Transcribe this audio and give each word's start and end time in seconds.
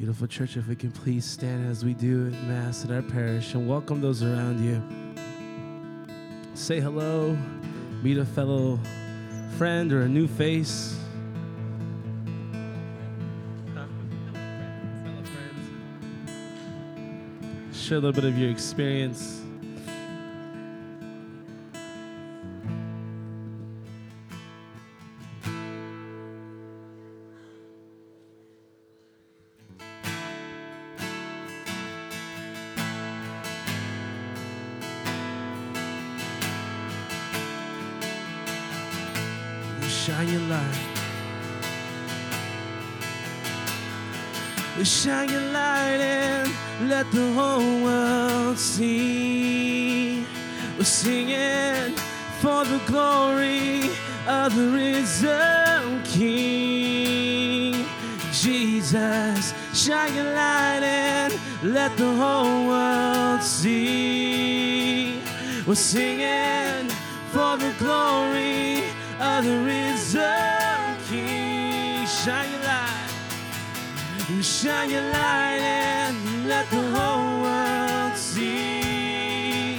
Beautiful 0.00 0.26
church, 0.26 0.56
if 0.56 0.66
we 0.66 0.74
can 0.74 0.90
please 0.90 1.26
stand 1.26 1.70
as 1.70 1.84
we 1.84 1.92
do 1.92 2.28
at 2.28 2.32
Mass 2.44 2.86
at 2.86 2.90
our 2.90 3.02
parish 3.02 3.52
and 3.52 3.68
welcome 3.68 4.00
those 4.00 4.22
around 4.22 4.64
you. 4.64 4.82
Say 6.54 6.80
hello, 6.80 7.36
meet 8.02 8.16
a 8.16 8.24
fellow 8.24 8.80
friend 9.58 9.92
or 9.92 10.00
a 10.00 10.08
new 10.08 10.26
face. 10.26 10.98
Share 17.74 17.98
a 17.98 18.00
little 18.00 18.12
bit 18.12 18.24
of 18.24 18.38
your 18.38 18.50
experience. 18.50 19.42
We're 65.70 65.76
singing 65.76 66.88
for 67.30 67.56
the 67.56 67.72
glory 67.78 68.82
of 69.20 69.44
the 69.44 69.62
risen 69.62 70.96
King. 71.08 72.08
Shine 72.08 72.50
your 72.50 72.62
light, 72.64 74.42
shine 74.42 74.90
your 74.90 75.02
light, 75.12 75.60
and 75.62 76.48
let 76.48 76.68
the 76.70 76.82
whole 76.90 77.42
world 77.42 78.16
see. 78.16 79.78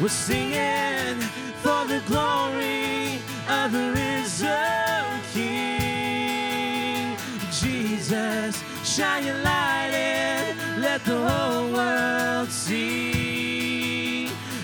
We're 0.00 0.08
singing 0.08 1.20
for 1.60 1.84
the 1.84 2.00
glory 2.06 3.20
of 3.46 3.72
the 3.72 3.92
risen 3.92 5.20
King. 5.34 7.14
Jesus, 7.52 8.64
shine 8.84 9.26
your 9.26 9.42
light, 9.42 9.92
and 9.92 10.80
let 10.80 11.04
the 11.04 11.18
whole 11.28 11.70
world. 11.74 12.35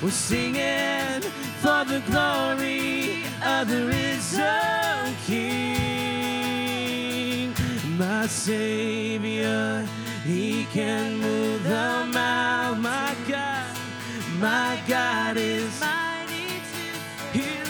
We're 0.02 0.10
singing 0.10 1.22
for 1.60 1.84
the 1.84 2.02
glory 2.08 3.22
of 3.46 3.68
the 3.68 3.86
risen 3.86 5.14
King. 5.26 5.54
My 7.96 8.26
Savior, 8.26 9.86
He 10.24 10.64
can 10.72 11.18
move 11.18 11.62
the 11.62 12.08
mountain. 12.12 12.82
My 12.82 13.14
God, 13.28 13.76
my 14.40 14.80
God 14.88 15.36
is 15.36 15.80
mighty 15.80 16.60
to 16.72 17.38
He. 17.38 17.62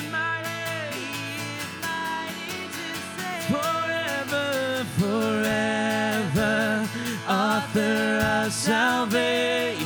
Forever, 3.47 4.85
forever, 4.97 6.87
author 7.29 8.21
of 8.23 8.51
salvation. 8.51 9.82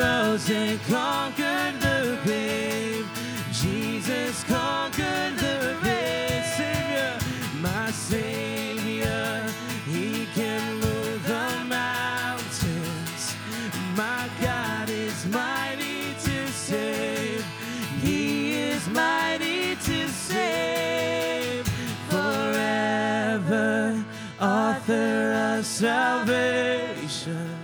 Rose 0.00 0.48
and 0.48 0.80
conquered 0.84 1.78
the 1.78 2.18
grave. 2.24 3.06
Jesus 3.52 4.42
conquered 4.44 5.36
the 5.36 5.76
grave. 5.82 6.46
Savior, 6.56 7.18
my 7.60 7.90
Savior, 7.90 9.44
He 9.84 10.24
can 10.34 10.76
move 10.76 11.22
the 11.26 11.64
mountains. 11.68 13.36
My 13.94 14.26
God 14.40 14.88
is 14.88 15.26
mighty 15.26 16.14
to 16.24 16.48
save. 16.48 17.44
He 18.00 18.54
is 18.70 18.88
mighty 18.88 19.76
to 19.76 20.08
save. 20.08 21.68
Forever, 22.08 24.02
author 24.40 25.58
of 25.58 25.66
salvation. 25.66 27.59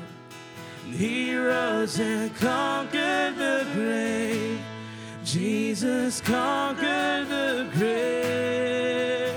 He 0.96 1.36
rose 1.36 2.00
and 2.00 2.34
conquered 2.36 3.36
the 3.36 3.66
grave. 3.74 4.58
Jesus 5.26 6.22
conquered 6.22 7.28
the 7.28 7.68
grave. 7.74 9.34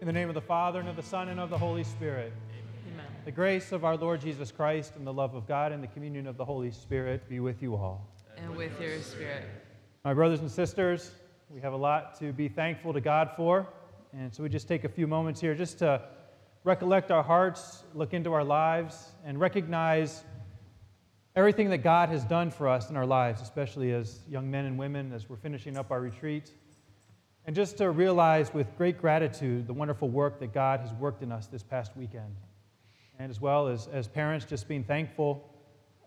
In 0.00 0.06
the 0.06 0.12
name 0.14 0.30
of 0.30 0.34
the 0.34 0.40
Father, 0.40 0.80
and 0.80 0.88
of 0.88 0.96
the 0.96 1.02
Son, 1.02 1.28
and 1.28 1.38
of 1.38 1.50
the 1.50 1.58
Holy 1.58 1.84
Spirit. 1.84 2.32
Amen. 2.90 3.04
The 3.26 3.32
grace 3.32 3.72
of 3.72 3.84
our 3.84 3.98
Lord 3.98 4.22
Jesus 4.22 4.50
Christ, 4.50 4.94
and 4.96 5.06
the 5.06 5.12
love 5.12 5.34
of 5.34 5.46
God, 5.46 5.72
and 5.72 5.82
the 5.82 5.88
communion 5.88 6.26
of 6.26 6.38
the 6.38 6.44
Holy 6.46 6.70
Spirit 6.70 7.28
be 7.28 7.38
with 7.38 7.60
you 7.60 7.74
all. 7.74 8.08
And 8.38 8.56
with 8.56 8.80
your 8.80 8.98
spirit. 9.00 9.44
My 10.04 10.14
brothers 10.14 10.40
and 10.40 10.50
sisters, 10.50 11.10
we 11.50 11.60
have 11.60 11.74
a 11.74 11.76
lot 11.76 12.18
to 12.20 12.32
be 12.32 12.48
thankful 12.48 12.94
to 12.94 13.00
God 13.02 13.32
for. 13.36 13.66
And 14.14 14.32
so 14.32 14.42
we 14.42 14.48
just 14.48 14.66
take 14.66 14.84
a 14.84 14.88
few 14.88 15.06
moments 15.06 15.38
here 15.38 15.54
just 15.54 15.80
to 15.80 16.00
recollect 16.64 17.10
our 17.10 17.22
hearts, 17.22 17.84
look 17.94 18.14
into 18.14 18.32
our 18.32 18.44
lives, 18.44 19.12
and 19.24 19.38
recognize 19.40 20.24
everything 21.36 21.70
that 21.70 21.78
God 21.78 22.08
has 22.08 22.24
done 22.24 22.50
for 22.50 22.68
us 22.68 22.90
in 22.90 22.96
our 22.96 23.06
lives, 23.06 23.40
especially 23.40 23.92
as 23.92 24.20
young 24.28 24.50
men 24.50 24.64
and 24.64 24.78
women 24.78 25.12
as 25.12 25.28
we're 25.28 25.36
finishing 25.36 25.76
up 25.76 25.90
our 25.90 26.00
retreat. 26.00 26.52
And 27.46 27.54
just 27.54 27.78
to 27.78 27.90
realize 27.90 28.52
with 28.52 28.76
great 28.76 28.98
gratitude 29.00 29.66
the 29.66 29.72
wonderful 29.72 30.08
work 30.08 30.40
that 30.40 30.52
God 30.52 30.80
has 30.80 30.92
worked 30.94 31.22
in 31.22 31.32
us 31.32 31.46
this 31.46 31.62
past 31.62 31.96
weekend. 31.96 32.36
And 33.18 33.30
as 33.30 33.40
well 33.40 33.68
as, 33.68 33.86
as 33.88 34.06
parents, 34.06 34.44
just 34.44 34.68
being 34.68 34.84
thankful 34.84 35.48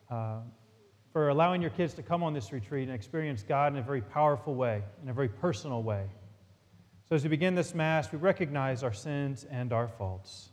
uh, 0.09 0.41
for 1.11 1.29
allowing 1.29 1.61
your 1.61 1.71
kids 1.71 1.93
to 1.95 2.03
come 2.03 2.23
on 2.23 2.33
this 2.33 2.51
retreat 2.51 2.87
and 2.87 2.95
experience 2.95 3.43
God 3.43 3.73
in 3.73 3.79
a 3.79 3.81
very 3.81 4.01
powerful 4.01 4.53
way, 4.53 4.83
in 5.01 5.09
a 5.09 5.13
very 5.13 5.29
personal 5.29 5.81
way. 5.81 6.05
So 7.11 7.15
as 7.15 7.23
we 7.23 7.29
begin 7.29 7.55
this 7.55 7.75
Mass, 7.75 8.09
we 8.09 8.17
recognize 8.19 8.83
our 8.83 8.93
sins 8.93 9.45
and 9.51 9.73
our 9.73 9.89
faults. 9.89 10.47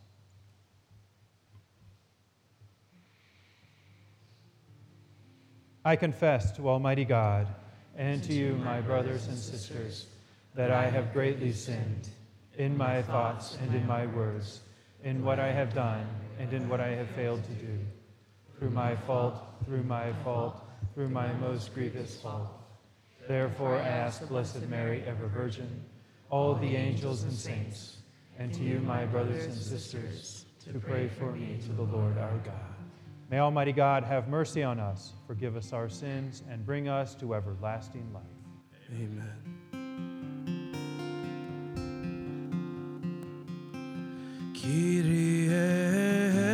I 5.85 5.95
confess 5.95 6.51
to 6.57 6.67
Almighty 6.67 7.05
God 7.05 7.47
and 7.95 8.21
to 8.25 8.33
you, 8.33 8.55
my 8.55 8.81
brothers 8.81 9.27
and 9.27 9.37
sisters, 9.37 10.07
that 10.53 10.69
I 10.69 10.89
have 10.89 11.13
greatly 11.13 11.53
sinned 11.53 12.09
in 12.57 12.75
my 12.75 13.03
thoughts 13.03 13.57
and 13.61 13.73
in 13.73 13.87
my 13.87 14.07
words, 14.07 14.59
in 15.05 15.23
what 15.23 15.39
I 15.39 15.53
have 15.53 15.73
done 15.73 16.05
and 16.39 16.51
in 16.51 16.67
what 16.67 16.81
I 16.81 16.89
have 16.89 17.09
failed 17.11 17.41
to 17.41 17.65
do. 17.65 17.79
Through 18.57 18.71
my 18.71 18.97
fault, 18.97 19.41
through 19.63 19.83
my 19.83 20.11
fault, 20.25 20.61
through 20.93 21.07
my 21.07 21.31
most 21.35 21.73
grievous 21.73 22.19
fault. 22.19 22.49
Therefore, 23.29 23.77
I 23.77 23.87
ask 23.87 24.27
Blessed 24.27 24.67
Mary, 24.67 25.05
ever 25.07 25.27
Virgin, 25.27 25.85
all 26.29 26.55
the 26.55 26.75
angels 26.75 27.23
and 27.23 27.33
saints, 27.33 27.97
and 28.37 28.53
to 28.53 28.63
you, 28.63 28.79
my 28.79 29.05
brothers 29.05 29.45
and 29.45 29.53
sisters, 29.53 30.45
to 30.65 30.79
pray 30.79 31.07
for 31.07 31.31
me 31.31 31.57
to 31.65 31.71
the 31.73 31.83
Lord 31.83 32.17
our 32.17 32.37
God. 32.37 32.53
May 33.29 33.39
Almighty 33.39 33.71
God 33.71 34.03
have 34.03 34.27
mercy 34.27 34.63
on 34.63 34.79
us, 34.79 35.13
forgive 35.27 35.55
us 35.55 35.73
our 35.73 35.89
sins, 35.89 36.43
and 36.49 36.65
bring 36.65 36.87
us 36.87 37.15
to 37.15 37.35
everlasting 37.35 38.11
life. 38.13 38.23
Amen. 38.91 39.59
Kyrie 44.53 46.48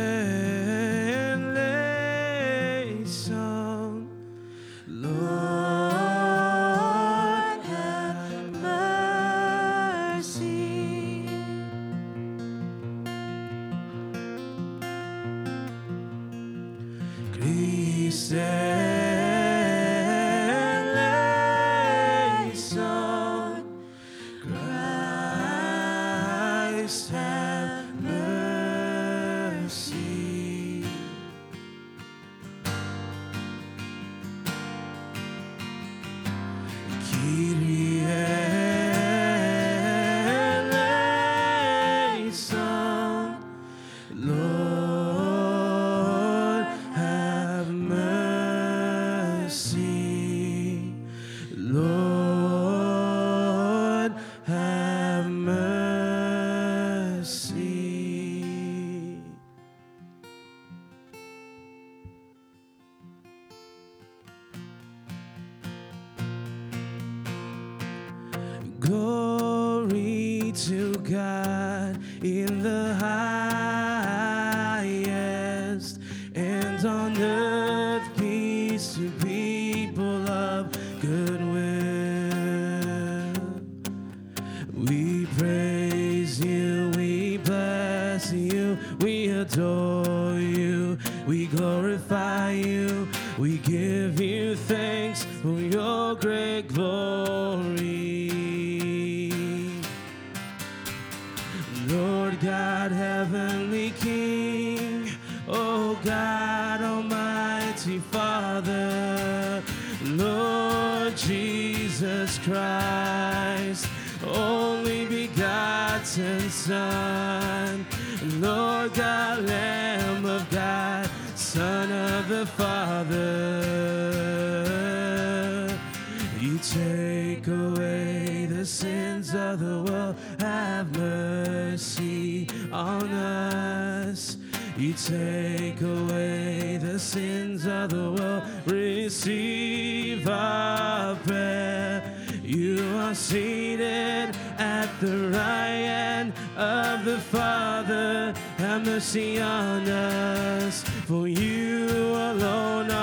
Christ 18.28 18.65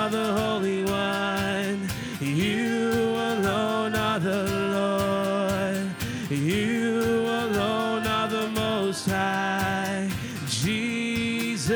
are 0.04 0.10
the 0.10 0.34
Holy 0.34 0.84
One. 0.84 1.90
You 2.20 2.92
alone 2.92 3.96
are 3.96 4.20
the 4.20 4.44
Lord. 4.76 5.96
You 6.30 7.22
alone 7.22 8.06
are 8.06 8.28
the 8.28 8.50
Most 8.50 9.10
High. 9.10 10.10
Jesus 10.48 11.72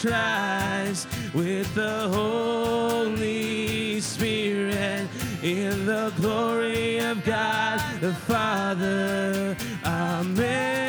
Christ 0.00 1.08
with 1.34 1.74
the 1.74 2.08
Holy 2.10 4.00
Spirit 4.00 5.08
in 5.42 5.84
the 5.84 6.12
glory 6.20 6.98
of 6.98 7.24
God 7.24 7.80
the 8.00 8.14
Father. 8.14 9.56
Amen. 9.84 10.81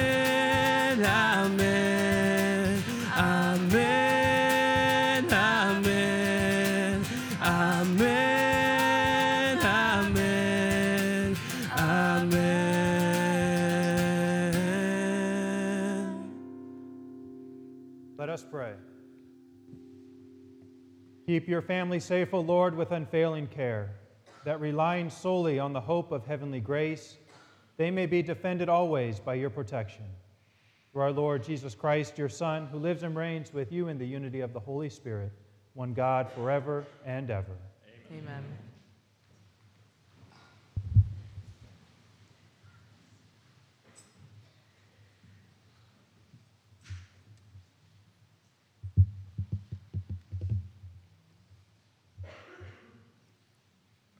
Keep 21.34 21.48
your 21.48 21.64
family 21.64 22.00
safe, 22.00 22.32
O 22.36 22.42
Lord, 22.42 22.76
with 22.76 22.92
unfailing 22.92 23.48
care, 23.48 23.90
that 24.46 24.62
relying 24.62 25.10
solely 25.10 25.58
on 25.58 25.74
the 25.74 25.82
hope 25.82 26.12
of 26.12 26.28
heavenly 26.28 26.60
grace, 26.60 27.18
they 27.76 27.90
may 27.90 28.06
be 28.06 28.22
defended 28.22 28.70
always 28.70 29.20
by 29.20 29.34
your 29.34 29.50
protection. 29.50 30.06
Through 30.92 31.02
our 31.02 31.12
Lord 31.12 31.44
Jesus 31.44 31.74
Christ, 31.74 32.20
your 32.20 32.30
Son, 32.30 32.68
who 32.68 32.78
lives 32.78 33.02
and 33.02 33.16
reigns 33.16 33.52
with 33.52 33.72
you 33.72 33.88
in 33.88 33.98
the 33.98 34.06
unity 34.06 34.42
of 34.42 34.54
the 34.54 34.60
Holy 34.60 34.90
Spirit, 34.90 35.32
one 35.74 35.96
God 35.96 36.30
forever 36.30 36.86
and 37.04 37.32
ever. 37.32 37.58
Amen. 38.12 38.44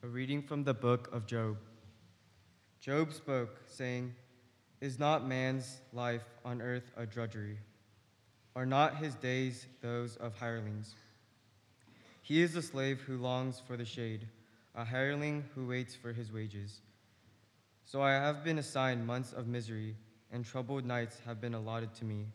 A 0.04 0.06
reading 0.06 0.42
from 0.42 0.64
the 0.64 0.74
book 0.74 1.08
of 1.14 1.24
Job. 1.24 1.56
Job 2.78 3.10
spoke, 3.10 3.58
saying, 3.66 4.14
Is 4.82 4.98
not 4.98 5.26
man's 5.26 5.78
life 5.94 6.26
on 6.44 6.60
earth 6.60 6.90
a 6.94 7.06
drudgery? 7.06 7.56
Are 8.54 8.66
not 8.66 8.98
his 8.98 9.14
days 9.14 9.66
those 9.80 10.16
of 10.16 10.36
hirelings? 10.36 10.94
He 12.20 12.42
is 12.42 12.54
a 12.54 12.60
slave 12.60 13.00
who 13.00 13.16
longs 13.16 13.62
for 13.66 13.78
the 13.78 13.86
shade, 13.86 14.28
a 14.74 14.84
hireling 14.84 15.42
who 15.54 15.68
waits 15.68 15.94
for 15.94 16.12
his 16.12 16.30
wages. 16.30 16.82
So 17.86 18.02
I 18.02 18.12
have 18.12 18.44
been 18.44 18.58
assigned 18.58 19.06
months 19.06 19.32
of 19.32 19.46
misery, 19.46 19.96
and 20.30 20.44
troubled 20.44 20.84
nights 20.84 21.18
have 21.24 21.40
been 21.40 21.54
allotted 21.54 21.94
to 21.94 22.04
me. 22.04 22.26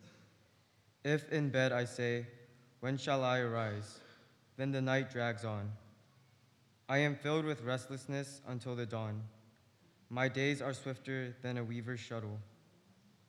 If 1.04 1.30
in 1.30 1.50
bed 1.50 1.70
I 1.70 1.84
say, 1.84 2.26
When 2.80 2.98
shall 2.98 3.22
I 3.22 3.38
arise? 3.38 4.00
Then 4.56 4.72
the 4.72 4.82
night 4.82 5.12
drags 5.12 5.44
on. 5.44 5.70
I 6.90 6.98
am 6.98 7.14
filled 7.14 7.44
with 7.44 7.62
restlessness 7.62 8.40
until 8.48 8.74
the 8.74 8.84
dawn. 8.84 9.22
My 10.08 10.26
days 10.26 10.60
are 10.60 10.74
swifter 10.74 11.36
than 11.40 11.56
a 11.56 11.62
weaver's 11.62 12.00
shuttle. 12.00 12.40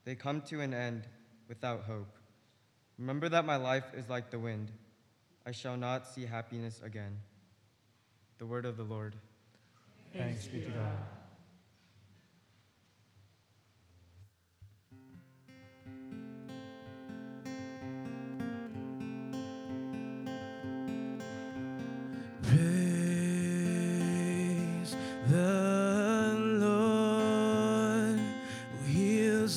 They 0.04 0.16
come 0.16 0.42
to 0.50 0.62
an 0.62 0.74
end 0.74 1.04
without 1.48 1.84
hope. 1.84 2.18
Remember 2.98 3.30
that 3.30 3.46
my 3.46 3.58
life 3.58 3.94
is 3.96 4.10
like 4.10 4.32
the 4.32 4.40
wind. 4.40 4.72
I 5.46 5.52
shall 5.52 5.78
not 5.78 6.08
see 6.08 6.26
happiness 6.26 6.82
again. 6.84 7.20
The 8.40 8.48
word 8.48 8.66
of 8.66 8.78
the 8.78 8.84
Lord. 8.84 9.14
Thanks 10.12 10.48
be 10.48 10.62
to 10.62 10.72
God. 10.72 11.21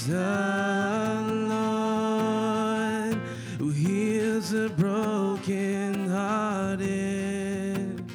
the 0.05 1.25
Lord 1.49 3.15
who 3.57 3.71
heals 3.71 4.51
the 4.51 4.69
broken 4.77 6.07
hearted. 6.07 8.05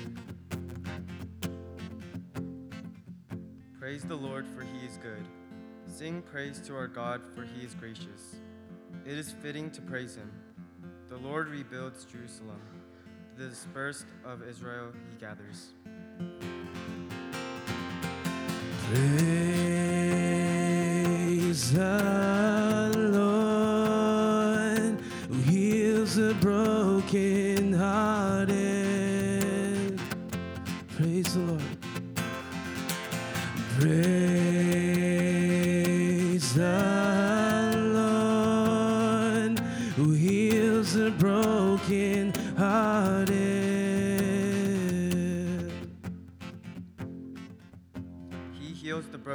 Praise 3.81 4.05
the 4.05 4.15
Lord, 4.15 4.47
for 4.47 4.63
he 4.63 4.87
is 4.87 4.97
good. 4.99 5.27
Sing 5.87 6.23
praise 6.23 6.61
to 6.69 6.77
our 6.77 6.87
God, 6.87 7.21
for 7.35 7.43
he 7.43 7.65
is 7.65 7.75
gracious. 7.75 8.37
It 9.05 9.19
is 9.19 9.33
fitting 9.43 9.73
to 9.73 9.83
praise 9.83 10.15
him. 10.15 10.31
The 11.09 11.17
Lord 11.17 11.49
rebuilds 11.49 12.05
Jerusalem. 12.05 12.61
The 13.39 13.49
dispersed 13.49 14.05
of 14.27 14.43
Israel 14.43 14.93
he 15.11 15.17
gathers. 15.19 15.69
Praise 18.91 19.33
the 21.73 22.93
Lord 23.13 25.01
who 25.31 25.39
heals 25.51 26.17
the 26.17 26.35
broken 26.43 27.48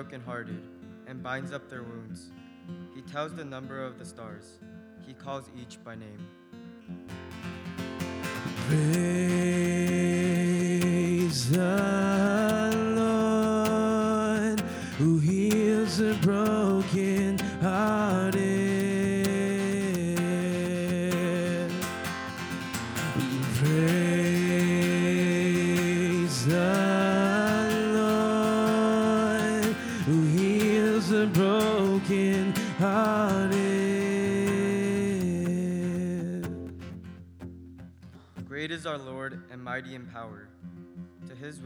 brokenhearted 0.04 0.62
and 1.08 1.24
binds 1.24 1.54
up 1.54 1.70
their 1.70 1.84
wounds. 1.84 2.32
He 2.94 3.02
tells 3.04 3.34
the 3.34 3.46
number 3.46 3.82
of 3.82 4.00
the 4.00 4.06
stars. 4.06 4.60
he 5.06 5.14
calls 5.14 5.50
each 5.58 5.78
by 5.84 5.96
name. 5.96 6.28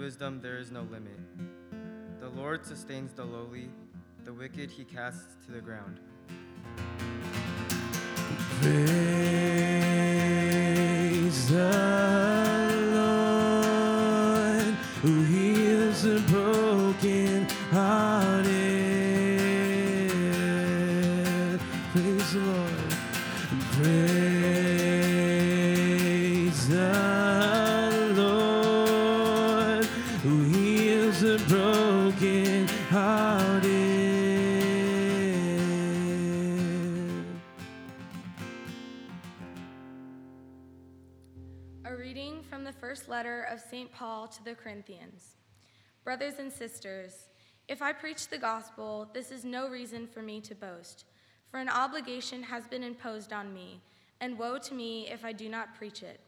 Wisdom 0.07 0.39
there 0.41 0.57
is 0.57 0.71
no 0.71 0.83
limit. 0.83 1.19
The 2.21 2.29
Lord 2.29 2.65
sustains 2.65 3.11
the 3.11 3.25
lowly, 3.25 3.69
the 4.23 4.31
wicked 4.31 4.71
he 4.71 4.85
casts 4.85 5.35
to 5.45 5.51
the 5.51 5.59
ground. 5.59 5.99
Praise 8.61 8.79
the 11.49 11.73
Lord 12.95 14.75
who 15.01 15.23
heals 15.23 16.03
the 16.03 16.21
broken 16.31 17.45
hearted. 17.69 18.36
Reading 42.07 42.41
from 42.49 42.63
the 42.63 42.71
first 42.71 43.09
letter 43.09 43.45
of 43.51 43.59
St. 43.59 43.91
Paul 43.91 44.29
to 44.29 44.41
the 44.45 44.55
Corinthians. 44.55 45.35
Brothers 46.05 46.35
and 46.39 46.49
sisters, 46.49 47.25
if 47.67 47.81
I 47.81 47.91
preach 47.91 48.29
the 48.29 48.37
gospel, 48.37 49.09
this 49.13 49.29
is 49.29 49.43
no 49.43 49.67
reason 49.67 50.07
for 50.07 50.21
me 50.21 50.39
to 50.39 50.55
boast, 50.55 51.03
for 51.51 51.59
an 51.59 51.67
obligation 51.67 52.43
has 52.43 52.65
been 52.65 52.81
imposed 52.81 53.33
on 53.33 53.53
me, 53.53 53.81
and 54.21 54.39
woe 54.39 54.57
to 54.57 54.73
me 54.73 55.09
if 55.09 55.25
I 55.25 55.33
do 55.33 55.49
not 55.49 55.75
preach 55.75 56.01
it. 56.01 56.21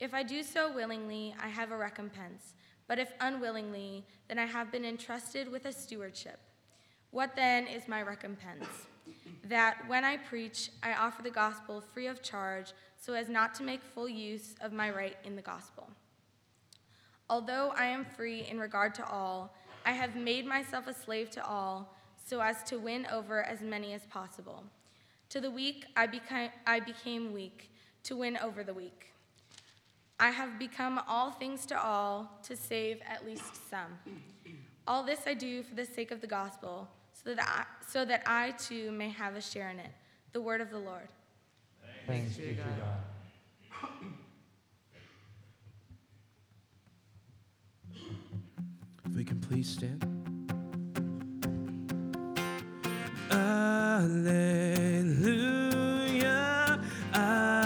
If 0.00 0.12
I 0.12 0.24
do 0.24 0.42
so 0.42 0.72
willingly, 0.72 1.36
I 1.40 1.46
have 1.46 1.70
a 1.70 1.76
recompense, 1.76 2.54
but 2.88 2.98
if 2.98 3.12
unwillingly, 3.20 4.04
then 4.26 4.40
I 4.40 4.46
have 4.46 4.72
been 4.72 4.84
entrusted 4.84 5.48
with 5.48 5.66
a 5.66 5.72
stewardship. 5.72 6.40
What 7.12 7.36
then 7.36 7.68
is 7.68 7.86
my 7.86 8.02
recompense? 8.02 8.66
That 9.44 9.76
when 9.86 10.04
I 10.04 10.16
preach, 10.16 10.70
I 10.82 10.94
offer 10.94 11.22
the 11.22 11.30
gospel 11.30 11.80
free 11.80 12.08
of 12.08 12.22
charge, 12.22 12.72
so 13.04 13.14
as 13.14 13.28
not 13.28 13.52
to 13.56 13.64
make 13.64 13.82
full 13.82 14.08
use 14.08 14.54
of 14.60 14.72
my 14.72 14.88
right 14.88 15.16
in 15.24 15.34
the 15.34 15.42
gospel. 15.42 15.90
Although 17.28 17.72
I 17.76 17.86
am 17.86 18.04
free 18.04 18.46
in 18.48 18.60
regard 18.60 18.94
to 18.96 19.06
all, 19.06 19.54
I 19.84 19.90
have 19.90 20.14
made 20.14 20.46
myself 20.46 20.86
a 20.86 20.94
slave 20.94 21.28
to 21.30 21.44
all, 21.44 21.96
so 22.24 22.40
as 22.40 22.62
to 22.64 22.78
win 22.78 23.06
over 23.12 23.42
as 23.42 23.60
many 23.60 23.92
as 23.92 24.02
possible. 24.06 24.62
To 25.30 25.40
the 25.40 25.50
weak, 25.50 25.86
I 25.96 26.06
became, 26.06 26.50
I 26.64 26.78
became 26.78 27.32
weak, 27.32 27.72
to 28.04 28.16
win 28.16 28.36
over 28.36 28.62
the 28.62 28.74
weak. 28.74 29.12
I 30.20 30.30
have 30.30 30.56
become 30.56 31.00
all 31.08 31.32
things 31.32 31.66
to 31.66 31.82
all, 31.82 32.38
to 32.44 32.54
save 32.54 33.00
at 33.08 33.26
least 33.26 33.68
some. 33.68 33.98
All 34.86 35.02
this 35.02 35.22
I 35.26 35.34
do 35.34 35.64
for 35.64 35.74
the 35.74 35.86
sake 35.86 36.12
of 36.12 36.20
the 36.20 36.28
gospel, 36.28 36.88
so 37.12 37.34
that 37.34 37.48
I, 37.48 37.88
so 37.90 38.04
that 38.04 38.22
I 38.26 38.52
too 38.52 38.92
may 38.92 39.08
have 39.08 39.34
a 39.34 39.40
share 39.40 39.70
in 39.70 39.80
it. 39.80 39.90
The 40.32 40.40
word 40.40 40.60
of 40.60 40.70
the 40.70 40.78
Lord. 40.78 41.08
Thanks 42.06 42.36
be 42.36 42.48
to 42.48 42.54
God. 42.54 42.68
If 49.06 49.14
we 49.16 49.24
can 49.24 49.40
please 49.40 49.68
stand. 49.68 50.04
Alleluia, 54.12 55.12
alleluia, 57.14 57.61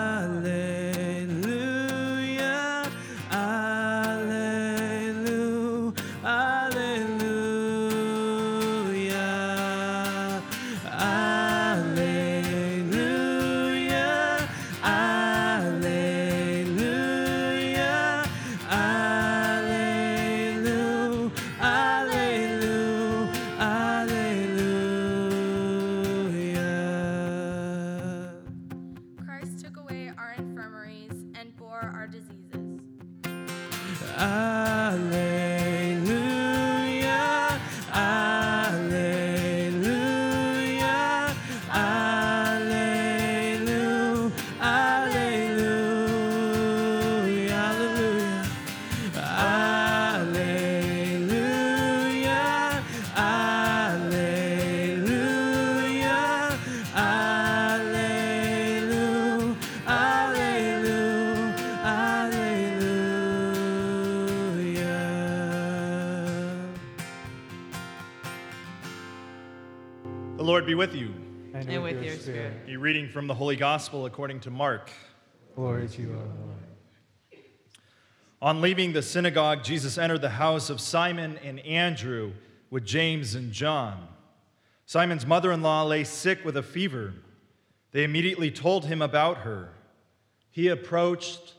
Lord 70.46 70.64
be 70.64 70.76
with 70.76 70.94
you. 70.94 71.12
And 71.54 71.82
with 71.82 72.00
your 72.04 72.14
spirit. 72.14 72.52
A 72.68 72.76
reading 72.76 73.08
from 73.08 73.26
the 73.26 73.34
Holy 73.34 73.56
Gospel 73.56 74.06
according 74.06 74.38
to 74.40 74.50
Mark. 74.50 74.92
Glory 75.56 75.88
to 75.88 76.02
you, 76.02 76.12
Lord. 76.12 77.40
On 78.40 78.60
leaving 78.60 78.92
the 78.92 79.02
synagogue, 79.02 79.64
Jesus 79.64 79.98
entered 79.98 80.20
the 80.20 80.28
house 80.28 80.70
of 80.70 80.80
Simon 80.80 81.36
and 81.42 81.58
Andrew 81.60 82.32
with 82.70 82.84
James 82.84 83.34
and 83.34 83.50
John. 83.50 84.06
Simon's 84.84 85.26
mother 85.26 85.50
in 85.50 85.62
law 85.62 85.82
lay 85.82 86.04
sick 86.04 86.44
with 86.44 86.56
a 86.56 86.62
fever. 86.62 87.14
They 87.90 88.04
immediately 88.04 88.52
told 88.52 88.84
him 88.84 89.02
about 89.02 89.38
her. 89.38 89.70
He 90.52 90.68
approached, 90.68 91.54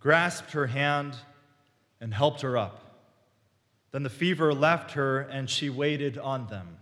grasped 0.00 0.52
her 0.52 0.66
hand, 0.66 1.14
and 1.98 2.12
helped 2.12 2.42
her 2.42 2.58
up. 2.58 3.06
Then 3.90 4.02
the 4.02 4.10
fever 4.10 4.52
left 4.52 4.90
her, 4.90 5.20
and 5.20 5.48
she 5.48 5.70
waited 5.70 6.18
on 6.18 6.48
them. 6.48 6.77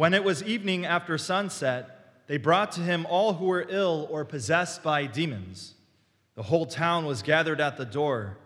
When 0.00 0.14
it 0.14 0.24
was 0.24 0.42
evening 0.42 0.86
after 0.86 1.18
sunset, 1.18 2.24
they 2.26 2.38
brought 2.38 2.72
to 2.72 2.80
him 2.80 3.04
all 3.10 3.34
who 3.34 3.44
were 3.44 3.66
ill 3.68 4.08
or 4.10 4.24
possessed 4.24 4.82
by 4.82 5.04
demons. 5.04 5.74
The 6.36 6.42
whole 6.42 6.64
town 6.64 7.04
was 7.04 7.20
gathered 7.20 7.60
at 7.60 7.76
the 7.76 7.84
door. 7.84 8.38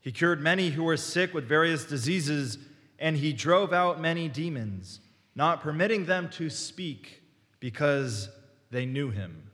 He 0.00 0.10
cured 0.10 0.40
many 0.40 0.70
who 0.70 0.82
were 0.82 0.96
sick 0.96 1.32
with 1.32 1.44
various 1.44 1.84
diseases, 1.84 2.58
and 2.98 3.16
he 3.16 3.32
drove 3.32 3.72
out 3.72 4.00
many 4.00 4.28
demons, 4.28 4.98
not 5.36 5.60
permitting 5.60 6.06
them 6.06 6.30
to 6.30 6.50
speak 6.50 7.22
because 7.60 8.28
they 8.72 8.84
knew 8.84 9.10
him. 9.10 9.52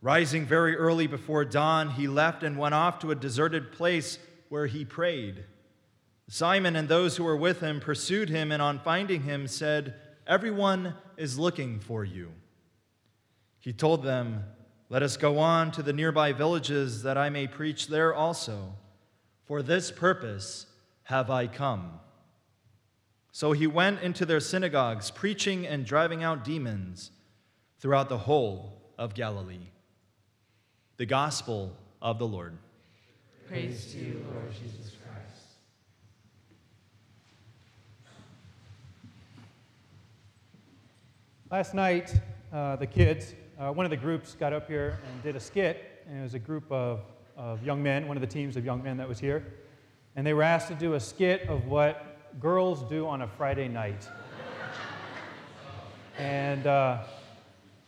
Rising 0.00 0.46
very 0.46 0.74
early 0.74 1.06
before 1.06 1.44
dawn, 1.44 1.90
he 1.90 2.08
left 2.08 2.42
and 2.42 2.56
went 2.56 2.74
off 2.74 2.98
to 3.00 3.10
a 3.10 3.14
deserted 3.14 3.72
place 3.72 4.18
where 4.48 4.68
he 4.68 4.86
prayed. 4.86 5.44
Simon 6.30 6.76
and 6.76 6.88
those 6.88 7.18
who 7.18 7.24
were 7.24 7.36
with 7.36 7.60
him 7.60 7.78
pursued 7.78 8.30
him, 8.30 8.50
and 8.50 8.62
on 8.62 8.78
finding 8.78 9.24
him, 9.24 9.46
said, 9.46 9.94
Everyone 10.26 10.94
is 11.16 11.38
looking 11.38 11.80
for 11.80 12.04
you. 12.04 12.32
He 13.58 13.72
told 13.72 14.02
them, 14.02 14.44
Let 14.88 15.02
us 15.02 15.16
go 15.16 15.38
on 15.38 15.70
to 15.72 15.82
the 15.82 15.92
nearby 15.92 16.32
villages 16.32 17.02
that 17.02 17.18
I 17.18 17.28
may 17.28 17.46
preach 17.46 17.88
there 17.88 18.14
also. 18.14 18.74
For 19.44 19.62
this 19.62 19.90
purpose 19.90 20.66
have 21.04 21.30
I 21.30 21.46
come. 21.46 22.00
So 23.32 23.52
he 23.52 23.66
went 23.66 24.00
into 24.00 24.24
their 24.24 24.40
synagogues, 24.40 25.10
preaching 25.10 25.66
and 25.66 25.84
driving 25.84 26.22
out 26.22 26.44
demons 26.44 27.10
throughout 27.78 28.08
the 28.08 28.18
whole 28.18 28.80
of 28.96 29.14
Galilee. 29.14 29.70
The 30.96 31.06
Gospel 31.06 31.76
of 32.00 32.18
the 32.18 32.26
Lord. 32.26 32.56
Praise 33.48 33.92
to 33.92 33.98
you, 33.98 34.24
Lord 34.32 34.52
Jesus 34.52 34.93
Last 41.54 41.72
night, 41.72 42.12
uh, 42.52 42.74
the 42.74 42.86
kids, 42.88 43.32
uh, 43.60 43.70
one 43.70 43.86
of 43.86 43.90
the 43.90 43.96
groups 43.96 44.34
got 44.34 44.52
up 44.52 44.66
here 44.66 44.98
and 45.08 45.22
did 45.22 45.36
a 45.36 45.40
skit, 45.40 46.04
and 46.08 46.18
it 46.18 46.22
was 46.24 46.34
a 46.34 46.38
group 46.40 46.64
of, 46.68 47.02
of 47.36 47.62
young 47.62 47.80
men, 47.80 48.08
one 48.08 48.16
of 48.16 48.20
the 48.22 48.26
teams 48.26 48.56
of 48.56 48.64
young 48.64 48.82
men 48.82 48.96
that 48.96 49.08
was 49.08 49.20
here, 49.20 49.54
and 50.16 50.26
they 50.26 50.34
were 50.34 50.42
asked 50.42 50.66
to 50.66 50.74
do 50.74 50.94
a 50.94 50.98
skit 50.98 51.48
of 51.48 51.66
what 51.66 52.40
girls 52.40 52.82
do 52.90 53.06
on 53.06 53.22
a 53.22 53.28
Friday 53.28 53.68
night. 53.68 54.08
and 56.18 56.66
uh, 56.66 57.04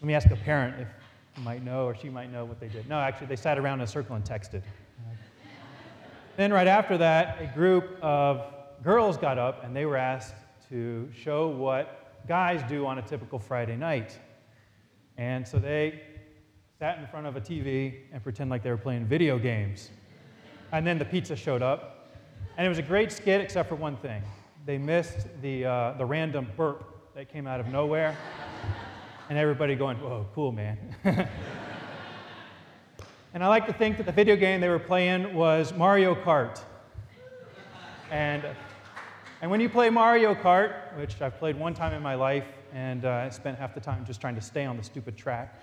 let 0.00 0.06
me 0.06 0.14
ask 0.14 0.30
a 0.30 0.36
parent 0.36 0.80
if 0.80 0.86
he 1.34 1.42
might 1.42 1.64
know 1.64 1.86
or 1.86 1.96
she 1.96 2.08
might 2.08 2.30
know 2.30 2.44
what 2.44 2.60
they 2.60 2.68
did. 2.68 2.88
No, 2.88 3.00
actually, 3.00 3.26
they 3.26 3.34
sat 3.34 3.58
around 3.58 3.80
in 3.80 3.84
a 3.84 3.88
circle 3.88 4.14
and 4.14 4.24
texted. 4.24 4.62
then, 6.36 6.52
right 6.52 6.68
after 6.68 6.96
that, 6.98 7.38
a 7.40 7.52
group 7.52 7.98
of 8.00 8.44
girls 8.84 9.16
got 9.16 9.38
up 9.38 9.64
and 9.64 9.74
they 9.74 9.86
were 9.86 9.96
asked 9.96 10.36
to 10.68 11.10
show 11.12 11.48
what 11.48 12.05
guys 12.26 12.62
do 12.68 12.86
on 12.86 12.98
a 12.98 13.02
typical 13.02 13.38
Friday 13.38 13.76
night. 13.76 14.18
And 15.16 15.46
so 15.46 15.58
they 15.58 16.00
sat 16.78 16.98
in 16.98 17.06
front 17.06 17.26
of 17.26 17.36
a 17.36 17.40
TV 17.40 17.94
and 18.12 18.22
pretend 18.22 18.50
like 18.50 18.62
they 18.62 18.70
were 18.70 18.76
playing 18.76 19.06
video 19.06 19.38
games. 19.38 19.90
And 20.72 20.86
then 20.86 20.98
the 20.98 21.04
pizza 21.04 21.36
showed 21.36 21.62
up. 21.62 22.12
And 22.56 22.66
it 22.66 22.68
was 22.68 22.78
a 22.78 22.82
great 22.82 23.12
skit, 23.12 23.40
except 23.40 23.68
for 23.68 23.76
one 23.76 23.96
thing. 23.96 24.22
They 24.64 24.78
missed 24.78 25.28
the, 25.40 25.64
uh, 25.64 25.92
the 25.92 26.04
random 26.04 26.48
burp 26.56 27.14
that 27.14 27.32
came 27.32 27.46
out 27.46 27.60
of 27.60 27.68
nowhere. 27.68 28.16
And 29.28 29.38
everybody 29.38 29.74
going, 29.74 29.96
whoa, 29.98 30.26
cool, 30.34 30.52
man. 30.52 30.78
and 33.34 33.44
I 33.44 33.48
like 33.48 33.66
to 33.66 33.72
think 33.72 33.96
that 33.98 34.06
the 34.06 34.12
video 34.12 34.36
game 34.36 34.60
they 34.60 34.68
were 34.68 34.78
playing 34.78 35.34
was 35.34 35.72
Mario 35.72 36.14
Kart. 36.14 36.60
And 38.10 38.44
and 39.42 39.50
when 39.50 39.60
you 39.60 39.68
play 39.68 39.90
Mario 39.90 40.34
Kart, 40.34 40.96
which 40.96 41.20
I've 41.20 41.38
played 41.38 41.58
one 41.58 41.74
time 41.74 41.92
in 41.92 42.02
my 42.02 42.14
life, 42.14 42.46
and 42.72 43.04
uh, 43.04 43.10
I 43.26 43.28
spent 43.28 43.58
half 43.58 43.74
the 43.74 43.80
time 43.80 44.06
just 44.06 44.18
trying 44.18 44.34
to 44.34 44.40
stay 44.40 44.64
on 44.64 44.78
the 44.78 44.82
stupid 44.82 45.14
track, 45.14 45.62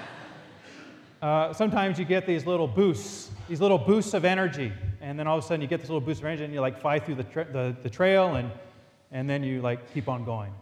uh, 1.22 1.54
sometimes 1.54 1.98
you 1.98 2.04
get 2.04 2.26
these 2.26 2.44
little 2.44 2.68
boosts, 2.68 3.30
these 3.48 3.62
little 3.62 3.78
boosts 3.78 4.12
of 4.12 4.26
energy, 4.26 4.74
and 5.00 5.18
then 5.18 5.26
all 5.26 5.38
of 5.38 5.44
a 5.44 5.46
sudden 5.46 5.62
you 5.62 5.66
get 5.66 5.80
this 5.80 5.88
little 5.88 6.02
boost 6.02 6.20
of 6.20 6.26
energy, 6.26 6.44
and 6.44 6.52
you 6.52 6.60
like 6.60 6.78
fly 6.78 6.98
through 6.98 7.14
the, 7.14 7.24
tra- 7.24 7.50
the, 7.50 7.74
the 7.82 7.88
trail, 7.88 8.34
and, 8.34 8.50
and 9.10 9.28
then 9.28 9.42
you 9.42 9.62
like 9.62 9.94
keep 9.94 10.06
on 10.06 10.26
going. 10.26 10.52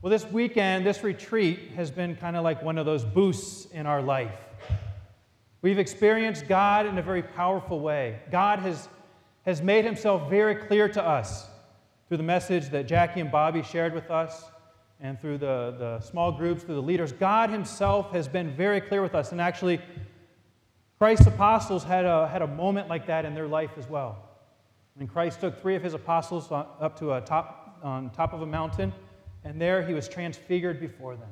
Well, 0.00 0.10
this 0.10 0.24
weekend, 0.24 0.86
this 0.86 1.04
retreat 1.04 1.72
has 1.76 1.90
been 1.90 2.16
kind 2.16 2.36
of 2.36 2.42
like 2.42 2.62
one 2.62 2.78
of 2.78 2.86
those 2.86 3.04
boosts 3.04 3.66
in 3.66 3.84
our 3.84 4.00
life. 4.00 4.40
We've 5.60 5.78
experienced 5.78 6.48
God 6.48 6.86
in 6.86 6.96
a 6.96 7.02
very 7.02 7.22
powerful 7.22 7.80
way. 7.80 8.20
God 8.30 8.60
has, 8.60 8.88
has 9.44 9.60
made 9.60 9.84
himself 9.84 10.30
very 10.30 10.54
clear 10.54 10.88
to 10.88 11.06
us 11.06 11.49
through 12.10 12.16
the 12.16 12.22
message 12.24 12.70
that 12.70 12.88
Jackie 12.88 13.20
and 13.20 13.30
Bobby 13.30 13.62
shared 13.62 13.94
with 13.94 14.10
us 14.10 14.50
and 14.98 15.20
through 15.20 15.38
the, 15.38 15.76
the 15.78 16.00
small 16.00 16.32
groups, 16.32 16.64
through 16.64 16.74
the 16.74 16.82
leaders, 16.82 17.12
God 17.12 17.50
Himself 17.50 18.10
has 18.10 18.26
been 18.26 18.50
very 18.50 18.80
clear 18.80 19.00
with 19.00 19.14
us. 19.14 19.30
And 19.30 19.40
actually, 19.40 19.80
Christ's 20.98 21.28
apostles 21.28 21.84
had 21.84 22.04
a, 22.04 22.26
had 22.26 22.42
a 22.42 22.48
moment 22.48 22.88
like 22.88 23.06
that 23.06 23.24
in 23.24 23.32
their 23.32 23.46
life 23.46 23.70
as 23.78 23.88
well. 23.88 24.28
When 24.94 25.06
Christ 25.06 25.38
took 25.38 25.62
three 25.62 25.76
of 25.76 25.84
His 25.84 25.94
apostles 25.94 26.50
up 26.50 26.98
to 26.98 27.12
a 27.12 27.20
top, 27.20 27.78
on 27.84 28.10
top 28.10 28.32
of 28.32 28.42
a 28.42 28.46
mountain, 28.46 28.92
and 29.44 29.60
there 29.60 29.80
He 29.80 29.94
was 29.94 30.08
transfigured 30.08 30.80
before 30.80 31.14
them. 31.14 31.30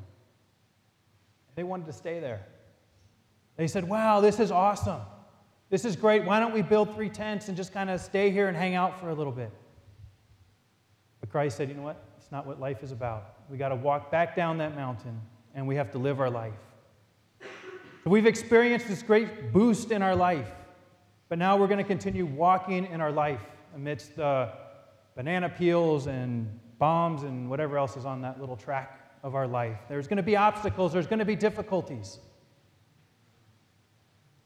They 1.57 1.65
wanted 1.65 1.87
to 1.87 1.93
stay 1.93 2.21
there. 2.21 2.47
They 3.57 3.67
said, 3.67 3.83
Wow, 3.83 4.21
this 4.21 4.39
is 4.39 4.53
awesome. 4.53 5.01
This 5.71 5.85
is 5.85 5.97
great. 5.97 6.25
Why 6.25 6.39
don't 6.39 6.55
we 6.55 6.63
build 6.63 6.95
three 6.95 7.11
tents 7.11 7.49
and 7.49 7.57
just 7.57 7.73
kind 7.73 7.91
of 7.91 8.01
stay 8.01 8.31
here 8.31 8.47
and 8.47 8.57
hang 8.57 8.77
out 8.77 9.01
for 9.01 9.09
a 9.09 9.15
little 9.15 9.33
bit? 9.33 9.51
But 11.29 11.33
Christ 11.33 11.59
said, 11.59 11.69
you 11.69 11.75
know 11.75 11.83
what? 11.83 12.03
It's 12.17 12.33
not 12.33 12.47
what 12.47 12.59
life 12.59 12.83
is 12.83 12.91
about. 12.91 13.35
We 13.51 13.59
got 13.59 13.69
to 13.69 13.77
walk 13.77 14.11
back 14.11 14.35
down 14.35 14.57
that 14.59 14.75
mountain 14.75 15.21
and 15.55 15.69
we 15.69 15.77
have 15.77 15.91
to 15.91 15.99
live 15.99 16.21
our 16.21 16.31
life. 16.31 16.55
We've 18.07 18.25
experienced 18.25 18.89
this 18.89 19.03
great 19.03 19.53
boost 19.53 19.91
in 19.91 20.01
our 20.01 20.17
life, 20.17 20.49
but 21.29 21.37
now 21.37 21.59
we're 21.59 21.67
going 21.67 21.79
to 21.79 21.85
continue 21.85 22.25
walking 22.25 22.87
in 22.87 23.03
our 23.03 23.13
life 23.13 23.43
amidst 23.75 24.17
the 24.17 24.51
banana 25.17 25.51
peels 25.51 26.07
and 26.07 26.49
bombs 26.79 27.25
and 27.25 27.51
whatever 27.51 27.77
else 27.77 27.99
is 27.99 28.07
on 28.07 28.23
that 28.23 28.41
little 28.41 28.57
track 28.57 29.13
of 29.23 29.35
our 29.35 29.47
life. 29.47 29.77
There's 29.87 30.09
going 30.09 30.17
to 30.17 30.23
be 30.23 30.37
obstacles, 30.37 30.95
there's 30.95 31.07
going 31.07 31.19
to 31.19 31.27
be 31.27 31.37
difficulties. 31.37 32.21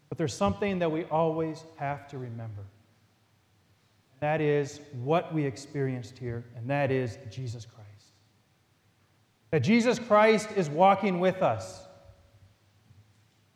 But 0.09 0.19
there's 0.19 0.35
something 0.35 0.81
that 0.81 0.91
we 0.91 1.05
always 1.05 1.63
have 1.77 2.09
to 2.09 2.19
remember. 2.19 2.65
That 4.23 4.41
is 4.41 4.81
what 5.03 5.35
we 5.35 5.45
experienced 5.45 6.17
here, 6.17 6.45
and 6.57 6.71
that 6.71 6.93
is 6.93 7.19
Jesus 7.29 7.67
Christ. 7.67 8.13
That 9.51 9.65
Jesus 9.65 9.99
Christ 9.99 10.51
is 10.55 10.71
walking 10.71 11.19
with 11.19 11.43
us. 11.43 11.83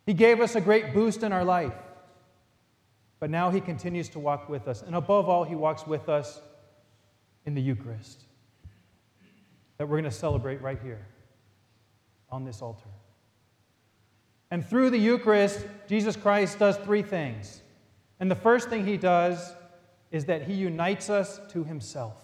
He 0.05 0.13
gave 0.13 0.41
us 0.41 0.55
a 0.55 0.61
great 0.61 0.93
boost 0.93 1.23
in 1.23 1.31
our 1.31 1.45
life, 1.45 1.71
but 3.21 3.29
now 3.29 3.49
He 3.49 3.61
continues 3.61 4.09
to 4.09 4.19
walk 4.19 4.49
with 4.49 4.67
us. 4.67 4.81
And 4.81 4.93
above 4.93 5.29
all, 5.29 5.45
He 5.45 5.55
walks 5.55 5.87
with 5.87 6.09
us 6.09 6.41
in 7.45 7.53
the 7.53 7.61
Eucharist 7.61 8.25
that 9.77 9.87
we're 9.87 10.01
going 10.01 10.03
to 10.03 10.11
celebrate 10.11 10.61
right 10.61 10.79
here 10.83 11.07
on 12.29 12.43
this 12.43 12.61
altar. 12.61 12.89
And 14.51 14.67
through 14.67 14.89
the 14.89 14.97
Eucharist, 14.97 15.65
Jesus 15.87 16.17
Christ 16.17 16.59
does 16.59 16.75
three 16.75 17.03
things. 17.03 17.61
And 18.19 18.29
the 18.29 18.35
first 18.35 18.67
thing 18.67 18.85
He 18.85 18.97
does 18.97 19.53
is 20.11 20.25
that 20.25 20.43
He 20.43 20.53
unites 20.53 21.09
us 21.09 21.39
to 21.49 21.63
Himself. 21.63 22.21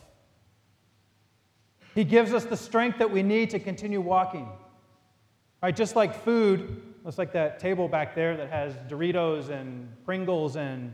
He 1.96 2.04
gives 2.04 2.34
us 2.34 2.46
the 2.46 2.58
strength 2.58 2.98
that 3.00 3.12
we 3.12 3.24
need 3.24 3.50
to 3.52 3.60
continue 3.60 4.02
walking. 4.02 4.48
Right, 5.62 5.76
just 5.76 5.96
like 5.96 6.24
food, 6.24 6.82
just 7.06 7.18
like 7.18 7.32
that 7.34 7.60
table 7.60 7.88
back 7.88 8.16
there 8.16 8.36
that 8.36 8.50
has 8.50 8.74
Doritos 8.90 9.50
and 9.50 9.88
Pringles 10.04 10.58
and 10.58 10.94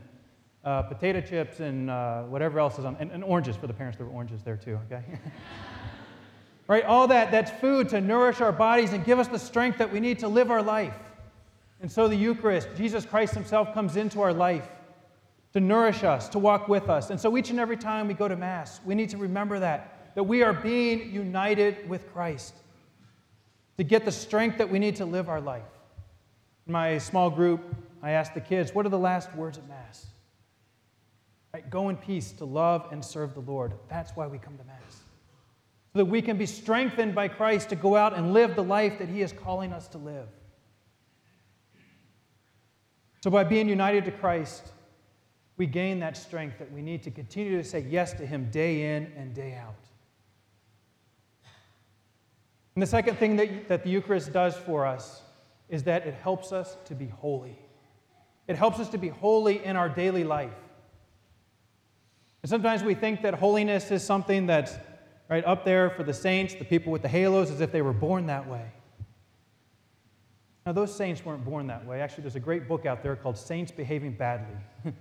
uh, 0.64 0.82
potato 0.82 1.20
chips 1.20 1.60
and 1.60 1.90
uh, 1.90 2.22
whatever 2.24 2.60
else 2.60 2.78
is 2.78 2.84
on, 2.84 2.96
and, 3.00 3.10
and, 3.10 3.24
oranges 3.24 3.56
for 3.56 3.66
the 3.66 3.72
parents. 3.72 3.96
There 3.96 4.06
were 4.06 4.12
oranges 4.12 4.42
there 4.42 4.56
too, 4.56 4.78
okay? 4.86 5.02
right, 6.68 6.84
all 6.84 7.08
that, 7.08 7.30
that's 7.30 7.50
food 7.50 7.88
to 7.88 8.00
nourish 8.00 8.40
our 8.40 8.52
bodies 8.52 8.92
and 8.92 9.04
give 9.04 9.18
us 9.18 9.26
the 9.26 9.38
strength 9.38 9.78
that 9.78 9.90
we 9.90 10.00
need 10.00 10.18
to 10.20 10.28
live 10.28 10.50
our 10.50 10.62
life. 10.62 10.94
And 11.80 11.90
so 11.90 12.08
the 12.08 12.16
Eucharist, 12.16 12.68
Jesus 12.76 13.06
Christ 13.06 13.34
Himself 13.34 13.72
comes 13.72 13.96
into 13.96 14.20
our 14.20 14.34
life 14.34 14.68
to 15.52 15.60
nourish 15.60 16.04
us, 16.04 16.28
to 16.30 16.38
walk 16.38 16.68
with 16.68 16.88
us. 16.88 17.10
And 17.10 17.20
so 17.20 17.36
each 17.36 17.50
and 17.50 17.58
every 17.58 17.76
time 17.76 18.08
we 18.08 18.14
go 18.14 18.28
to 18.28 18.36
Mass, 18.36 18.80
we 18.84 18.94
need 18.94 19.10
to 19.10 19.16
remember 19.16 19.58
that, 19.58 20.14
that 20.14 20.22
we 20.22 20.42
are 20.42 20.52
being 20.52 21.12
united 21.12 21.88
with 21.88 22.12
Christ 22.12 22.54
to 23.76 23.84
get 23.84 24.04
the 24.04 24.12
strength 24.12 24.58
that 24.58 24.70
we 24.70 24.78
need 24.78 24.96
to 24.96 25.04
live 25.04 25.28
our 25.28 25.40
life. 25.40 25.62
In 26.66 26.72
my 26.72 26.98
small 26.98 27.30
group, 27.30 27.62
I 28.02 28.12
asked 28.12 28.34
the 28.34 28.40
kids, 28.40 28.74
what 28.74 28.86
are 28.86 28.90
the 28.90 28.98
last 28.98 29.34
words 29.34 29.58
of 29.58 29.68
Mass? 29.68 30.06
Right, 31.52 31.68
go 31.68 31.88
in 31.88 31.96
peace 31.96 32.30
to 32.32 32.44
love 32.44 32.88
and 32.92 33.04
serve 33.04 33.34
the 33.34 33.40
Lord. 33.40 33.72
That's 33.88 34.12
why 34.12 34.26
we 34.26 34.38
come 34.38 34.56
to 34.56 34.64
Mass. 34.64 35.02
So 35.92 35.98
that 35.98 36.04
we 36.04 36.22
can 36.22 36.36
be 36.36 36.46
strengthened 36.46 37.14
by 37.14 37.26
Christ 37.26 37.70
to 37.70 37.76
go 37.76 37.96
out 37.96 38.16
and 38.16 38.32
live 38.32 38.54
the 38.54 38.62
life 38.62 39.00
that 39.00 39.08
He 39.08 39.22
is 39.22 39.32
calling 39.32 39.72
us 39.72 39.88
to 39.88 39.98
live. 39.98 40.28
So, 43.22 43.30
by 43.30 43.44
being 43.44 43.68
united 43.68 44.04
to 44.04 44.12
Christ, 44.12 44.68
we 45.60 45.66
gain 45.66 46.00
that 46.00 46.16
strength 46.16 46.58
that 46.58 46.72
we 46.72 46.80
need 46.80 47.02
to 47.02 47.10
continue 47.10 47.58
to 47.58 47.62
say 47.62 47.84
yes 47.86 48.14
to 48.14 48.24
Him 48.24 48.48
day 48.50 48.96
in 48.96 49.12
and 49.14 49.34
day 49.34 49.60
out. 49.62 49.74
And 52.74 52.82
the 52.82 52.86
second 52.86 53.18
thing 53.18 53.36
that, 53.36 53.68
that 53.68 53.84
the 53.84 53.90
Eucharist 53.90 54.32
does 54.32 54.56
for 54.56 54.86
us 54.86 55.20
is 55.68 55.82
that 55.82 56.06
it 56.06 56.14
helps 56.14 56.50
us 56.50 56.78
to 56.86 56.94
be 56.94 57.08
holy. 57.08 57.58
It 58.48 58.56
helps 58.56 58.80
us 58.80 58.88
to 58.88 58.96
be 58.96 59.08
holy 59.08 59.62
in 59.62 59.76
our 59.76 59.90
daily 59.90 60.24
life. 60.24 60.56
And 62.42 62.48
sometimes 62.48 62.82
we 62.82 62.94
think 62.94 63.20
that 63.20 63.34
holiness 63.34 63.90
is 63.90 64.02
something 64.02 64.46
that's 64.46 64.72
right 65.28 65.44
up 65.44 65.66
there 65.66 65.90
for 65.90 66.04
the 66.04 66.14
saints, 66.14 66.54
the 66.54 66.64
people 66.64 66.90
with 66.90 67.02
the 67.02 67.08
halos, 67.08 67.50
as 67.50 67.60
if 67.60 67.70
they 67.70 67.82
were 67.82 67.92
born 67.92 68.28
that 68.28 68.48
way. 68.48 68.64
Now, 70.64 70.72
those 70.72 70.94
saints 70.94 71.22
weren't 71.22 71.44
born 71.44 71.66
that 71.66 71.84
way. 71.84 72.00
Actually, 72.00 72.22
there's 72.22 72.36
a 72.36 72.40
great 72.40 72.66
book 72.66 72.86
out 72.86 73.02
there 73.02 73.14
called 73.14 73.36
Saints 73.36 73.70
Behaving 73.70 74.14
Badly. 74.14 74.56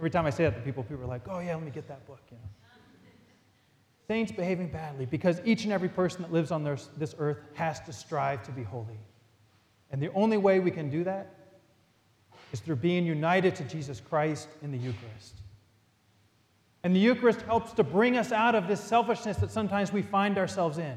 Every 0.00 0.08
time 0.08 0.24
I 0.24 0.30
say 0.30 0.44
that 0.44 0.54
to 0.54 0.62
people, 0.62 0.82
people 0.82 1.04
are 1.04 1.06
like, 1.06 1.28
oh, 1.28 1.40
yeah, 1.40 1.54
let 1.54 1.62
me 1.62 1.70
get 1.70 1.86
that 1.88 2.06
book. 2.06 2.22
You 2.30 2.38
know? 2.38 2.48
Saints 4.08 4.32
behaving 4.32 4.68
badly 4.68 5.04
because 5.04 5.42
each 5.44 5.64
and 5.64 5.74
every 5.74 5.90
person 5.90 6.22
that 6.22 6.32
lives 6.32 6.50
on 6.50 6.64
this, 6.64 7.14
earth 7.18 7.36
has 7.52 7.80
to 7.80 7.92
strive 7.92 8.42
to 8.44 8.50
be 8.50 8.62
holy. 8.62 8.98
And 9.90 10.02
the 10.02 10.10
only 10.14 10.38
way 10.38 10.58
we 10.58 10.70
can 10.70 10.88
do 10.88 11.04
that 11.04 11.34
is 12.50 12.60
through 12.60 12.76
being 12.76 13.04
united 13.04 13.54
to 13.56 13.64
Jesus 13.64 14.00
Christ 14.00 14.48
in 14.62 14.72
the 14.72 14.78
Eucharist. 14.78 15.34
And 16.82 16.96
the 16.96 17.00
Eucharist 17.00 17.42
helps 17.42 17.74
to 17.74 17.84
bring 17.84 18.16
us 18.16 18.32
out 18.32 18.54
of 18.54 18.68
this 18.68 18.80
selfishness 18.80 19.36
that 19.36 19.50
sometimes 19.50 19.92
we 19.92 20.00
find 20.00 20.38
ourselves 20.38 20.78
in. 20.78 20.96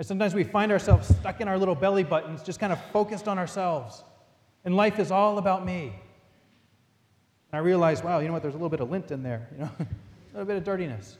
sometimes 0.00 0.32
we 0.32 0.44
find 0.44 0.70
ourselves 0.70 1.08
stuck 1.08 1.40
in 1.40 1.48
our 1.48 1.58
little 1.58 1.74
belly 1.74 2.04
buttons, 2.04 2.44
just 2.44 2.60
kind 2.60 2.72
of 2.72 2.80
focused 2.92 3.26
on 3.26 3.36
ourselves. 3.36 4.04
And 4.64 4.76
life 4.76 5.00
is 5.00 5.10
all 5.10 5.38
about 5.38 5.66
me. 5.66 5.92
And 7.52 7.58
I 7.58 7.62
realize, 7.62 8.02
wow, 8.02 8.20
you 8.20 8.28
know 8.28 8.32
what? 8.32 8.42
There's 8.42 8.54
a 8.54 8.58
little 8.58 8.68
bit 8.68 8.80
of 8.80 8.90
lint 8.90 9.10
in 9.10 9.22
there, 9.22 9.48
you 9.52 9.58
know, 9.58 9.70
a 9.80 9.86
little 10.32 10.46
bit 10.46 10.56
of 10.56 10.64
dirtiness. 10.64 11.18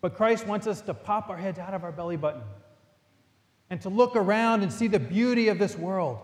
But 0.00 0.16
Christ 0.16 0.46
wants 0.46 0.66
us 0.66 0.80
to 0.82 0.94
pop 0.94 1.30
our 1.30 1.36
heads 1.36 1.58
out 1.58 1.74
of 1.74 1.84
our 1.84 1.92
belly 1.92 2.16
button 2.16 2.42
and 3.70 3.80
to 3.82 3.88
look 3.88 4.16
around 4.16 4.62
and 4.62 4.72
see 4.72 4.88
the 4.88 4.98
beauty 4.98 5.48
of 5.48 5.58
this 5.58 5.76
world 5.78 6.18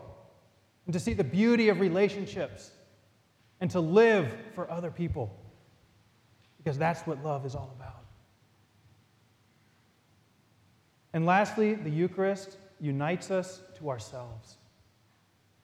and 0.87 0.92
to 0.92 1.00
see 1.00 1.14
the 1.14 1.24
beauty 1.24 1.68
of 1.68 1.81
relationships 1.81 2.72
and 3.61 3.70
to 3.70 3.81
live 3.81 4.37
for 4.54 4.70
other 4.70 4.90
people 4.90 5.35
because 6.59 6.76
that's 6.76 7.07
what 7.07 7.24
love 7.24 7.46
is 7.46 7.54
all 7.54 7.74
about. 7.78 8.04
And 11.14 11.24
lastly, 11.24 11.74
the 11.74 11.90
Eucharist 11.90 12.59
unites 12.81 13.31
us 13.31 13.62
to 13.78 13.88
ourselves. 13.88 14.57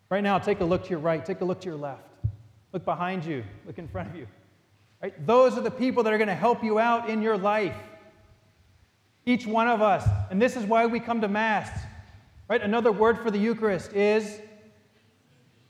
Right 0.09 0.23
now, 0.23 0.39
take 0.39 0.61
a 0.61 0.65
look 0.65 0.85
to 0.85 0.91
your 0.91 1.01
right, 1.01 1.25
take 1.25 1.41
a 1.41 1.45
look 1.45 1.61
to 1.61 1.69
your 1.69 1.77
left, 1.77 2.09
look 2.75 2.85
behind 2.85 3.25
you, 3.25 3.45
look 3.67 3.79
in 3.79 3.89
front 3.89 4.11
of 4.11 4.17
you. 4.17 4.27
Right? 5.01 5.27
Those 5.27 5.57
are 5.57 5.61
the 5.63 5.71
people 5.71 6.03
that 6.03 6.13
are 6.13 6.19
going 6.19 6.29
to 6.29 6.35
help 6.35 6.63
you 6.63 6.79
out 6.79 7.09
in 7.09 7.23
your 7.23 7.39
life. 7.39 7.77
Each 9.25 9.47
one 9.47 9.69
of 9.69 9.81
us. 9.81 10.07
And 10.31 10.43
this 10.43 10.57
is 10.57 10.65
why 10.65 10.85
we 10.85 11.01
come 11.01 11.21
to 11.23 11.29
Mass. 11.29 11.71
Right? 12.49 12.61
Another 12.61 12.93
word 12.93 13.21
for 13.21 13.31
the 13.31 13.39
Eucharist 13.39 13.93
is 13.93 14.41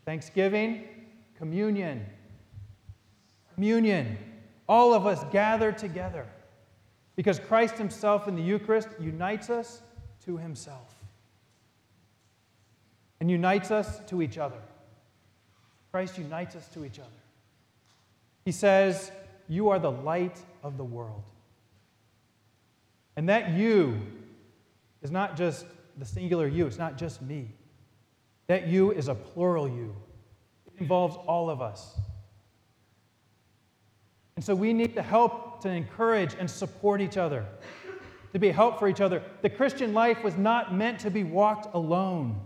thanksgiving, 0.06 0.88
communion. 1.36 2.06
Communion. 3.54 4.16
All 4.66 4.94
of 4.94 5.06
us 5.06 5.22
gather 5.30 5.70
together 5.72 6.26
because 7.16 7.38
Christ 7.38 7.76
Himself 7.76 8.26
in 8.26 8.34
the 8.34 8.42
Eucharist 8.42 8.88
unites 8.98 9.50
us 9.50 9.82
to 10.24 10.38
Himself 10.38 10.94
and 13.20 13.30
unites 13.30 13.70
us 13.70 14.00
to 14.06 14.22
each 14.22 14.38
other. 14.38 14.58
Christ 15.94 16.18
unites 16.18 16.56
us 16.56 16.66
to 16.70 16.84
each 16.84 16.98
other. 16.98 17.22
He 18.44 18.50
says, 18.50 19.12
You 19.48 19.68
are 19.68 19.78
the 19.78 19.92
light 19.92 20.36
of 20.64 20.76
the 20.76 20.82
world. 20.82 21.22
And 23.14 23.28
that 23.28 23.50
you 23.50 24.00
is 25.02 25.12
not 25.12 25.36
just 25.36 25.64
the 25.96 26.04
singular 26.04 26.48
you, 26.48 26.66
it's 26.66 26.78
not 26.78 26.98
just 26.98 27.22
me. 27.22 27.52
That 28.48 28.66
you 28.66 28.90
is 28.90 29.06
a 29.06 29.14
plural 29.14 29.68
you, 29.68 29.94
it 30.66 30.80
involves 30.80 31.14
all 31.28 31.48
of 31.48 31.62
us. 31.62 31.96
And 34.34 34.44
so 34.44 34.52
we 34.52 34.72
need 34.72 34.96
to 34.96 35.02
help 35.02 35.60
to 35.60 35.68
encourage 35.68 36.34
and 36.34 36.50
support 36.50 37.02
each 37.02 37.16
other, 37.16 37.46
to 38.32 38.40
be 38.40 38.50
help 38.50 38.80
for 38.80 38.88
each 38.88 39.00
other. 39.00 39.22
The 39.42 39.50
Christian 39.50 39.94
life 39.94 40.24
was 40.24 40.36
not 40.36 40.74
meant 40.74 40.98
to 40.98 41.10
be 41.12 41.22
walked 41.22 41.72
alone. 41.72 42.40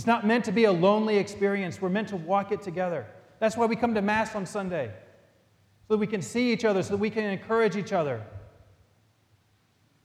It's 0.00 0.06
not 0.06 0.26
meant 0.26 0.46
to 0.46 0.52
be 0.52 0.64
a 0.64 0.72
lonely 0.72 1.18
experience. 1.18 1.78
We're 1.78 1.90
meant 1.90 2.08
to 2.08 2.16
walk 2.16 2.52
it 2.52 2.62
together. 2.62 3.06
That's 3.38 3.54
why 3.54 3.66
we 3.66 3.76
come 3.76 3.92
to 3.92 4.00
Mass 4.00 4.34
on 4.34 4.46
Sunday, 4.46 4.86
so 4.86 5.92
that 5.92 5.98
we 5.98 6.06
can 6.06 6.22
see 6.22 6.54
each 6.54 6.64
other, 6.64 6.82
so 6.82 6.92
that 6.92 6.96
we 6.96 7.10
can 7.10 7.24
encourage 7.24 7.76
each 7.76 7.92
other 7.92 8.24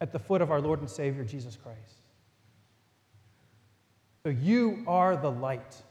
at 0.02 0.12
the 0.12 0.20
foot 0.20 0.42
of 0.42 0.52
our 0.52 0.60
Lord 0.60 0.82
and 0.82 0.90
Savior, 0.90 1.24
Jesus 1.24 1.56
Christ. 1.56 1.80
So 4.24 4.32
you 4.32 4.84
are 4.86 5.16
the 5.16 5.32
light. 5.32 5.82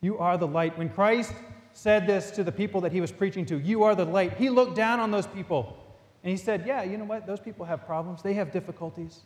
You 0.00 0.18
are 0.18 0.38
the 0.38 0.46
light. 0.46 0.78
When 0.78 0.88
Christ 0.88 1.34
said 1.72 2.06
this 2.06 2.30
to 2.30 2.44
the 2.44 2.52
people 2.52 2.82
that 2.82 2.92
he 2.92 3.00
was 3.00 3.10
preaching 3.10 3.44
to, 3.46 3.58
You 3.58 3.82
are 3.82 3.96
the 3.96 4.04
light, 4.04 4.34
he 4.36 4.48
looked 4.48 4.76
down 4.76 5.00
on 5.00 5.10
those 5.10 5.26
people 5.26 5.76
and 6.22 6.30
he 6.30 6.36
said, 6.36 6.68
Yeah, 6.68 6.84
you 6.84 6.98
know 6.98 7.04
what? 7.04 7.26
Those 7.26 7.40
people 7.40 7.66
have 7.66 7.84
problems, 7.84 8.22
they 8.22 8.34
have 8.34 8.52
difficulties, 8.52 9.22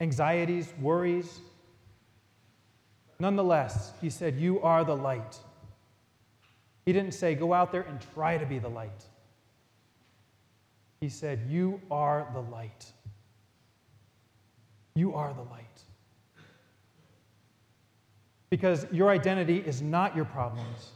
anxieties, 0.00 0.72
worries. 0.80 1.40
Nonetheless, 3.20 3.92
he 4.00 4.08
said, 4.08 4.36
You 4.36 4.60
are 4.62 4.82
the 4.82 4.96
light. 4.96 5.38
He 6.86 6.92
didn't 6.92 7.12
say, 7.12 7.34
Go 7.34 7.52
out 7.52 7.70
there 7.70 7.82
and 7.82 8.00
try 8.14 8.38
to 8.38 8.46
be 8.46 8.58
the 8.58 8.68
light. 8.68 9.04
He 11.00 11.10
said, 11.10 11.40
You 11.48 11.80
are 11.90 12.26
the 12.32 12.40
light. 12.40 12.92
You 14.94 15.14
are 15.14 15.32
the 15.34 15.42
light. 15.42 15.66
Because 18.48 18.86
your 18.90 19.10
identity 19.10 19.58
is 19.58 19.80
not 19.80 20.16
your 20.16 20.24
problems. 20.24 20.90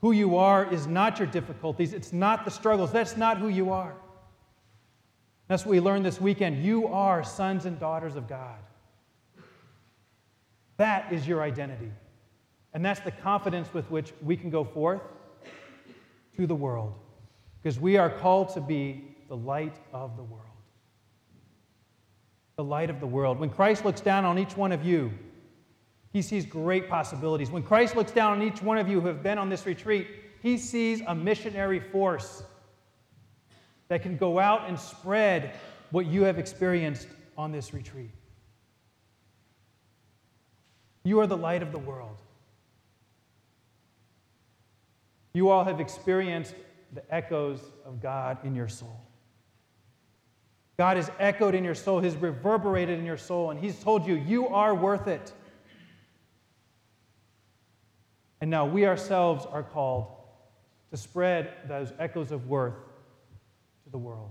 Who 0.00 0.12
you 0.12 0.36
are 0.36 0.70
is 0.70 0.86
not 0.86 1.18
your 1.18 1.26
difficulties. 1.28 1.92
It's 1.92 2.12
not 2.12 2.44
the 2.44 2.50
struggles. 2.50 2.92
That's 2.92 3.16
not 3.16 3.38
who 3.38 3.48
you 3.48 3.72
are. 3.72 3.94
That's 5.46 5.64
what 5.64 5.72
we 5.72 5.80
learned 5.80 6.04
this 6.04 6.20
weekend. 6.20 6.62
You 6.62 6.88
are 6.88 7.24
sons 7.24 7.64
and 7.64 7.80
daughters 7.80 8.16
of 8.16 8.28
God. 8.28 8.58
That 10.78 11.12
is 11.12 11.28
your 11.28 11.42
identity. 11.42 11.90
And 12.72 12.84
that's 12.84 13.00
the 13.00 13.10
confidence 13.10 13.72
with 13.74 13.90
which 13.90 14.12
we 14.22 14.36
can 14.36 14.50
go 14.50 14.64
forth 14.64 15.02
to 16.36 16.46
the 16.46 16.54
world. 16.54 16.94
Because 17.60 17.78
we 17.78 17.96
are 17.96 18.08
called 18.08 18.50
to 18.54 18.60
be 18.60 19.16
the 19.28 19.36
light 19.36 19.74
of 19.92 20.16
the 20.16 20.22
world. 20.22 20.44
The 22.56 22.64
light 22.64 22.90
of 22.90 23.00
the 23.00 23.06
world. 23.06 23.38
When 23.38 23.50
Christ 23.50 23.84
looks 23.84 24.00
down 24.00 24.24
on 24.24 24.38
each 24.38 24.56
one 24.56 24.72
of 24.72 24.84
you, 24.84 25.12
he 26.12 26.22
sees 26.22 26.46
great 26.46 26.88
possibilities. 26.88 27.50
When 27.50 27.62
Christ 27.62 27.94
looks 27.94 28.12
down 28.12 28.32
on 28.32 28.42
each 28.42 28.62
one 28.62 28.78
of 28.78 28.88
you 28.88 29.00
who 29.00 29.08
have 29.08 29.22
been 29.22 29.38
on 29.38 29.48
this 29.48 29.66
retreat, 29.66 30.06
he 30.42 30.56
sees 30.56 31.02
a 31.06 31.14
missionary 31.14 31.80
force 31.80 32.42
that 33.88 34.02
can 34.02 34.16
go 34.16 34.38
out 34.38 34.68
and 34.68 34.78
spread 34.78 35.54
what 35.90 36.06
you 36.06 36.22
have 36.22 36.38
experienced 36.38 37.08
on 37.36 37.52
this 37.52 37.74
retreat. 37.74 38.10
You 41.04 41.20
are 41.20 41.26
the 41.26 41.36
light 41.36 41.62
of 41.62 41.72
the 41.72 41.78
world. 41.78 42.20
You 45.32 45.50
all 45.50 45.64
have 45.64 45.80
experienced 45.80 46.54
the 46.92 47.14
echoes 47.14 47.60
of 47.84 48.00
God 48.00 48.38
in 48.44 48.54
your 48.54 48.68
soul. 48.68 49.00
God 50.76 50.96
has 50.96 51.10
echoed 51.18 51.54
in 51.54 51.64
your 51.64 51.74
soul, 51.74 52.00
He's 52.00 52.16
reverberated 52.16 52.98
in 52.98 53.04
your 53.04 53.16
soul, 53.16 53.50
and 53.50 53.58
He's 53.58 53.78
told 53.78 54.06
you, 54.06 54.14
you 54.14 54.48
are 54.48 54.74
worth 54.74 55.08
it. 55.08 55.32
And 58.40 58.50
now 58.50 58.64
we 58.66 58.86
ourselves 58.86 59.44
are 59.46 59.64
called 59.64 60.06
to 60.90 60.96
spread 60.96 61.52
those 61.66 61.92
echoes 61.98 62.30
of 62.30 62.48
worth 62.48 62.76
to 63.84 63.90
the 63.90 63.98
world. 63.98 64.30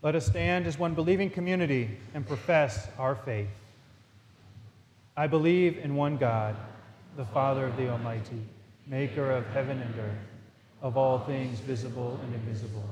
Let 0.00 0.14
us 0.14 0.26
stand 0.26 0.68
as 0.68 0.78
one 0.78 0.94
believing 0.94 1.28
community 1.28 1.90
and 2.14 2.24
profess 2.24 2.86
our 2.98 3.16
faith. 3.16 3.48
I 5.16 5.26
believe 5.26 5.78
in 5.78 5.96
one 5.96 6.16
God, 6.16 6.54
the 7.16 7.24
Father 7.24 7.66
of 7.66 7.76
the 7.76 7.88
Almighty, 7.88 8.40
maker 8.86 9.32
of 9.32 9.44
heaven 9.48 9.80
and 9.82 9.94
earth, 9.98 10.28
of 10.82 10.96
all 10.96 11.18
things 11.18 11.58
visible 11.58 12.20
and 12.22 12.32
invisible. 12.32 12.88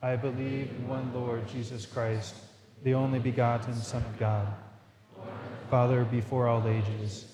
I 0.00 0.16
believe 0.16 0.70
in 0.70 0.88
one 0.88 1.12
Lord 1.12 1.46
Jesus 1.46 1.84
Christ, 1.84 2.34
the 2.84 2.94
only 2.94 3.18
begotten 3.18 3.74
Son 3.74 4.02
of 4.02 4.18
God, 4.18 4.46
Father 5.70 6.04
before 6.04 6.48
all 6.48 6.66
ages, 6.66 7.26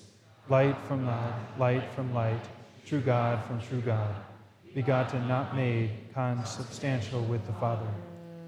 light 0.49 0.77
from 0.85 1.07
light, 1.07 1.33
light 1.57 1.89
from 1.95 2.13
light, 2.13 2.43
true 2.85 2.99
God 2.99 3.41
from 3.45 3.61
true 3.61 3.79
God, 3.79 4.13
begotten, 4.75 5.29
not 5.29 5.55
made, 5.55 5.91
consubstantial 6.13 7.21
with 7.21 7.47
the 7.47 7.53
Father 7.53 7.87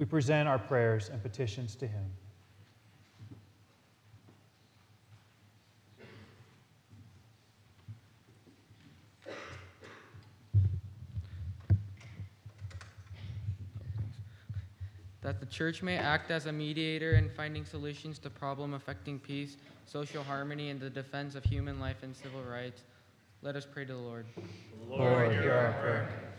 we 0.00 0.06
present 0.06 0.48
our 0.48 0.58
prayers 0.58 1.10
and 1.10 1.22
petitions 1.22 1.76
to 1.76 1.86
Him. 1.86 2.10
that 15.22 15.38
the 15.38 15.44
church 15.44 15.82
may 15.82 15.98
act 15.98 16.30
as 16.30 16.46
a 16.46 16.52
mediator 16.52 17.12
in 17.12 17.28
finding 17.28 17.62
solutions 17.62 18.18
to 18.18 18.30
problem 18.30 18.72
affecting 18.72 19.18
peace, 19.18 19.58
social 19.84 20.24
harmony, 20.24 20.70
and 20.70 20.80
the 20.80 20.88
defense 20.88 21.34
of 21.34 21.44
human 21.44 21.78
life 21.78 22.02
and 22.02 22.16
civil 22.16 22.42
rights. 22.42 22.84
Let 23.42 23.54
us 23.54 23.66
pray 23.70 23.84
to 23.84 23.92
the 23.92 23.98
Lord. 23.98 24.24
Lord, 24.88 25.30
hear 25.32 25.52
our 25.52 25.72
prayer. 25.74 26.29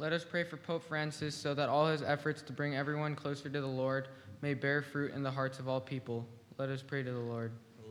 Let 0.00 0.12
us 0.12 0.24
pray 0.24 0.44
for 0.44 0.56
Pope 0.56 0.84
Francis 0.84 1.34
so 1.34 1.54
that 1.54 1.68
all 1.68 1.88
his 1.88 2.02
efforts 2.02 2.40
to 2.42 2.52
bring 2.52 2.76
everyone 2.76 3.16
closer 3.16 3.48
to 3.48 3.60
the 3.60 3.66
Lord 3.66 4.06
may 4.42 4.54
bear 4.54 4.80
fruit 4.80 5.12
in 5.12 5.24
the 5.24 5.30
hearts 5.30 5.58
of 5.58 5.66
all 5.66 5.80
people. 5.80 6.24
Let 6.56 6.68
us 6.68 6.82
pray 6.82 7.02
to 7.02 7.10
the 7.10 7.18
Lord. 7.18 7.50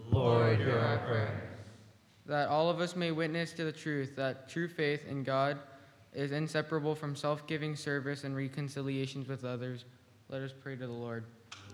Lord, 0.09 0.57
hear 0.57 0.79
our 0.79 0.99
prayer. 0.99 1.41
That 2.25 2.47
all 2.47 2.69
of 2.69 2.79
us 2.79 2.95
may 2.95 3.11
witness 3.11 3.51
to 3.53 3.65
the 3.65 3.73
truth 3.73 4.15
that 4.15 4.47
true 4.47 4.69
faith 4.69 5.05
in 5.05 5.23
God 5.23 5.59
is 6.13 6.31
inseparable 6.31 6.95
from 6.95 7.13
self 7.13 7.45
giving 7.45 7.75
service 7.75 8.23
and 8.23 8.37
reconciliations 8.37 9.27
with 9.27 9.43
others. 9.43 9.83
Let 10.29 10.41
us 10.41 10.53
pray 10.57 10.77
to 10.77 10.87
the 10.87 10.93
Lord. 10.93 11.25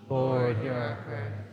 Lord, 0.10 0.58
hear 0.58 0.74
our 0.74 0.96
prayer. 1.04 1.46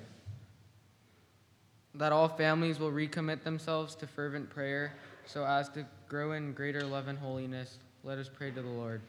That 1.97 2.13
all 2.13 2.29
families 2.29 2.79
will 2.79 2.93
recommit 2.93 3.43
themselves 3.43 3.95
to 3.97 4.07
fervent 4.07 4.49
prayer 4.49 4.95
so 5.27 5.45
as 5.45 5.69
to 5.71 5.85
grow 6.09 6.33
in 6.33 6.55
greater 6.55 6.83
love 6.83 7.09
and 7.09 7.19
holiness. 7.19 7.79
Let 8.03 8.19
us 8.19 8.31
pray 8.33 8.51
to 8.51 8.63
the 8.63 8.69
Lord. 8.69 9.03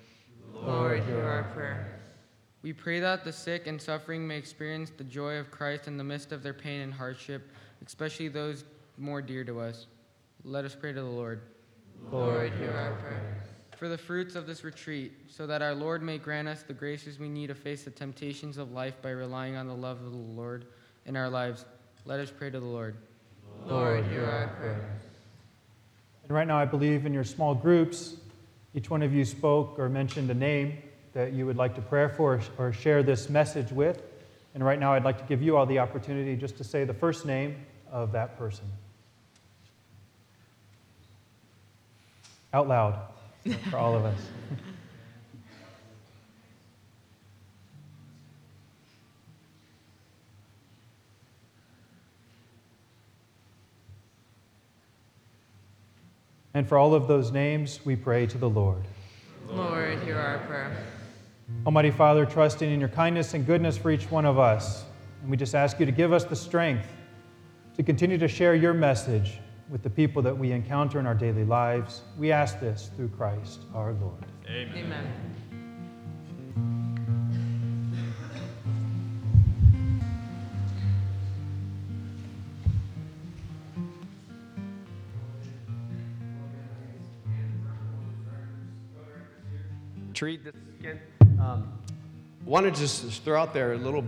Lord, 0.54 1.01
hear 1.04 1.23
our 1.23 1.43
prayer. 1.54 1.99
We 2.62 2.73
pray 2.73 2.99
that 2.99 3.23
the 3.23 3.32
sick 3.32 3.65
and 3.65 3.82
suffering 3.82 4.27
may 4.27 4.38
experience 4.38 4.91
the 4.95 5.06
joy 5.06 5.38
of 5.38 5.49
Christ 5.49 5.88
in 5.88 5.97
the 5.97 6.04
midst 6.04 6.34
of 6.34 6.43
their 6.43 6.54
pain 6.54 6.82
and 6.82 6.93
hardship, 6.93 7.49
especially 7.86 8.27
those 8.27 8.65
more 8.97 9.21
dear 9.21 9.45
to 9.45 9.62
us. 9.62 9.88
Let 10.43 10.65
us 10.65 10.75
pray 10.75 10.91
to 10.91 11.01
the 11.01 11.08
Lord. 11.08 11.41
Lord, 12.12 12.51
hear 12.54 12.71
our 12.71 12.93
prayer. 12.95 13.43
For 13.77 13.88
the 13.88 13.97
fruits 13.97 14.36
of 14.36 14.45
this 14.45 14.63
retreat, 14.63 15.13
so 15.27 15.47
that 15.47 15.62
our 15.62 15.73
Lord 15.73 16.04
may 16.04 16.17
grant 16.17 16.47
us 16.47 16.62
the 16.62 16.73
graces 16.73 17.17
we 17.17 17.30
need 17.30 17.47
to 17.47 17.56
face 17.56 17.84
the 17.84 17.91
temptations 17.91 18.58
of 18.58 18.71
life 18.71 19.01
by 19.01 19.12
relying 19.12 19.56
on 19.56 19.67
the 19.67 19.73
love 19.73 20.04
of 20.04 20.12
the 20.12 20.17
Lord 20.17 20.65
in 21.06 21.15
our 21.15 21.30
lives, 21.30 21.65
let 22.06 22.19
us 22.19 22.30
pray 22.30 22.49
to 22.51 22.60
the 22.60 22.65
Lord. 22.65 22.95
Lord, 23.65 24.06
hear 24.06 24.25
our 24.25 24.47
prayer. 24.49 24.99
And 26.23 26.32
right 26.32 26.47
now, 26.47 26.58
I 26.58 26.65
believe 26.65 27.06
in 27.06 27.13
your 27.13 27.23
small 27.23 27.56
groups, 27.56 28.17
each 28.74 28.90
one 28.90 29.02
of 29.02 29.14
you 29.14 29.26
spoke 29.26 29.78
or 29.78 29.90
mentioned 29.90 30.30
a 30.30 30.34
name 30.34 30.78
that 31.14 31.34
you 31.34 31.46
would 31.46 31.58
like 31.58 31.76
to 31.76 31.82
pray 31.82 32.08
for 32.08 32.40
or 32.58 32.72
share 32.72 33.04
this 33.04 33.30
message 33.30 33.72
with. 33.72 34.02
And 34.54 34.64
right 34.64 34.80
now, 34.80 34.94
I'd 34.94 35.04
like 35.04 35.18
to 35.18 35.24
give 35.26 35.42
you 35.42 35.58
all 35.58 35.66
the 35.66 35.80
opportunity 35.80 36.36
just 36.36 36.58
to 36.58 36.64
say 36.64 36.84
the 36.84 36.94
first 36.94 37.26
name 37.26 37.56
of 37.92 38.12
that 38.14 38.38
person. 38.38 38.66
Out 42.54 42.68
loud 42.68 43.00
for 43.70 43.78
all 43.78 43.96
of 43.96 44.06
us. 44.06 44.20
And 56.54 56.68
for 56.68 56.78
all 56.78 56.94
of 56.94 57.08
those 57.08 57.32
names, 57.32 57.80
we 57.86 57.96
pray 57.96 58.26
to 58.28 58.38
the 58.38 58.50
Lord. 58.50 58.84
Lord, 59.48 60.00
hear 60.04 60.18
our 60.18 60.40
prayer. 60.40 60.76
Almighty 61.66 61.92
Father, 61.92 62.26
trusting 62.26 62.72
in 62.72 62.80
your 62.80 62.90
kindness 62.90 63.34
and 63.34 63.46
goodness 63.46 63.78
for 63.78 63.92
each 63.92 64.10
one 64.10 64.26
of 64.26 64.40
us, 64.40 64.86
and 65.22 65.30
we 65.30 65.38
just 65.38 65.56
ask 65.56 65.80
you 65.80 65.86
to 65.86 65.92
give 65.92 66.12
us 66.14 66.24
the 66.24 66.36
strength 66.36 66.88
to 67.76 67.84
continue 67.84 68.18
to 68.18 68.28
share 68.28 68.56
your 68.56 68.74
message 68.74 69.40
with 69.70 69.84
the 69.84 69.90
people 69.90 70.22
that 70.22 70.38
we 70.38 70.52
encounter 70.52 71.00
in 71.00 71.08
our 71.08 71.16
daily 71.16 71.46
lives. 71.46 72.02
We 72.18 72.32
ask 72.32 72.60
this 72.60 72.90
through 72.96 73.10
Christ 73.10 73.62
our 73.74 73.94
Lord. 73.94 74.26
Amen. 74.50 75.08
Treat 90.22 90.44
this. 90.44 90.54
Um, 91.40 91.74
wanted 92.46 92.76
to 92.76 92.82
just 92.82 93.24
throw 93.24 93.42
out 93.42 93.56
there 93.56 93.74
a 93.74 93.78
little 93.78 94.06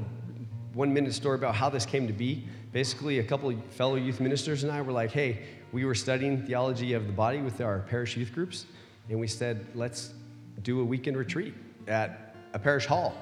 one 0.76 0.93
minute 0.93 1.12
story 1.12 1.36
about 1.36 1.56
how 1.56 1.71
this 1.71 1.88
came 1.88 2.06
to 2.06 2.13
be. 2.13 2.47
Basically, 2.71 3.17
a 3.17 3.23
couple 3.23 3.49
of 3.49 3.65
fellow 3.71 3.95
youth 3.95 4.19
ministers 4.19 4.62
and 4.62 4.71
I 4.71 4.84
were 4.84 4.91
like, 4.91 5.10
hey, 5.10 5.39
we 5.71 5.86
were 5.86 5.95
studying 5.95 6.45
theology 6.45 6.93
of 6.93 7.08
the 7.08 7.13
body 7.13 7.41
with 7.41 7.62
our 7.62 7.80
parish 7.80 8.15
youth 8.15 8.32
groups, 8.32 8.67
and 9.10 9.19
we 9.19 9.26
said, 9.26 9.65
let's 9.73 10.13
do 10.62 10.82
a 10.82 10.84
weekend 10.84 11.17
retreat 11.17 11.56
at 11.88 12.36
a 12.54 12.60
parish 12.60 12.86
hall. 12.86 13.17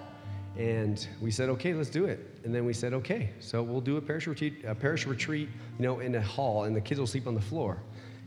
And 0.58 1.08
we 1.22 1.32
said, 1.32 1.48
okay, 1.48 1.74
let's 1.74 1.90
do 1.90 2.04
it. 2.04 2.20
And 2.44 2.54
then 2.54 2.66
we 2.66 2.74
said, 2.74 2.94
okay, 2.96 3.30
so 3.40 3.64
we'll 3.64 3.80
do 3.80 3.96
a 3.96 4.02
parish 4.02 4.28
retreat, 4.28 4.66
a 4.68 4.76
parish 4.76 5.06
retreat, 5.06 5.48
you 5.80 5.86
know, 5.86 6.02
in 6.02 6.16
a 6.16 6.22
hall, 6.22 6.66
and 6.66 6.76
the 6.76 6.82
kids 6.82 7.00
will 7.00 7.08
sleep 7.08 7.26
on 7.26 7.36
the 7.36 7.40
floor. 7.40 7.78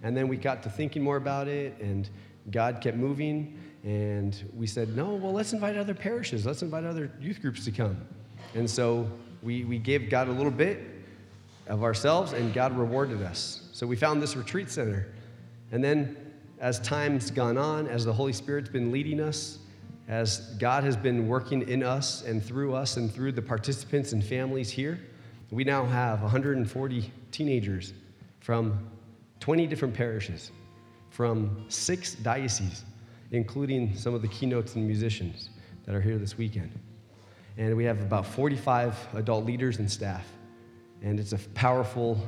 And 0.03 0.17
then 0.17 0.27
we 0.27 0.39
got 0.39 0.63
to 0.63 0.71
thinking 0.71 1.03
more 1.03 1.19
about 1.19 1.49
it, 1.49 1.79
and 1.83 2.09
God 2.51 2.81
kept 2.81 2.97
moving, 2.97 3.59
and 3.85 4.51
we 4.55 4.67
said, 4.67 4.97
no, 4.97 5.15
well, 5.15 5.33
let's 5.33 5.53
invite 5.53 5.77
other 5.77 5.95
parishes, 5.95 6.47
let's 6.47 6.63
invite 6.63 6.85
other 6.85 7.11
youth 7.21 7.43
groups 7.43 7.65
to 7.67 7.71
come. 7.71 7.97
And 8.55 8.69
so 8.69 9.11
we, 9.43 9.65
we 9.65 9.79
gave 9.79 10.09
God 10.09 10.29
a 10.29 10.33
little 10.33 10.51
bit 10.51 10.81
of 11.67 11.83
ourselves, 11.83 12.33
and 12.33 12.55
God 12.55 12.77
rewarded 12.77 13.23
us. 13.23 13.69
So 13.73 13.87
we 13.87 13.97
found 13.97 14.23
this 14.23 14.37
retreat 14.37 14.71
center. 14.71 15.13
And 15.71 15.85
then, 15.85 16.17
as 16.61 16.81
time's 16.81 17.31
gone 17.31 17.59
on, 17.59 17.87
as 17.87 18.07
the 18.07 18.13
Holy 18.13 18.33
Spirit's 18.33 18.71
been 18.71 18.91
leading 18.91 19.21
us, 19.21 19.59
as 20.09 20.55
God 20.59 20.83
has 20.85 20.97
been 20.97 21.29
working 21.29 21.69
in 21.69 21.83
us 21.83 22.23
and 22.23 22.43
through 22.43 22.75
us 22.75 22.97
and 22.97 23.13
through 23.13 23.33
the 23.33 23.43
participants 23.43 24.13
and 24.13 24.25
families 24.25 24.71
here, 24.71 24.99
we 25.51 25.63
now 25.63 25.85
have 25.85 26.23
140 26.23 27.13
teenagers 27.31 27.93
from 28.41 28.89
20 29.41 29.67
different 29.67 29.95
parishes, 29.95 30.53
from 31.11 31.65
six 31.69 32.15
dioceses, 32.15 32.85
including 33.31 33.97
some 33.97 34.15
of 34.15 34.23
the 34.23 34.29
keynotes 34.29 34.75
and 34.75 34.87
musicians 34.87 35.51
that 35.87 35.95
are 35.95 36.01
here 36.01 36.19
this 36.19 36.39
weekend. 36.39 36.71
And 37.57 37.77
we 37.77 37.85
have 37.85 38.01
about 38.01 38.27
45 38.27 38.97
adult 39.15 39.45
leaders 39.45 39.79
and 39.79 39.91
staff. 39.91 40.27
And 41.03 41.21
it's 41.21 41.33
a 41.33 41.39
powerful, 41.55 42.19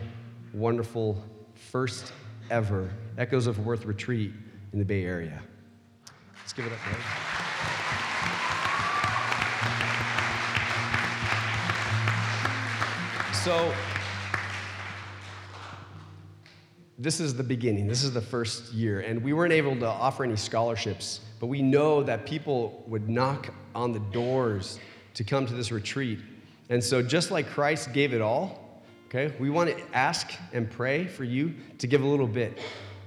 wonderful, 0.52 1.22
first 1.54 2.12
ever 2.50 2.90
Echoes 3.18 3.46
of 3.46 3.64
Worth 3.64 3.85
retreat 3.85 4.32
in 4.72 4.78
the 4.78 4.85
Bay 4.85 5.04
Area. 5.04 5.42
Let's 6.40 6.52
give 6.52 6.66
it 6.66 6.72
up. 6.72 6.78
So, 13.46 13.72
this 16.98 17.20
is 17.20 17.35
the 17.35 17.42
beginning. 17.42 17.87
This 17.87 18.02
is 18.02 18.12
the 18.12 18.22
first 18.22 18.72
year. 18.72 19.00
And 19.00 19.22
we 19.22 19.32
weren't 19.32 19.52
able 19.52 19.76
to 19.76 19.87
offer 19.87 20.24
any 20.24 20.37
scholarships, 20.37 21.20
but 21.40 21.46
we 21.46 21.61
know 21.61 22.02
that 22.02 22.24
people 22.24 22.85
would 22.87 23.09
knock 23.09 23.52
on 23.74 23.92
the 23.92 23.98
doors 23.98 24.78
to 25.14 25.24
come 25.24 25.46
to 25.46 25.52
this 25.52 25.70
retreat. 25.70 26.20
And 26.70 26.82
so, 26.82 27.02
just 27.02 27.30
like 27.30 27.48
Christ 27.48 27.92
gave 27.92 28.14
it 28.14 28.20
all, 28.20 28.82
okay, 29.09 29.35
we 29.38 29.50
want 29.50 29.70
to 29.70 29.96
ask 29.96 30.32
and 30.52 30.70
pray 30.70 31.06
for 31.06 31.24
you 31.24 31.54
to 31.78 31.87
give 31.87 32.02
a 32.02 32.06
little 32.06 32.26
bit. 32.26 32.59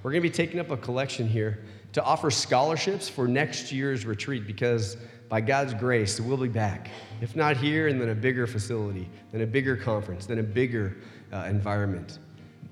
We're 0.04 0.12
going 0.12 0.22
to 0.22 0.30
be 0.30 0.34
taking 0.34 0.60
up 0.60 0.70
a 0.70 0.78
collection 0.78 1.28
here 1.28 1.64
to 1.94 2.04
offer 2.04 2.30
scholarships 2.30 3.10
for 3.10 3.28
next 3.28 3.72
year's 3.72 4.06
retreat 4.06 4.46
because 4.46 4.98
by 5.28 5.42
God's 5.42 5.74
grace, 5.74 6.22
we'll 6.22 6.38
be 6.38 6.48
back. 6.48 6.90
If 7.22 7.36
not 7.36 7.58
here, 7.58 7.88
and 7.88 8.00
then 8.00 8.10
a 8.10 8.16
bigger 8.16 8.48
facility, 8.48 9.10
then 9.32 9.42
a 9.42 9.48
bigger 9.48 9.76
conference, 9.76 10.26
then 10.26 10.40
a 10.40 10.44
bigger 10.44 10.98
uh, 11.34 11.46
environment. 11.50 12.20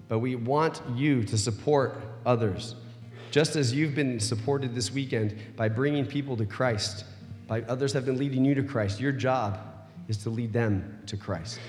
But 0.07 0.19
we 0.19 0.35
want 0.35 0.81
you 0.95 1.23
to 1.23 1.37
support 1.37 2.01
others, 2.25 2.75
just 3.31 3.55
as 3.55 3.73
you've 3.73 3.95
been 3.95 4.19
supported 4.19 4.73
this 4.73 4.91
weekend 4.91 5.37
by 5.55 5.69
bringing 5.69 6.05
people 6.05 6.37
to 6.37 6.45
Christ. 6.45 7.05
By 7.47 7.61
others 7.63 7.93
have 7.93 8.05
been 8.05 8.17
leading 8.17 8.43
you 8.45 8.55
to 8.55 8.63
Christ. 8.63 8.99
Your 8.99 9.11
job 9.11 9.59
is 10.07 10.17
to 10.23 10.29
lead 10.29 10.53
them 10.53 10.99
to 11.07 11.17
Christ. 11.17 11.59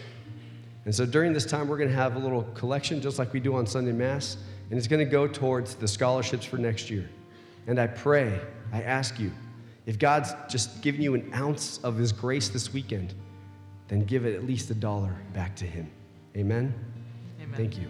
And 0.84 0.94
so 0.94 1.04
during 1.04 1.32
this 1.32 1.44
time, 1.44 1.68
we're 1.68 1.76
going 1.76 1.90
to 1.90 1.94
have 1.94 2.16
a 2.16 2.18
little 2.18 2.44
collection, 2.54 3.00
just 3.00 3.18
like 3.18 3.32
we 3.32 3.40
do 3.40 3.54
on 3.54 3.66
Sunday 3.66 3.92
Mass, 3.92 4.38
and 4.70 4.78
it's 4.78 4.88
going 4.88 5.04
to 5.04 5.10
go 5.10 5.26
towards 5.26 5.74
the 5.74 5.88
scholarships 5.88 6.44
for 6.44 6.56
next 6.56 6.90
year. 6.90 7.08
And 7.66 7.78
I 7.78 7.86
pray, 7.86 8.40
I 8.72 8.82
ask 8.82 9.18
you, 9.18 9.30
if 9.86 9.98
God's 9.98 10.32
just 10.48 10.80
given 10.82 11.02
you 11.02 11.14
an 11.14 11.30
ounce 11.34 11.78
of 11.82 11.96
His 11.96 12.12
grace 12.12 12.48
this 12.48 12.72
weekend, 12.72 13.14
then 13.88 14.04
give 14.04 14.24
it 14.26 14.34
at 14.34 14.44
least 14.44 14.70
a 14.70 14.74
dollar 14.74 15.14
back 15.32 15.56
to 15.56 15.64
Him. 15.64 15.90
Amen? 16.36 16.74
Amen. 17.40 17.56
Thank 17.56 17.78
you. 17.78 17.88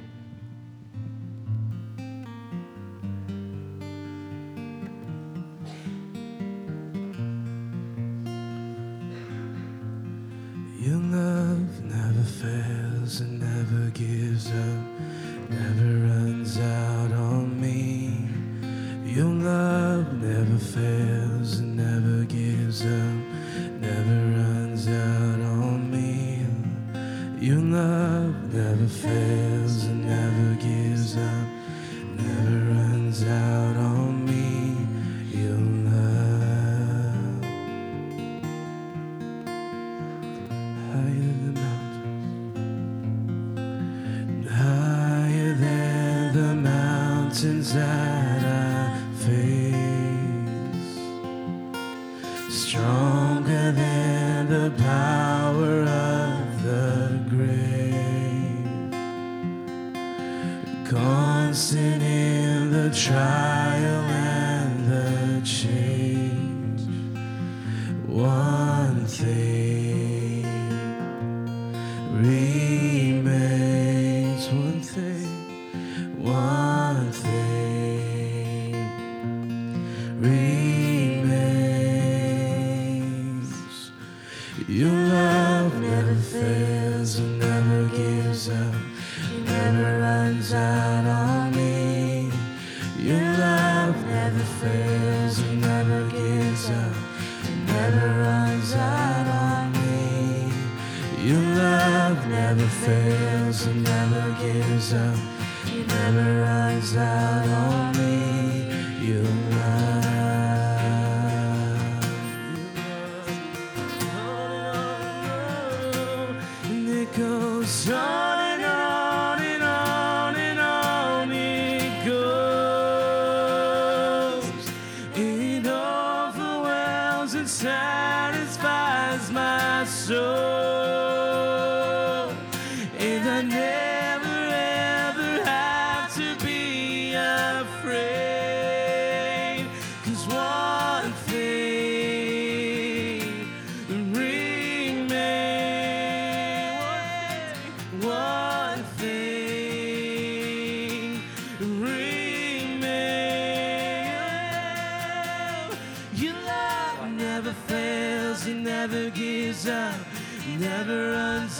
Your 10.80 10.94
love 10.94 11.84
never 11.84 12.22
fails 12.22 13.20
and 13.20 13.40
never 13.40 13.90
gives 13.90 14.46
up, 14.46 15.07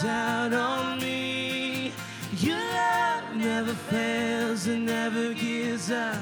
out 0.05 0.53
on 0.53 0.99
me. 0.99 1.91
Your 2.37 2.57
love 2.57 3.35
never 3.35 3.73
fails, 3.73 4.67
it 4.67 4.79
never 4.79 5.33
gives 5.33 5.91
up, 5.91 6.21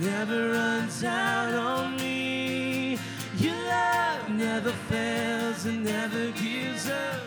never 0.00 0.50
runs 0.52 1.04
out 1.04 1.54
on 1.54 1.96
me. 1.96 2.98
Your 3.36 3.54
love 3.54 4.28
never 4.30 4.72
fails, 4.88 5.66
it 5.66 5.80
never 5.80 6.30
gives 6.32 6.88
up, 6.88 7.20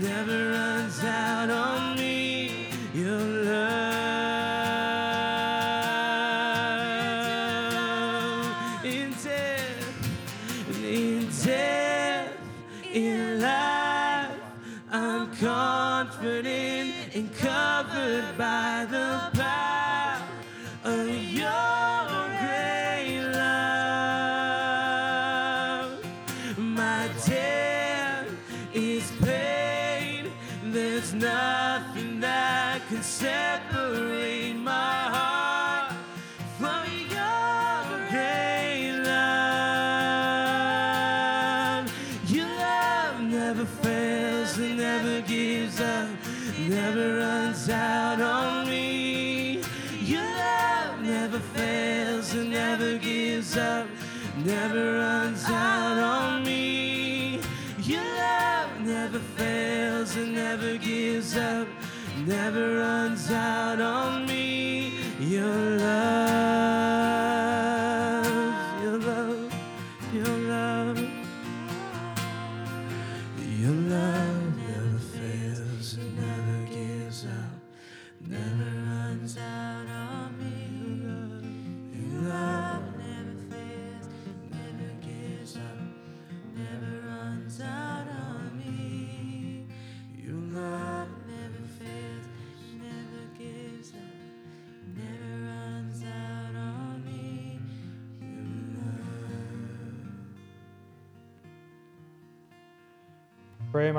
never 0.00 0.50
runs 0.50 1.02
out 1.04 1.50
on 1.50 1.86
me. 1.86 1.91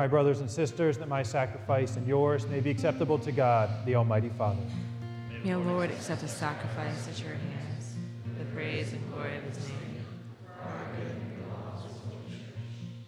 My 0.04 0.08
brothers 0.08 0.42
and 0.42 0.52
sisters, 0.52 0.98
that 0.98 1.08
my 1.08 1.24
sacrifice 1.24 1.96
and 1.96 2.06
yours 2.06 2.46
may 2.48 2.60
be 2.60 2.70
acceptable 2.70 3.18
to 3.18 3.32
God, 3.32 3.70
the 3.86 3.96
Almighty 3.96 4.28
Father. 4.38 4.60
May 5.46 5.52
the 5.52 5.60
Lord 5.60 5.90
accept 5.92 6.20
the 6.20 6.28
sacrifice 6.28 7.08
at 7.08 7.22
your 7.22 7.36
hands, 7.36 7.96
the 8.38 8.44
praise 8.54 8.92
and 8.92 9.14
glory 9.14 9.38
of 9.38 9.44
his 9.46 9.66
name. 9.70 9.80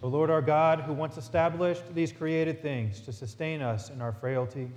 O 0.01 0.07
Lord 0.07 0.29
our 0.29 0.41
God, 0.41 0.79
who 0.79 0.93
once 0.93 1.17
established 1.17 1.83
these 1.93 2.13
created 2.13 2.61
things 2.61 3.01
to 3.01 3.11
sustain 3.11 3.61
us 3.61 3.89
in 3.89 4.01
our 4.01 4.13
frailty, 4.13 4.71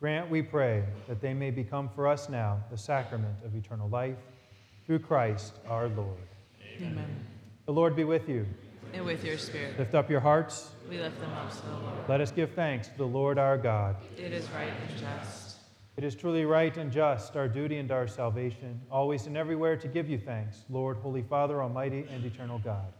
grant, 0.00 0.30
we 0.30 0.40
pray, 0.40 0.82
that 1.06 1.20
they 1.20 1.34
may 1.34 1.50
become 1.50 1.90
for 1.90 2.08
us 2.08 2.30
now 2.30 2.64
the 2.70 2.78
sacrament 2.78 3.36
of 3.44 3.54
eternal 3.54 3.90
life, 3.90 4.16
through 4.86 5.00
Christ 5.00 5.58
our 5.68 5.88
Lord. 5.88 6.16
Amen. 6.80 7.26
The 7.66 7.74
Lord 7.74 7.94
be 7.94 8.04
with 8.04 8.26
you. 8.26 8.46
And 8.92 9.04
with 9.04 9.24
your 9.24 9.38
spirit, 9.38 9.78
Lift 9.78 9.94
up 9.94 10.10
your 10.10 10.20
hearts. 10.20 10.70
we 10.88 10.98
lift 10.98 11.18
them 11.20 11.32
up 11.32 11.50
to 11.50 11.66
the 11.66 11.72
Lord. 11.72 12.08
Let 12.08 12.20
us 12.20 12.30
give 12.30 12.50
thanks 12.52 12.88
to 12.88 12.98
the 12.98 13.06
Lord 13.06 13.38
our 13.38 13.56
God. 13.56 13.96
It 14.18 14.32
is 14.32 14.48
right 14.50 14.68
and 14.88 14.98
just. 14.98 15.56
It 15.96 16.04
is 16.04 16.14
truly 16.14 16.44
right 16.44 16.74
and 16.76 16.90
just, 16.90 17.36
our 17.36 17.48
duty 17.48 17.76
and 17.78 17.90
our 17.90 18.08
salvation, 18.08 18.80
always 18.90 19.26
and 19.26 19.36
everywhere 19.36 19.76
to 19.76 19.88
give 19.88 20.08
you 20.08 20.18
thanks, 20.18 20.64
Lord, 20.70 20.96
Holy 20.98 21.22
Father, 21.22 21.62
Almighty 21.62 22.06
and 22.10 22.24
eternal 22.24 22.58
God. 22.58 22.92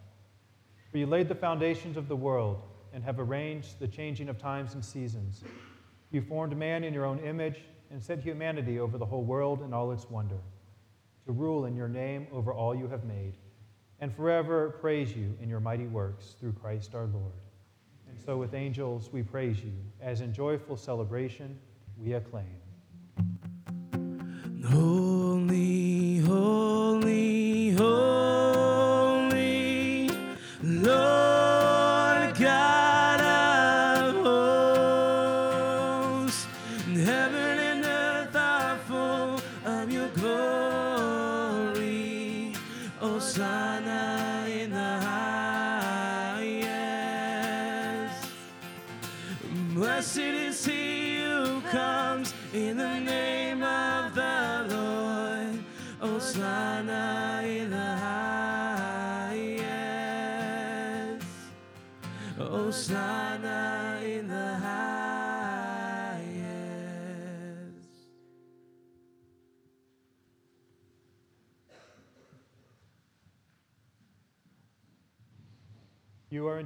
For 0.91 0.99
you 0.99 1.07
laid 1.07 1.29
the 1.29 1.35
foundations 1.35 1.97
of 1.97 2.09
the 2.09 2.17
world 2.17 2.63
and 2.93 3.03
have 3.03 3.19
arranged 3.19 3.79
the 3.79 3.89
changing 3.89 4.29
of 4.29 4.39
times 4.39 4.75
and 4.75 4.85
seasons. 4.85 5.43
You 6.11 6.21
formed 6.21 6.55
man 6.57 6.85
in 6.85 6.93
your 6.93 7.07
own 7.07 7.19
image 7.21 7.63
and 7.91 8.03
set 8.03 8.21
humanity 8.21 8.79
over 8.79 8.99
the 8.99 9.07
whole 9.07 9.25
world 9.25 9.61
and 9.63 9.75
all 9.75 9.91
its 9.93 10.09
wonder, 10.11 10.39
to 11.25 11.33
rule 11.33 11.65
in 11.65 11.75
your 11.75 11.89
name 11.89 12.27
over 12.31 12.53
all 12.53 12.75
you 12.75 12.89
have 12.89 13.05
made, 13.05 13.33
and 14.03 14.13
forever 14.17 14.71
praise 14.81 15.15
you 15.15 15.39
in 15.41 15.49
your 15.49 15.61
mighty 15.61 15.87
works 15.87 16.35
through 16.41 16.53
Christ 16.53 16.97
our 16.97 17.07
Lord. 17.07 17.33
And 18.09 18.19
so 18.19 18.37
with 18.37 18.53
angels 18.53 19.11
we 19.13 19.23
praise 19.23 19.61
you, 19.61 19.73
as 20.01 20.23
in 20.23 20.35
joyful 20.35 20.77
celebration 20.77 21.57
we 21.97 22.15
acclaim. 22.15 22.45
Holy, 24.67 26.19
holy, 26.19 27.71
holy, 27.71 28.22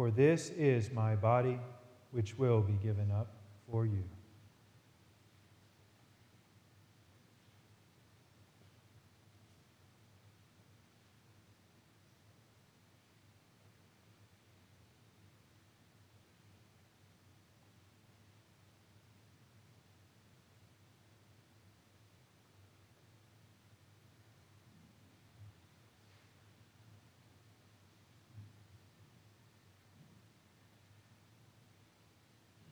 For 0.00 0.10
this 0.10 0.48
is 0.56 0.90
my 0.90 1.14
body, 1.14 1.60
which 2.10 2.38
will 2.38 2.62
be 2.62 2.72
given 2.82 3.10
up 3.10 3.34
for 3.70 3.84
you. 3.84 4.02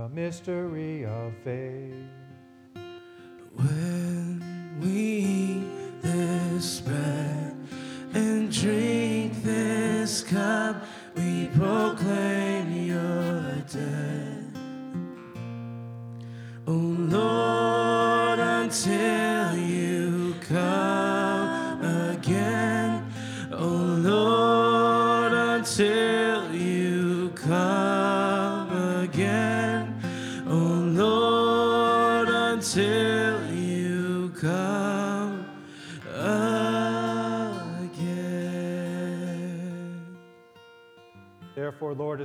A 0.00 0.08
mystery 0.08 1.04
of 1.04 1.34
faith. 1.44 1.92
When 3.54 4.80
we 4.80 5.62
this 6.00 6.80
bread 6.80 7.54
and 8.14 8.50
drink 8.50 9.42
this 9.42 10.22
cup, 10.22 10.82
we 11.14 11.48
proclaim 11.48 12.72
your 12.72 13.56
death. 13.68 14.56
O 16.66 16.72
Lord, 16.72 18.38
until 18.38 19.09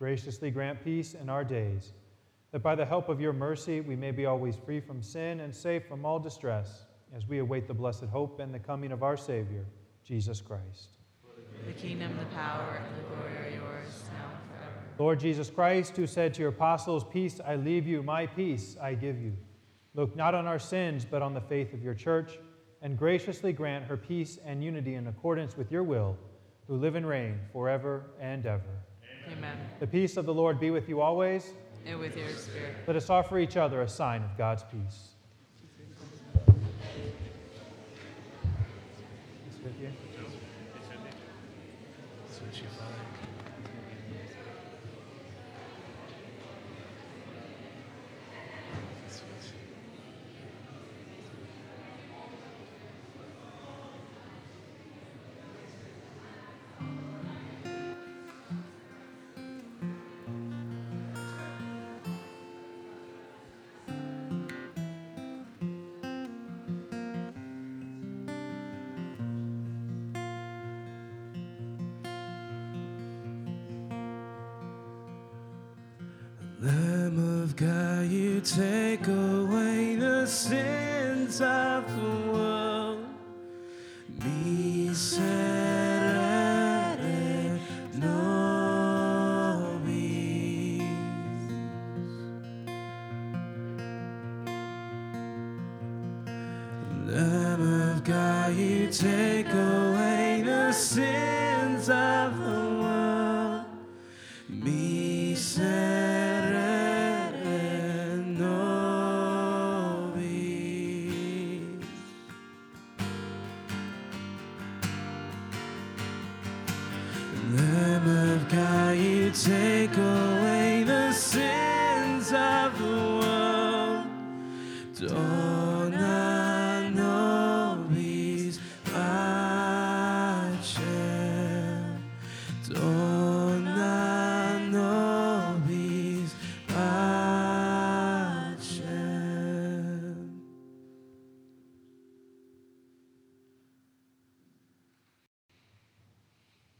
Graciously 0.00 0.50
grant 0.50 0.82
peace 0.82 1.12
in 1.12 1.28
our 1.28 1.44
days, 1.44 1.92
that 2.52 2.62
by 2.62 2.74
the 2.74 2.86
help 2.86 3.10
of 3.10 3.20
your 3.20 3.34
mercy 3.34 3.82
we 3.82 3.94
may 3.94 4.10
be 4.10 4.24
always 4.24 4.56
free 4.56 4.80
from 4.80 5.02
sin 5.02 5.40
and 5.40 5.54
safe 5.54 5.86
from 5.86 6.06
all 6.06 6.18
distress, 6.18 6.86
as 7.14 7.28
we 7.28 7.40
await 7.40 7.68
the 7.68 7.74
blessed 7.74 8.04
hope 8.04 8.40
and 8.40 8.54
the 8.54 8.58
coming 8.58 8.92
of 8.92 9.02
our 9.02 9.18
Savior, 9.18 9.66
Jesus 10.02 10.40
Christ. 10.40 10.96
The 11.66 11.74
kingdom, 11.74 12.16
the 12.18 12.34
power, 12.34 12.82
and 12.82 12.96
the 12.96 13.08
glory 13.08 13.32
are 13.36 13.50
yours, 13.50 14.02
now 14.14 14.30
and 14.30 14.58
forever. 14.58 14.84
Lord 14.98 15.20
Jesus 15.20 15.50
Christ, 15.50 15.94
who 15.98 16.06
said 16.06 16.32
to 16.32 16.40
your 16.40 16.48
apostles, 16.48 17.04
Peace 17.12 17.38
I 17.46 17.56
leave 17.56 17.86
you, 17.86 18.02
my 18.02 18.26
peace 18.26 18.78
I 18.80 18.94
give 18.94 19.20
you. 19.20 19.36
Look 19.94 20.16
not 20.16 20.34
on 20.34 20.46
our 20.46 20.58
sins, 20.58 21.04
but 21.04 21.20
on 21.20 21.34
the 21.34 21.42
faith 21.42 21.74
of 21.74 21.82
your 21.82 21.92
church, 21.92 22.38
and 22.80 22.96
graciously 22.96 23.52
grant 23.52 23.84
her 23.84 23.98
peace 23.98 24.38
and 24.46 24.64
unity 24.64 24.94
in 24.94 25.08
accordance 25.08 25.58
with 25.58 25.70
your 25.70 25.82
will, 25.82 26.16
who 26.68 26.76
live 26.76 26.94
and 26.94 27.06
reign 27.06 27.38
forever 27.52 28.06
and 28.18 28.46
ever. 28.46 28.80
Amen. 29.32 29.56
The 29.78 29.86
peace 29.86 30.16
of 30.16 30.26
the 30.26 30.34
Lord 30.34 30.58
be 30.58 30.70
with 30.70 30.88
you 30.88 31.00
always. 31.00 31.52
And 31.86 31.98
with 31.98 32.16
your 32.16 32.28
spirit. 32.30 32.74
Let 32.86 32.96
us 32.96 33.08
offer 33.08 33.38
each 33.38 33.56
other 33.56 33.82
a 33.82 33.88
sign 33.88 34.22
of 34.22 34.36
God's 34.36 34.64
peace. 34.64 34.80
Peace 34.80 35.19
take 78.56 78.79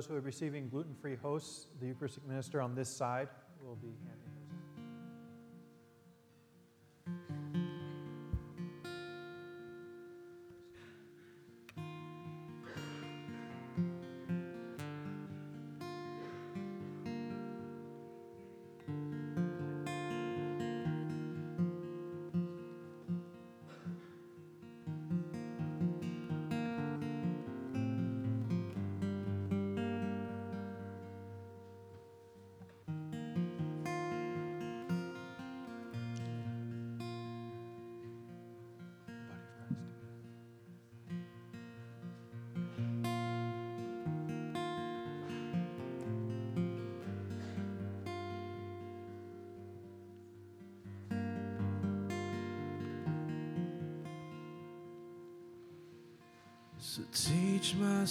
those 0.00 0.06
who 0.06 0.16
are 0.16 0.20
receiving 0.20 0.66
gluten-free 0.70 1.16
hosts, 1.16 1.66
the 1.78 1.88
Eucharistic 1.88 2.26
minister 2.26 2.62
on 2.62 2.74
this 2.74 2.88
side 2.88 3.28
will 3.62 3.76
be 3.76 3.92
handing 4.08 4.29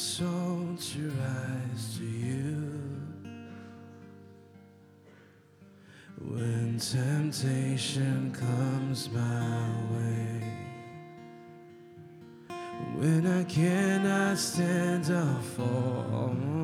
exalt 0.09 0.95
your 0.95 1.11
eyes 1.11 1.97
to 1.97 2.03
you. 2.03 2.71
When 6.19 6.79
temptation 6.79 8.31
comes 8.31 9.09
my 9.11 9.69
way 9.93 10.41
when 12.95 13.27
I 13.27 13.43
cannot 13.43 14.37
stand 14.39 15.09
or 15.11 15.41
fall 15.55 16.58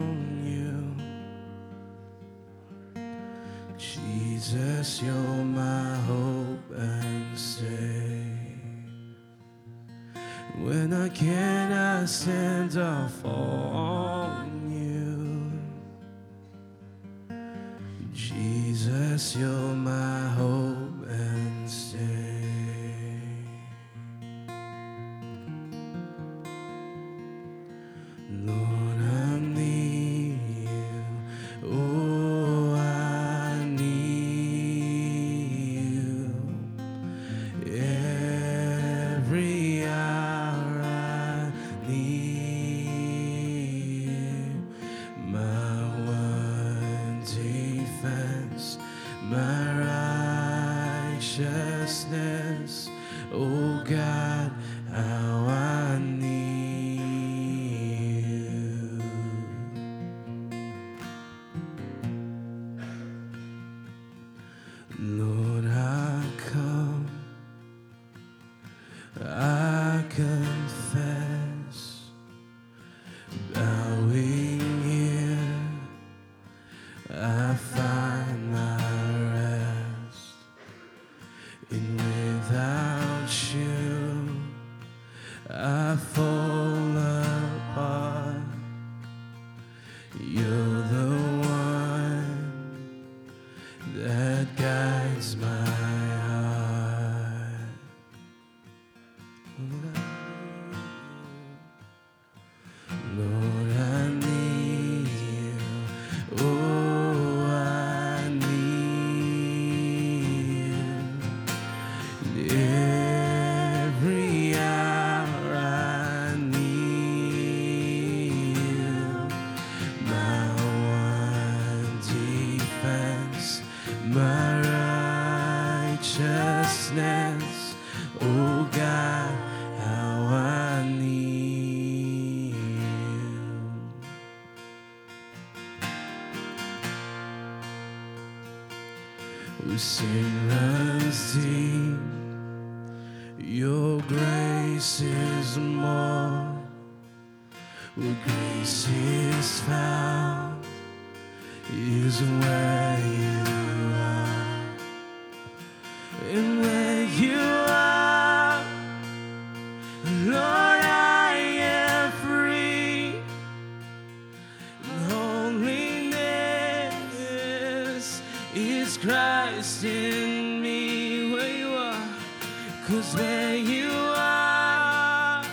Cause 172.87 173.15
where 173.15 173.55
you 173.55 173.89
are, 173.89 175.43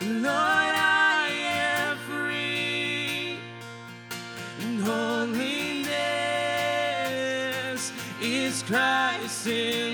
Lord, 0.00 0.24
I 0.24 1.28
am 1.28 1.98
free. 2.08 3.36
And 4.62 4.80
holiness 4.80 5.92
is 8.22 8.62
Christ 8.62 9.46
in 9.48 9.89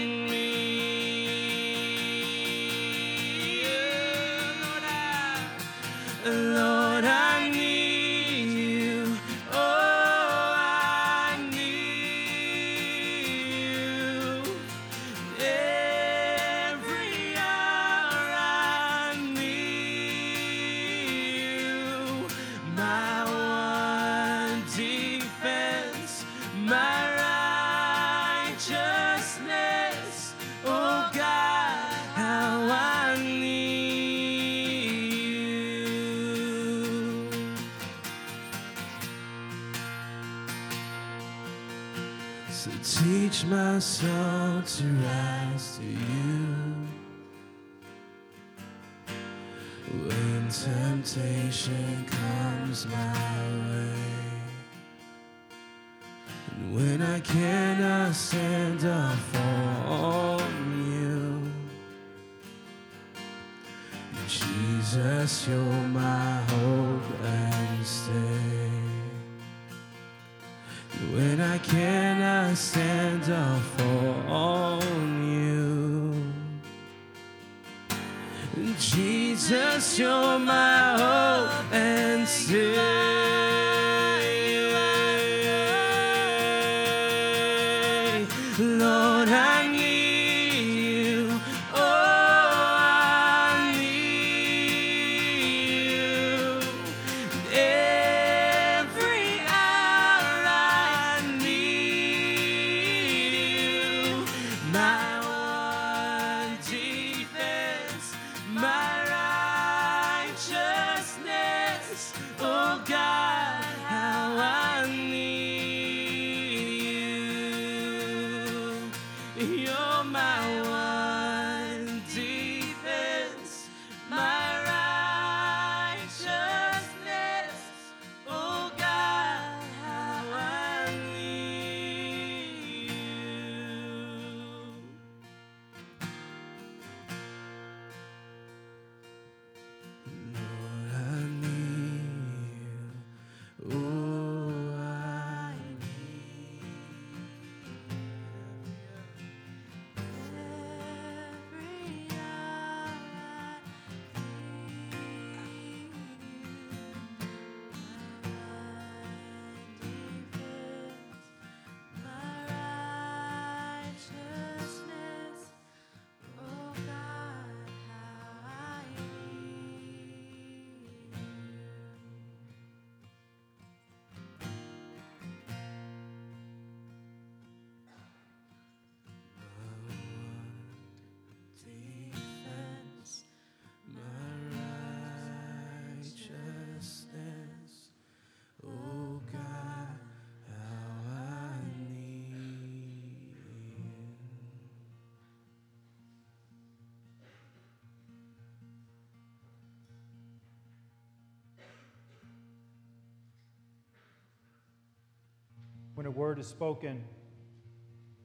When 205.97 206.05
a 206.05 206.11
word 206.11 206.39
is 206.39 206.47
spoken, 206.47 207.03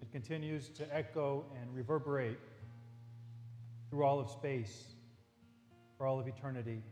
it 0.02 0.12
continues 0.12 0.68
to 0.72 0.94
echo 0.94 1.46
and 1.58 1.74
reverberate 1.74 2.38
through 3.90 4.04
all 4.04 4.20
of 4.20 4.30
space, 4.30 4.88
for 5.98 6.06
all 6.06 6.20
of 6.20 6.28
eternity. 6.28 6.84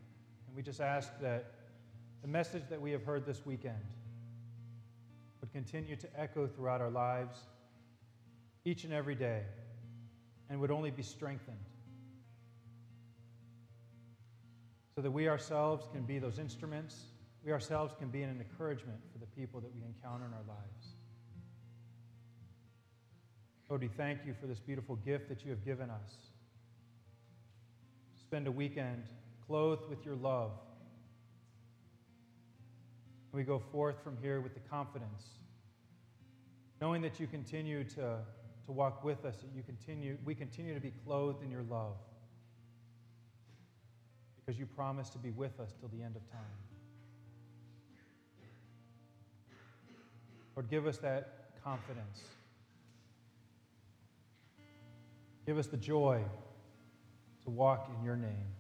And 0.48 0.56
we 0.56 0.62
just 0.62 0.80
ask 0.80 1.12
that 1.20 1.52
the 2.22 2.30
message 2.30 2.64
that 2.70 2.80
we 2.80 2.92
have 2.92 3.04
heard 3.04 3.26
this 3.26 3.46
weekend 3.46 3.84
would 5.42 5.52
continue 5.52 5.98
to 5.98 6.08
echo 6.18 6.48
throughout 6.48 6.80
our 6.80 6.90
lives 6.90 7.40
each 8.64 8.86
and 8.86 8.94
every 8.94 9.16
day 9.16 9.42
and 10.50 10.62
would 10.62 10.72
only 10.72 10.92
be 10.92 11.04
strengthened 11.04 11.58
so 14.96 15.02
that 15.02 15.12
we 15.12 15.28
ourselves 15.28 15.90
can 15.92 16.04
be 16.04 16.20
those 16.20 16.40
instruments. 16.40 17.04
We 17.44 17.52
ourselves 17.52 17.94
can 18.00 18.08
be 18.08 18.24
an 18.24 18.30
encouragement 18.30 19.00
for 19.12 19.19
people 19.40 19.62
that 19.62 19.74
we 19.74 19.82
encounter 19.86 20.26
in 20.26 20.34
our 20.34 20.44
lives. 20.48 20.88
Lord, 23.70 23.82
we 23.82 23.88
thank 23.88 24.26
you 24.26 24.34
for 24.40 24.48
this 24.48 24.60
beautiful 24.60 24.98
gift 24.98 25.30
that 25.30 25.46
you 25.46 25.52
have 25.52 25.64
given 25.64 25.90
us. 25.90 26.12
Spend 28.20 28.48
a 28.48 28.52
weekend 28.52 29.04
clothed 29.48 29.88
with 29.90 30.04
your 30.06 30.16
love. 30.16 30.52
We 33.32 33.44
go 33.44 33.60
forth 33.72 34.04
from 34.04 34.18
here 34.22 34.42
with 34.42 34.56
the 34.56 34.60
confidence, 34.60 35.24
knowing 36.82 37.02
that 37.04 37.20
you 37.20 37.28
continue 37.28 37.86
to, 37.86 38.18
to 38.66 38.72
walk 38.72 39.06
with 39.06 39.24
us, 39.24 39.38
that 39.38 39.56
you 39.56 39.64
continue, 39.64 40.18
we 40.26 40.36
continue 40.36 40.74
to 40.74 40.82
be 40.82 40.92
clothed 41.06 41.44
in 41.44 41.50
your 41.50 41.64
love 41.70 41.96
because 44.36 44.60
you 44.60 44.66
promise 44.66 45.10
to 45.12 45.18
be 45.18 45.30
with 45.30 45.60
us 45.62 45.74
till 45.80 45.90
the 45.90 46.04
end 46.04 46.18
of 46.18 46.30
time. 46.30 46.69
Lord, 50.60 50.70
give 50.70 50.88
us 50.88 50.98
that 50.98 51.54
confidence. 51.64 52.20
Give 55.46 55.58
us 55.58 55.68
the 55.68 55.78
joy 55.78 56.22
to 57.46 57.50
walk 57.50 57.90
in 57.98 58.04
your 58.04 58.18
name. 58.18 58.59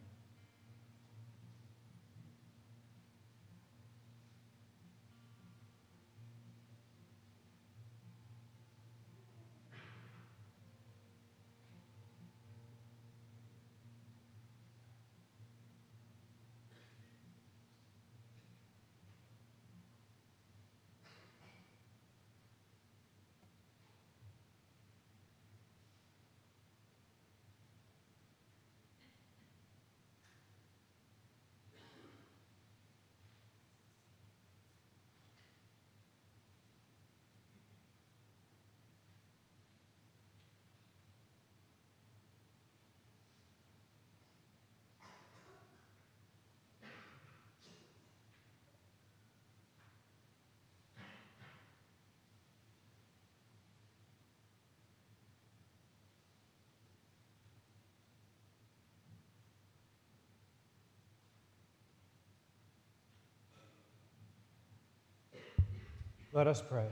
Let 66.31 66.45
us 66.45 66.61
pray. 66.61 66.85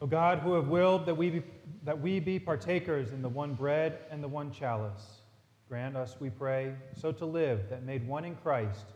O 0.00 0.06
God, 0.06 0.38
who 0.38 0.54
have 0.54 0.68
willed 0.68 1.04
that 1.06 1.14
we, 1.14 1.28
be, 1.28 1.42
that 1.84 2.00
we 2.00 2.20
be 2.20 2.38
partakers 2.38 3.12
in 3.12 3.20
the 3.20 3.28
one 3.28 3.54
bread 3.54 3.98
and 4.10 4.22
the 4.22 4.28
one 4.28 4.50
chalice, 4.50 5.22
grant 5.68 5.96
us, 5.96 6.16
we 6.20 6.30
pray, 6.30 6.74
so 6.94 7.12
to 7.12 7.26
live 7.26 7.68
that 7.68 7.82
made 7.82 8.06
one 8.06 8.24
in 8.24 8.34
Christ, 8.36 8.86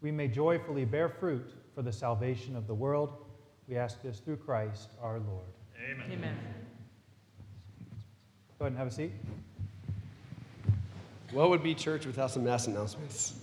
we 0.00 0.12
may 0.12 0.28
joyfully 0.28 0.84
bear 0.84 1.08
fruit 1.08 1.54
for 1.74 1.82
the 1.82 1.92
salvation 1.92 2.54
of 2.54 2.66
the 2.66 2.74
world. 2.74 3.24
We 3.66 3.76
ask 3.76 4.00
this 4.02 4.18
through 4.18 4.36
Christ 4.36 4.90
our 5.02 5.18
Lord. 5.18 5.46
Amen. 5.90 6.06
Amen. 6.12 6.38
Go 8.58 8.66
ahead 8.66 8.72
and 8.72 8.78
have 8.78 8.88
a 8.88 8.90
seat. 8.92 9.12
What 11.32 11.48
would 11.48 11.62
be 11.62 11.74
church 11.74 12.04
without 12.04 12.30
some 12.30 12.44
mass 12.44 12.66
announcements? 12.66 13.34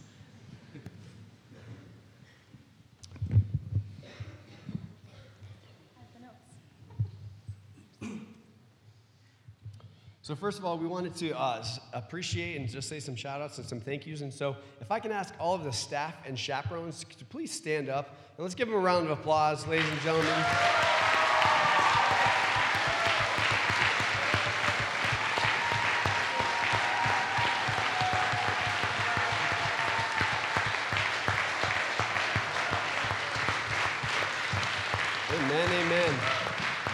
So, 10.21 10.35
first 10.35 10.59
of 10.59 10.65
all, 10.65 10.77
we 10.77 10.85
wanted 10.85 11.15
to 11.15 11.31
uh, 11.31 11.65
appreciate 11.91 12.55
and 12.57 12.69
just 12.69 12.87
say 12.87 12.99
some 12.99 13.15
shout 13.15 13.41
outs 13.41 13.57
and 13.57 13.65
some 13.65 13.79
thank 13.79 14.05
yous. 14.05 14.21
And 14.21 14.31
so, 14.31 14.55
if 14.79 14.91
I 14.91 14.99
can 14.99 15.11
ask 15.11 15.33
all 15.39 15.55
of 15.55 15.63
the 15.63 15.73
staff 15.73 16.13
and 16.23 16.37
chaperones 16.37 17.03
to 17.03 17.25
please 17.25 17.51
stand 17.51 17.89
up 17.89 18.15
and 18.37 18.43
let's 18.43 18.53
give 18.53 18.67
them 18.67 18.77
a 18.77 18.79
round 18.79 19.07
of 19.07 19.17
applause, 19.17 19.65
ladies 19.65 19.89
and 19.89 19.99
gentlemen. 20.01 21.08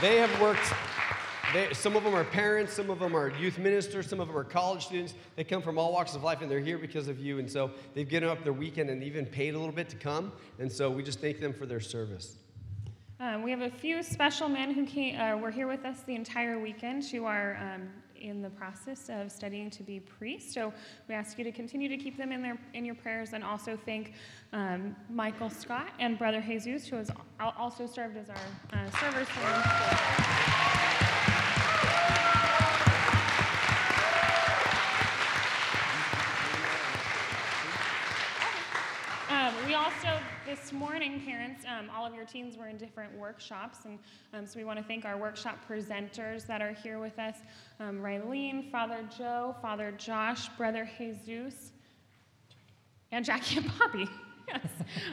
They 0.05 0.17
have 0.17 0.39
worked, 0.39 0.71
they, 1.51 1.73
some 1.73 1.95
of 1.95 2.03
them 2.03 2.13
are 2.13 2.23
parents, 2.23 2.73
some 2.73 2.91
of 2.91 2.99
them 2.99 3.15
are 3.15 3.31
youth 3.39 3.57
ministers, 3.57 4.07
some 4.07 4.19
of 4.19 4.27
them 4.27 4.37
are 4.37 4.43
college 4.43 4.85
students. 4.85 5.15
They 5.35 5.43
come 5.43 5.63
from 5.63 5.79
all 5.79 5.91
walks 5.91 6.13
of 6.13 6.21
life 6.21 6.43
and 6.43 6.51
they're 6.51 6.59
here 6.59 6.77
because 6.77 7.07
of 7.07 7.19
you. 7.19 7.39
And 7.39 7.51
so 7.51 7.71
they've 7.95 8.07
given 8.07 8.29
up 8.29 8.43
their 8.43 8.53
weekend 8.53 8.91
and 8.91 9.01
even 9.01 9.25
paid 9.25 9.55
a 9.55 9.57
little 9.57 9.73
bit 9.73 9.89
to 9.89 9.95
come. 9.95 10.31
And 10.59 10.71
so 10.71 10.91
we 10.91 11.01
just 11.01 11.21
thank 11.21 11.39
them 11.39 11.53
for 11.53 11.65
their 11.65 11.79
service. 11.79 12.35
Um, 13.19 13.41
we 13.41 13.49
have 13.49 13.61
a 13.61 13.69
few 13.71 14.03
special 14.03 14.47
men 14.47 14.75
who 14.75 14.85
came, 14.85 15.19
uh, 15.19 15.37
were 15.37 15.49
here 15.49 15.67
with 15.67 15.85
us 15.85 16.01
the 16.01 16.13
entire 16.13 16.59
weekend 16.59 17.03
who 17.05 17.25
are 17.25 17.57
um, 17.59 17.89
in 18.19 18.41
the 18.41 18.49
process 18.49 19.09
of 19.09 19.31
studying 19.31 19.69
to 19.71 19.83
be 19.83 19.99
priests. 19.99 20.53
So 20.53 20.73
we 21.07 21.15
ask 21.15 21.37
you 21.37 21.43
to 21.43 21.51
continue 21.51 21.89
to 21.89 21.97
keep 21.97 22.17
them 22.17 22.31
in, 22.31 22.41
their, 22.41 22.57
in 22.73 22.85
your 22.85 22.95
prayers 22.95 23.33
and 23.33 23.43
also 23.43 23.77
thank 23.85 24.13
um, 24.53 24.95
Michael 25.09 25.49
Scott 25.49 25.91
and 25.99 26.17
Brother 26.17 26.41
Jesus, 26.41 26.87
who 26.87 26.97
has 26.97 27.11
also 27.39 27.85
served 27.85 28.17
as 28.17 28.29
our 28.29 28.35
uh, 28.73 28.89
servers 28.99 29.27
Um, 39.29 39.53
we 39.67 39.73
also, 39.73 40.19
this 40.45 40.71
morning, 40.71 41.21
parents, 41.25 41.65
um, 41.65 41.89
all 41.95 42.05
of 42.05 42.13
your 42.13 42.25
teens 42.25 42.55
were 42.55 42.67
in 42.67 42.77
different 42.77 43.11
workshops, 43.17 43.79
and 43.85 43.97
um, 44.33 44.45
so 44.45 44.59
we 44.59 44.63
want 44.63 44.77
to 44.77 44.85
thank 44.85 45.03
our 45.03 45.17
workshop 45.17 45.57
presenters 45.67 46.45
that 46.45 46.61
are 46.61 46.71
here 46.71 46.99
with 46.99 47.17
us 47.17 47.37
um, 47.79 47.99
Father 48.71 48.99
Joe, 49.17 49.55
Father 49.61 49.91
Josh, 49.97 50.49
Brother 50.49 50.85
Jesus, 50.85 51.71
and 53.11 53.25
Jackie 53.25 53.57
and 53.57 53.71
Bobby. 53.79 54.07
Yes. 54.47 54.61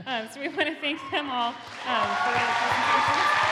Um, 0.07 0.29
so 0.31 0.41
we 0.43 0.49
want 0.49 0.69
to 0.69 0.75
thank 0.75 1.01
them 1.11 1.31
all 1.31 1.49
um, 1.49 1.55
for 1.55 2.33
their 2.35 2.47
presentations. 2.61 3.43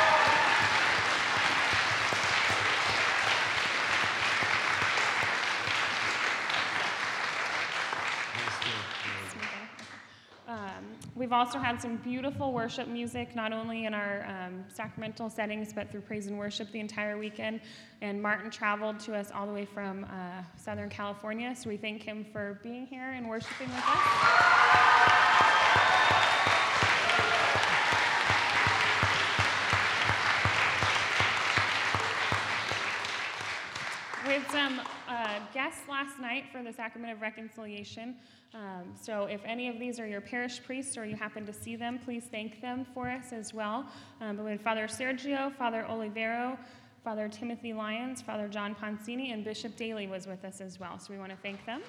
Um, 10.47 10.85
we've 11.21 11.35
also 11.35 11.59
had 11.59 11.83
some 11.83 11.97
beautiful 11.97 12.51
worship 12.51 12.89
music, 12.89 13.37
not 13.37 13.53
only 13.53 13.85
in 13.85 13.93
our 13.93 14.25
um, 14.27 14.65
sacramental 14.69 15.29
settings, 15.29 15.71
but 15.71 15.91
through 15.91 16.01
praise 16.01 16.27
and 16.27 16.39
worship 16.39 16.73
the 16.73 16.81
entire 16.81 17.19
weekend. 17.19 17.61
And 18.01 18.23
Martin 18.23 18.51
traveled 18.51 18.99
to 19.01 19.15
us 19.15 19.31
all 19.31 19.47
the 19.47 19.53
way 19.53 19.67
from 19.67 20.05
uh, 20.05 20.43
Southern 20.57 20.89
California, 20.89 21.55
so 21.55 21.69
we 21.69 21.77
thank 21.77 22.03
him 22.03 22.25
for 22.33 22.59
being 22.63 22.87
here 22.87 23.11
and 23.11 23.29
worshiping 23.29 23.69
with 23.69 23.77
us. 23.77 23.99
Had 34.25 34.51
some 34.51 34.81
uh, 35.11 35.41
guests 35.53 35.89
last 35.89 36.21
night 36.21 36.45
for 36.53 36.63
the 36.63 36.73
Sacrament 36.73 37.13
of 37.13 37.21
Reconciliation. 37.21 38.15
Um, 38.55 38.95
so, 39.01 39.25
if 39.25 39.41
any 39.45 39.69
of 39.69 39.79
these 39.79 39.99
are 39.99 40.07
your 40.07 40.21
parish 40.21 40.63
priests 40.63 40.97
or 40.97 41.05
you 41.05 41.17
happen 41.17 41.45
to 41.47 41.53
see 41.53 41.77
them, 41.77 41.99
please 41.99 42.25
thank 42.31 42.61
them 42.61 42.87
for 42.95 43.11
us 43.11 43.33
as 43.33 43.53
well. 43.53 43.87
Um, 44.21 44.37
but 44.37 44.45
we 44.45 44.53
had 44.53 44.61
Father 44.61 44.87
Sergio, 44.87 45.55
Father 45.57 45.85
Olivero, 45.89 46.57
Father 47.03 47.29
Timothy 47.29 47.73
Lyons, 47.73 48.23
Father 48.23 48.49
John 48.49 48.75
Poncini, 48.75 49.33
and 49.33 49.45
Bishop 49.45 49.77
Daly 49.77 50.07
was 50.07 50.27
with 50.27 50.45
us 50.45 50.61
as 50.61 50.79
well. 50.79 50.99
So, 50.99 51.13
we 51.13 51.19
want 51.19 51.31
to 51.31 51.39
thank 51.43 51.65
them. 51.67 51.83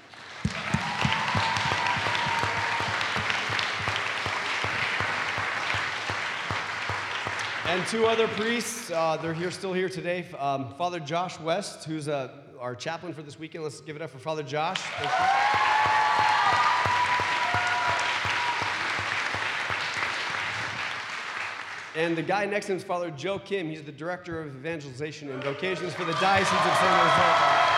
And 7.68 7.88
two 7.88 8.06
other 8.06 8.28
priests, 8.28 8.92
uh, 8.92 9.18
they're 9.22 9.34
here, 9.34 9.52
still 9.52 9.72
here 9.72 9.88
today. 9.88 10.26
Um, 10.38 10.74
Father 10.78 11.00
Josh 11.00 11.40
West, 11.40 11.86
who's 11.86 12.08
uh, 12.10 12.41
our 12.62 12.76
chaplain 12.76 13.14
for 13.14 13.24
this 13.24 13.40
weekend. 13.40 13.64
Let's 13.64 13.82
give 13.82 13.96
it 13.96 14.02
up 14.02 14.12
for 14.12 14.20
Father 14.20 14.44
Josh. 14.44 14.82
And 21.94 22.16
the 22.16 22.22
guy 22.22 22.46
next 22.46 22.68
to 22.68 22.72
him 22.72 22.78
is 22.78 22.86
Father 22.86 23.12
Joe 23.12 23.38
Kim. 23.38 23.68
He's 23.68 23.84
the 23.84 23.92
director 23.92 24.40
of 24.40 24.56
evangelization 24.56 25.30
and 25.30 25.44
vocations 25.44 25.94
for 25.94 26.06
the 26.06 26.14
Diocese 26.14 26.48
of 26.48 26.76
San 26.78 27.00
Jose. 27.00 27.72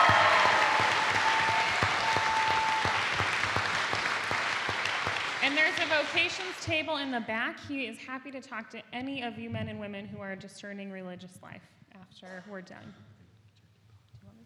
And 5.42 5.56
there's 5.56 5.76
a 5.78 5.86
vocations 5.86 6.54
table 6.62 6.98
in 6.98 7.10
the 7.10 7.20
back. 7.20 7.58
He 7.66 7.86
is 7.86 7.98
happy 7.98 8.30
to 8.30 8.40
talk 8.40 8.70
to 8.70 8.80
any 8.92 9.22
of 9.22 9.36
you 9.38 9.50
men 9.50 9.68
and 9.68 9.80
women 9.80 10.06
who 10.06 10.20
are 10.20 10.36
discerning 10.36 10.92
religious 10.92 11.38
life 11.42 11.62
after 11.94 12.44
we're 12.48 12.60
done. 12.60 12.84
Do 12.84 14.20
you 14.22 14.26
want 14.26 14.38
me 14.38 14.44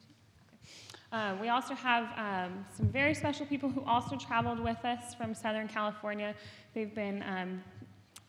Uh, 1.11 1.35
we 1.41 1.49
also 1.49 1.75
have 1.75 2.05
um, 2.19 2.67
some 2.77 2.87
very 2.89 3.15
special 3.15 3.47
people 3.47 3.71
who 3.71 3.83
also 3.85 4.17
traveled 4.17 4.61
with 4.61 4.85
us 4.85 5.15
from 5.15 5.35
Southern 5.35 5.67
California. 5.67 6.35
They've 6.75 6.95
been 6.95 7.23
um, 7.23 7.63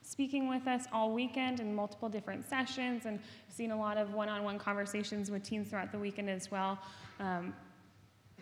speaking 0.01 0.47
with 0.47 0.65
us 0.65 0.86
all 0.93 1.11
weekend 1.11 1.59
in 1.59 1.75
multiple 1.75 2.07
different 2.07 2.47
sessions 2.47 3.05
and 3.05 3.19
seen 3.49 3.71
a 3.71 3.77
lot 3.77 3.97
of 3.97 4.13
one 4.13 4.30
on 4.30 4.43
one 4.43 4.57
conversations 4.57 5.30
with 5.30 5.43
teens 5.43 5.69
throughout 5.69 5.91
the 5.91 5.99
weekend 5.99 6.30
as 6.30 6.49
well. 6.49 6.80
Um, 7.19 7.53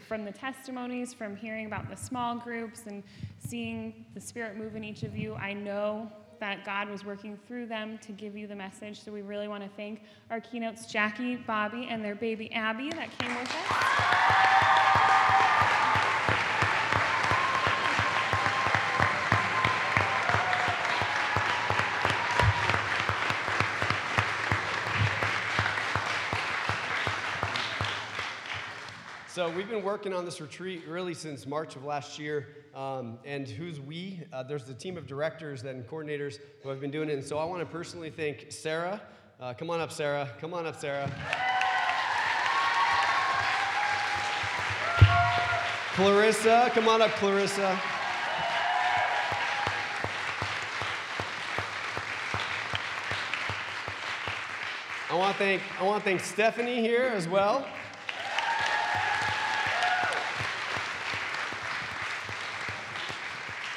from 0.07 0.23
the 0.23 0.31
testimonies, 0.31 1.15
from 1.15 1.35
hearing 1.35 1.65
about 1.65 1.89
the 1.89 1.97
small 1.97 2.35
groups 2.35 2.83
and 2.85 3.03
seeing 3.39 4.05
the 4.13 4.21
Spirit 4.21 4.55
move 4.55 4.75
in 4.75 4.83
each 4.83 5.01
of 5.01 5.17
you, 5.17 5.33
I 5.33 5.53
know 5.53 6.11
that 6.39 6.65
God 6.65 6.89
was 6.89 7.05
working 7.05 7.37
through 7.47 7.67
them 7.67 7.97
to 7.99 8.11
give 8.11 8.35
you 8.35 8.47
the 8.47 8.55
message. 8.55 9.03
So 9.03 9.11
we 9.11 9.21
really 9.21 9.47
want 9.47 9.63
to 9.63 9.69
thank 9.77 10.01
our 10.29 10.39
keynotes, 10.39 10.85
Jackie, 10.85 11.35
Bobby, 11.35 11.87
and 11.89 12.03
their 12.03 12.15
baby 12.15 12.51
Abby 12.51 12.89
that 12.89 13.17
came 13.17 13.35
with 13.35 13.49
us. 13.49 13.97
So 29.37 29.47
we've 29.51 29.69
been 29.69 29.83
working 29.83 30.13
on 30.13 30.25
this 30.25 30.41
retreat 30.41 30.87
really 30.87 31.13
since 31.13 31.45
March 31.45 31.75
of 31.75 31.85
last 31.85 32.17
year. 32.17 32.47
Um, 32.77 33.17
and 33.25 33.47
who's 33.47 33.81
we? 33.81 34.19
Uh, 34.31 34.43
there's 34.43 34.65
the 34.65 34.73
team 34.75 34.97
of 34.97 35.07
directors 35.07 35.63
and 35.63 35.83
coordinators 35.87 36.37
who 36.61 36.69
have 36.69 36.79
been 36.79 36.91
doing 36.91 37.09
it. 37.09 37.13
And 37.13 37.23
so 37.23 37.39
I 37.39 37.43
want 37.43 37.59
to 37.61 37.65
personally 37.65 38.11
thank 38.11 38.51
Sarah. 38.51 39.01
Uh, 39.39 39.55
come 39.55 39.71
on 39.71 39.79
up, 39.79 39.91
Sarah. 39.91 40.29
Come 40.39 40.53
on 40.53 40.67
up, 40.67 40.79
Sarah. 40.79 41.11
Clarissa, 45.95 46.69
come 46.75 46.87
on 46.87 47.01
up, 47.01 47.09
Clarissa. 47.13 47.81
I 55.09 55.15
want 55.15 55.31
to 55.31 55.39
thank 55.39 55.63
I 55.79 55.83
want 55.83 56.03
to 56.03 56.07
thank 56.07 56.21
Stephanie 56.21 56.81
here 56.81 57.11
as 57.15 57.27
well. 57.27 57.67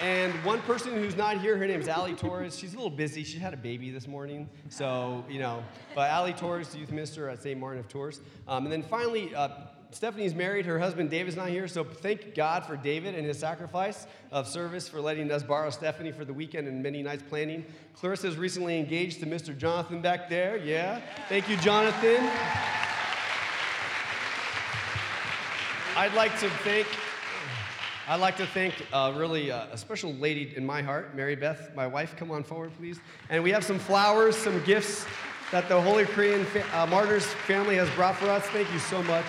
And 0.00 0.32
one 0.44 0.62
person 0.62 0.94
who's 0.94 1.14
not 1.14 1.42
here, 1.42 1.58
her 1.58 1.66
name's 1.66 1.86
Allie 1.86 2.14
Torres. 2.14 2.58
She's 2.58 2.72
a 2.72 2.76
little 2.76 2.88
busy. 2.88 3.22
She 3.22 3.38
had 3.38 3.52
a 3.52 3.56
baby 3.56 3.90
this 3.90 4.08
morning. 4.08 4.48
So, 4.70 5.22
you 5.28 5.38
know, 5.38 5.62
but 5.94 6.10
Allie 6.10 6.32
Torres, 6.32 6.74
youth 6.74 6.90
minister 6.90 7.28
at 7.28 7.42
St. 7.42 7.60
Martin 7.60 7.80
of 7.80 7.88
Tours. 7.88 8.20
Um, 8.48 8.64
and 8.64 8.72
then 8.72 8.82
finally, 8.82 9.34
uh, 9.34 9.48
Stephanie's 9.90 10.34
married. 10.34 10.64
Her 10.64 10.78
husband 10.78 11.10
David's 11.10 11.36
not 11.36 11.48
here. 11.48 11.68
So 11.68 11.84
thank 11.84 12.34
God 12.34 12.64
for 12.64 12.76
David 12.76 13.14
and 13.14 13.26
his 13.26 13.38
sacrifice 13.38 14.06
of 14.32 14.48
service 14.48 14.88
for 14.88 15.02
letting 15.02 15.30
us 15.30 15.42
borrow 15.42 15.68
Stephanie 15.68 16.12
for 16.12 16.24
the 16.24 16.32
weekend 16.32 16.66
and 16.66 16.82
many 16.82 17.02
nights 17.02 17.24
planning. 17.28 17.66
Clarissa's 17.94 18.38
recently 18.38 18.78
engaged 18.78 19.20
to 19.20 19.26
Mr. 19.26 19.56
Jonathan 19.56 20.00
back 20.00 20.30
there. 20.30 20.56
Yeah. 20.56 21.02
Thank 21.28 21.50
you, 21.50 21.58
Jonathan. 21.58 22.30
I'd 25.94 26.14
like 26.14 26.38
to 26.40 26.48
thank 26.48 26.86
I'd 28.10 28.18
like 28.18 28.36
to 28.38 28.46
thank 28.46 28.74
uh, 28.92 29.12
really 29.14 29.52
uh, 29.52 29.66
a 29.70 29.78
special 29.78 30.12
lady 30.14 30.52
in 30.56 30.66
my 30.66 30.82
heart, 30.82 31.14
Mary 31.14 31.36
Beth, 31.36 31.70
my 31.76 31.86
wife. 31.86 32.16
Come 32.16 32.32
on 32.32 32.42
forward, 32.42 32.72
please. 32.76 32.98
And 33.28 33.40
we 33.40 33.52
have 33.52 33.62
some 33.62 33.78
flowers, 33.78 34.34
some 34.34 34.60
gifts 34.64 35.06
that 35.52 35.68
the 35.68 35.80
Holy 35.80 36.06
Korean 36.06 36.44
fa- 36.44 36.64
uh, 36.74 36.86
Martyrs 36.86 37.24
family 37.24 37.76
has 37.76 37.88
brought 37.90 38.16
for 38.16 38.28
us. 38.28 38.42
Thank 38.46 38.72
you 38.72 38.80
so 38.80 39.00
much. 39.04 39.26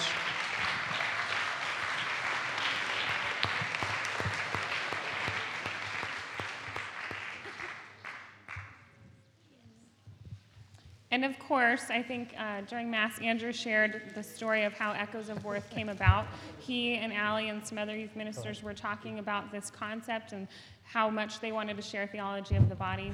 And 11.12 11.26
of 11.26 11.38
course, 11.39 11.89
I 11.89 12.01
think 12.01 12.34
uh, 12.39 12.62
during 12.62 12.89
Mass, 12.89 13.20
Andrew 13.20 13.51
shared 13.51 14.14
the 14.16 14.24
story 14.24 14.64
of 14.64 14.72
how 14.74 14.93
Echoes 14.93 15.28
of 15.28 15.43
Worth 15.43 15.70
came 15.70 15.89
about. 15.89 16.26
He 16.57 16.95
and 16.95 17.12
Allie 17.12 17.49
and 17.49 17.66
some 17.66 17.78
other 17.78 17.97
youth 17.97 18.16
ministers 18.16 18.64
were 18.64 18.74
talking 18.74 19.20
about 19.20 19.51
this 19.51 19.70
concept 19.70 20.32
and 20.32 20.47
how 20.84 21.09
much 21.09 21.41
they 21.41 21.51
wanted 21.51 21.76
to 21.76 21.82
share 21.82 22.07
theology 22.07 22.55
of 22.55 22.70
the 22.70 22.76
body. 22.76 23.14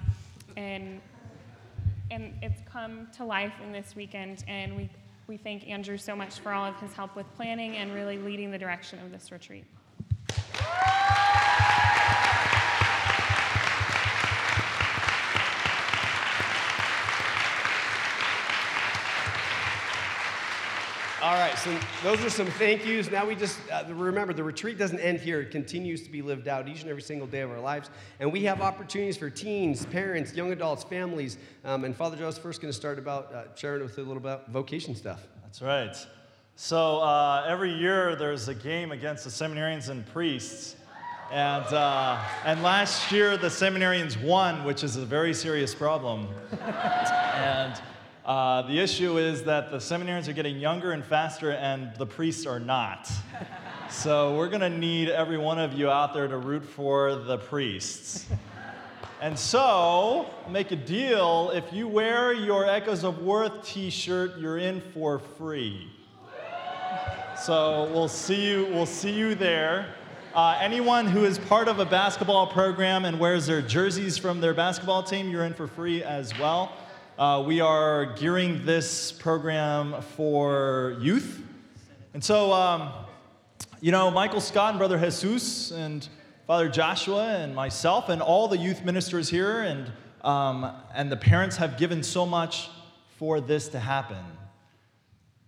And, 0.55 1.01
and 2.11 2.35
it's 2.43 2.61
come 2.71 3.07
to 3.17 3.25
life 3.25 3.53
in 3.63 3.71
this 3.71 3.95
weekend. 3.95 4.43
And 4.47 4.77
we, 4.77 4.89
we 5.25 5.37
thank 5.37 5.67
Andrew 5.67 5.97
so 5.97 6.15
much 6.15 6.37
for 6.39 6.51
all 6.53 6.65
of 6.65 6.79
his 6.79 6.93
help 6.93 7.15
with 7.15 7.25
planning 7.35 7.77
and 7.77 7.91
really 7.93 8.19
leading 8.19 8.51
the 8.51 8.59
direction 8.59 8.99
of 8.99 9.11
this 9.11 9.31
retreat. 9.31 9.65
So 21.57 21.77
those 22.03 22.23
are 22.23 22.29
some 22.29 22.47
thank 22.47 22.85
yous. 22.85 23.09
Now 23.09 23.25
we 23.25 23.35
just 23.35 23.59
uh, 23.71 23.83
remember 23.89 24.33
the 24.33 24.43
retreat 24.43 24.77
doesn't 24.77 24.99
end 24.99 25.19
here. 25.19 25.41
It 25.41 25.51
continues 25.51 26.03
to 26.03 26.11
be 26.11 26.21
lived 26.21 26.47
out 26.47 26.67
each 26.67 26.81
and 26.81 26.89
every 26.89 27.01
single 27.01 27.27
day 27.27 27.41
of 27.41 27.51
our 27.51 27.59
lives. 27.59 27.89
And 28.19 28.31
we 28.31 28.43
have 28.43 28.61
opportunities 28.61 29.17
for 29.17 29.29
teens, 29.29 29.85
parents, 29.85 30.33
young 30.35 30.51
adults, 30.51 30.83
families. 30.83 31.37
Um, 31.65 31.83
and 31.83 31.95
Father 31.95 32.15
Joe's 32.15 32.37
first 32.37 32.61
going 32.61 32.71
to 32.71 32.77
start 32.77 32.99
about 32.99 33.33
uh, 33.33 33.55
sharing 33.55 33.81
with 33.83 33.97
a 33.97 34.01
little 34.01 34.17
about 34.17 34.49
vocation 34.49 34.95
stuff. 34.95 35.27
That's 35.43 35.61
right. 35.61 35.95
So 36.55 36.99
uh, 36.99 37.45
every 37.47 37.73
year 37.73 38.15
there's 38.15 38.47
a 38.47 38.55
game 38.55 38.91
against 38.91 39.23
the 39.23 39.29
seminarians 39.29 39.89
and 39.89 40.05
priests. 40.07 40.75
And, 41.31 41.65
uh, 41.65 42.23
and 42.45 42.63
last 42.63 43.11
year 43.11 43.35
the 43.35 43.47
seminarians 43.47 44.21
won, 44.21 44.63
which 44.63 44.83
is 44.83 44.95
a 44.95 45.05
very 45.05 45.33
serious 45.33 45.75
problem. 45.75 46.27
and 46.61 47.81
uh, 48.27 48.61
the 48.63 48.77
issue 48.77 49.17
is 49.17 49.43
that 49.43 49.71
the 49.71 49.77
seminarians 49.77 50.27
are 50.27 50.33
getting 50.33 50.57
younger 50.57 50.91
and 50.91 51.03
faster, 51.03 51.51
and 51.53 51.95
the 51.97 52.05
priests 52.05 52.45
are 52.45 52.59
not. 52.59 53.09
So 53.89 54.35
we're 54.35 54.49
going 54.49 54.59
to 54.59 54.69
need 54.69 55.07
every 55.07 55.37
one 55.37 55.59
of 55.59 55.71
you 55.71 55.89
out 55.89 56.13
there 56.13 56.27
to 56.27 56.37
root 56.37 56.65
for 56.65 57.15
the 57.15 57.37
priests. 57.37 58.25
And 59.19 59.39
so, 59.39 60.29
make 60.47 60.71
a 60.71 60.75
deal. 60.75 61.49
If 61.51 61.73
you 61.73 61.87
wear 61.87 62.33
your 62.33 62.69
Echoes 62.69 63.03
of 63.03 63.23
Worth 63.23 63.65
t 63.65 63.89
shirt, 63.89 64.37
you're 64.37 64.59
in 64.59 64.79
for 64.79 65.17
free. 65.17 65.89
So 67.35 67.89
we'll 67.91 68.09
see 68.09 68.51
you, 68.51 68.65
we'll 68.65 68.85
see 68.85 69.11
you 69.11 69.33
there. 69.33 69.95
Uh, 70.35 70.59
anyone 70.61 71.07
who 71.07 71.25
is 71.25 71.39
part 71.39 71.67
of 71.67 71.79
a 71.79 71.85
basketball 71.85 72.45
program 72.45 73.05
and 73.05 73.19
wears 73.19 73.47
their 73.47 73.63
jerseys 73.63 74.19
from 74.19 74.39
their 74.39 74.53
basketball 74.53 75.01
team, 75.01 75.31
you're 75.31 75.45
in 75.45 75.53
for 75.55 75.65
free 75.65 76.03
as 76.03 76.37
well. 76.37 76.73
Uh, 77.17 77.43
we 77.47 77.61
are 77.61 78.13
gearing 78.13 78.63
this 78.63 79.11
program 79.11 80.03
for 80.15 80.95
youth. 81.01 81.41
And 82.13 82.23
so, 82.23 82.53
um, 82.53 82.91
you 83.81 83.91
know, 83.91 84.11
Michael 84.11 84.39
Scott 84.39 84.69
and 84.69 84.77
Brother 84.77 84.99
Jesus 84.99 85.71
and 85.71 86.07
Father 86.45 86.69
Joshua 86.69 87.37
and 87.37 87.55
myself 87.55 88.09
and 88.09 88.21
all 88.21 88.47
the 88.47 88.57
youth 88.59 88.85
ministers 88.85 89.31
here 89.31 89.61
and, 89.61 89.91
um, 90.21 90.71
and 90.93 91.11
the 91.11 91.17
parents 91.17 91.57
have 91.57 91.79
given 91.79 92.03
so 92.03 92.23
much 92.23 92.69
for 93.17 93.41
this 93.41 93.67
to 93.69 93.79
happen. 93.79 94.23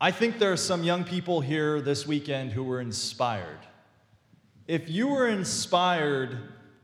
I 0.01 0.09
think 0.09 0.39
there 0.39 0.51
are 0.51 0.57
some 0.57 0.83
young 0.83 1.03
people 1.03 1.39
here 1.39 1.81
this 1.81 2.07
weekend 2.07 2.51
who 2.51 2.63
were 2.63 2.81
inspired. 2.81 3.59
If 4.67 4.89
you 4.89 5.09
were 5.09 5.27
inspired 5.27 6.35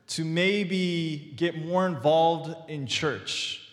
to 0.10 0.24
maybe 0.24 1.34
get 1.36 1.58
more 1.58 1.88
involved 1.88 2.70
in 2.70 2.86
church, 2.86 3.65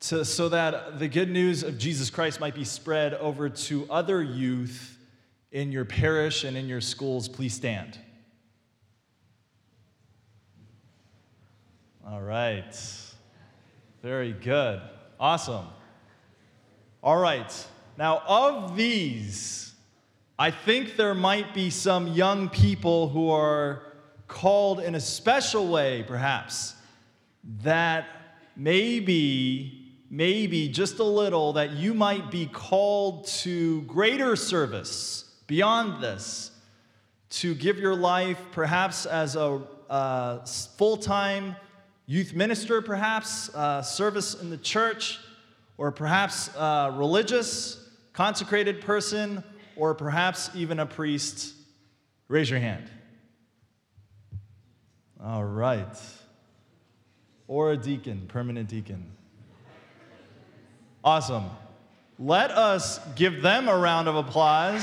to, 0.00 0.24
so 0.24 0.48
that 0.48 0.98
the 0.98 1.08
good 1.08 1.30
news 1.30 1.62
of 1.62 1.78
Jesus 1.78 2.10
Christ 2.10 2.40
might 2.40 2.54
be 2.54 2.64
spread 2.64 3.14
over 3.14 3.48
to 3.48 3.86
other 3.90 4.22
youth 4.22 4.96
in 5.50 5.72
your 5.72 5.84
parish 5.84 6.44
and 6.44 6.56
in 6.56 6.68
your 6.68 6.80
schools, 6.80 7.28
please 7.28 7.54
stand. 7.54 7.98
All 12.06 12.22
right. 12.22 12.74
Very 14.02 14.32
good. 14.32 14.80
Awesome. 15.18 15.66
All 17.02 17.18
right. 17.18 17.66
Now, 17.96 18.22
of 18.26 18.76
these, 18.76 19.74
I 20.38 20.50
think 20.50 20.96
there 20.96 21.14
might 21.14 21.52
be 21.52 21.70
some 21.70 22.08
young 22.08 22.48
people 22.48 23.08
who 23.08 23.30
are 23.30 23.82
called 24.28 24.80
in 24.80 24.94
a 24.94 25.00
special 25.00 25.68
way, 25.68 26.04
perhaps, 26.06 26.74
that 27.62 28.06
maybe, 28.56 29.87
maybe 30.10 30.68
just 30.68 30.98
a 30.98 31.04
little, 31.04 31.54
that 31.54 31.72
you 31.72 31.94
might 31.94 32.30
be 32.30 32.46
called 32.46 33.26
to 33.26 33.82
greater 33.82 34.36
service 34.36 35.24
beyond 35.46 36.02
this, 36.02 36.50
to 37.30 37.54
give 37.54 37.78
your 37.78 37.94
life 37.94 38.40
perhaps 38.52 39.04
as 39.06 39.36
a 39.36 39.60
full 40.76 40.96
time 40.96 41.56
youth 42.06 42.34
minister, 42.34 42.80
perhaps, 42.80 43.54
uh, 43.54 43.82
service 43.82 44.34
in 44.40 44.48
the 44.48 44.56
church, 44.56 45.18
or 45.76 45.92
perhaps 45.92 46.48
a 46.56 46.92
religious, 46.96 47.86
consecrated 48.14 48.80
person, 48.80 49.44
or 49.76 49.94
perhaps 49.94 50.50
even 50.54 50.80
a 50.80 50.86
priest. 50.86 51.54
Raise 52.28 52.50
your 52.50 52.60
hand. 52.60 52.90
All 55.22 55.44
right. 55.44 55.96
Or 57.46 57.72
a 57.72 57.76
deacon, 57.76 58.26
permanent 58.28 58.68
deacon. 58.68 59.12
Awesome. 61.08 61.48
Let 62.18 62.50
us 62.50 63.00
give 63.14 63.40
them 63.40 63.66
a 63.66 63.74
round 63.74 64.08
of 64.08 64.16
applause. 64.16 64.82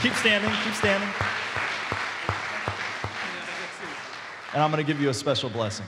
Keep 0.00 0.14
standing, 0.14 0.52
keep 0.62 0.74
standing. 0.74 1.08
And 4.52 4.62
I'm 4.62 4.70
going 4.70 4.76
to 4.76 4.86
give 4.86 5.02
you 5.02 5.08
a 5.08 5.14
special 5.14 5.50
blessing. 5.50 5.86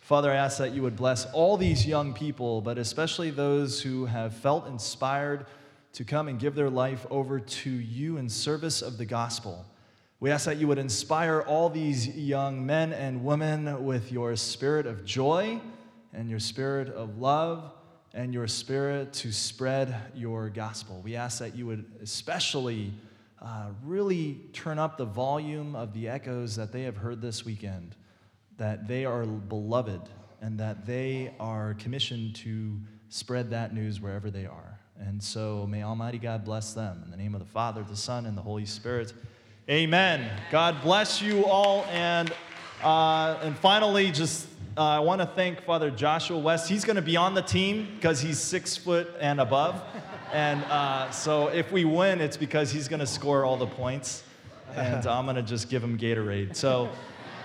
Father, 0.00 0.32
I 0.32 0.36
ask 0.36 0.56
that 0.56 0.72
you 0.72 0.80
would 0.80 0.96
bless 0.96 1.26
all 1.34 1.58
these 1.58 1.86
young 1.86 2.14
people, 2.14 2.62
but 2.62 2.78
especially 2.78 3.28
those 3.28 3.82
who 3.82 4.06
have 4.06 4.34
felt 4.34 4.68
inspired 4.68 5.44
to 5.92 6.02
come 6.02 6.28
and 6.28 6.38
give 6.38 6.54
their 6.54 6.70
life 6.70 7.06
over 7.10 7.40
to 7.40 7.70
you 7.70 8.16
in 8.16 8.30
service 8.30 8.80
of 8.80 8.96
the 8.96 9.04
gospel. 9.04 9.66
We 10.18 10.30
ask 10.30 10.46
that 10.46 10.56
you 10.56 10.66
would 10.68 10.78
inspire 10.78 11.42
all 11.42 11.68
these 11.68 12.08
young 12.08 12.64
men 12.64 12.94
and 12.94 13.22
women 13.22 13.84
with 13.84 14.10
your 14.10 14.34
spirit 14.36 14.86
of 14.86 15.04
joy 15.04 15.60
and 16.14 16.30
your 16.30 16.38
spirit 16.38 16.88
of 16.88 17.18
love 17.18 17.70
and 18.14 18.32
your 18.32 18.46
spirit 18.46 19.12
to 19.12 19.30
spread 19.30 19.94
your 20.14 20.48
gospel. 20.48 21.02
We 21.04 21.16
ask 21.16 21.40
that 21.40 21.54
you 21.54 21.66
would 21.66 21.84
especially 22.02 22.94
uh, 23.42 23.66
really 23.84 24.40
turn 24.54 24.78
up 24.78 24.96
the 24.96 25.04
volume 25.04 25.76
of 25.76 25.92
the 25.92 26.08
echoes 26.08 26.56
that 26.56 26.72
they 26.72 26.84
have 26.84 26.96
heard 26.96 27.20
this 27.20 27.44
weekend, 27.44 27.94
that 28.56 28.88
they 28.88 29.04
are 29.04 29.26
beloved 29.26 30.00
and 30.40 30.58
that 30.58 30.86
they 30.86 31.34
are 31.38 31.74
commissioned 31.74 32.36
to 32.36 32.80
spread 33.10 33.50
that 33.50 33.74
news 33.74 34.00
wherever 34.00 34.30
they 34.30 34.46
are. 34.46 34.80
And 34.98 35.22
so 35.22 35.66
may 35.68 35.82
Almighty 35.82 36.18
God 36.18 36.42
bless 36.42 36.72
them. 36.72 37.02
In 37.04 37.10
the 37.10 37.18
name 37.18 37.34
of 37.34 37.40
the 37.40 37.46
Father, 37.46 37.82
the 37.82 37.94
Son, 37.94 38.24
and 38.24 38.34
the 38.34 38.42
Holy 38.42 38.64
Spirit. 38.64 39.12
Amen. 39.68 40.30
God 40.52 40.80
bless 40.80 41.20
you 41.20 41.44
all. 41.44 41.84
And, 41.86 42.32
uh, 42.84 43.36
and 43.42 43.58
finally, 43.58 44.12
just 44.12 44.46
uh, 44.76 44.82
I 44.82 44.98
want 45.00 45.20
to 45.20 45.26
thank 45.26 45.60
Father 45.62 45.90
Joshua 45.90 46.38
West. 46.38 46.68
He's 46.68 46.84
going 46.84 46.94
to 46.94 47.02
be 47.02 47.16
on 47.16 47.34
the 47.34 47.42
team 47.42 47.88
because 47.96 48.20
he's 48.20 48.38
six 48.38 48.76
foot 48.76 49.08
and 49.18 49.40
above. 49.40 49.82
And 50.32 50.62
uh, 50.64 51.10
so 51.10 51.48
if 51.48 51.72
we 51.72 51.84
win, 51.84 52.20
it's 52.20 52.36
because 52.36 52.70
he's 52.70 52.86
going 52.86 53.00
to 53.00 53.08
score 53.08 53.44
all 53.44 53.56
the 53.56 53.66
points. 53.66 54.22
and 54.76 55.04
I'm 55.04 55.26
gonna 55.26 55.42
just 55.42 55.68
give 55.68 55.82
him 55.82 55.98
Gatorade. 55.98 56.54
So 56.54 56.88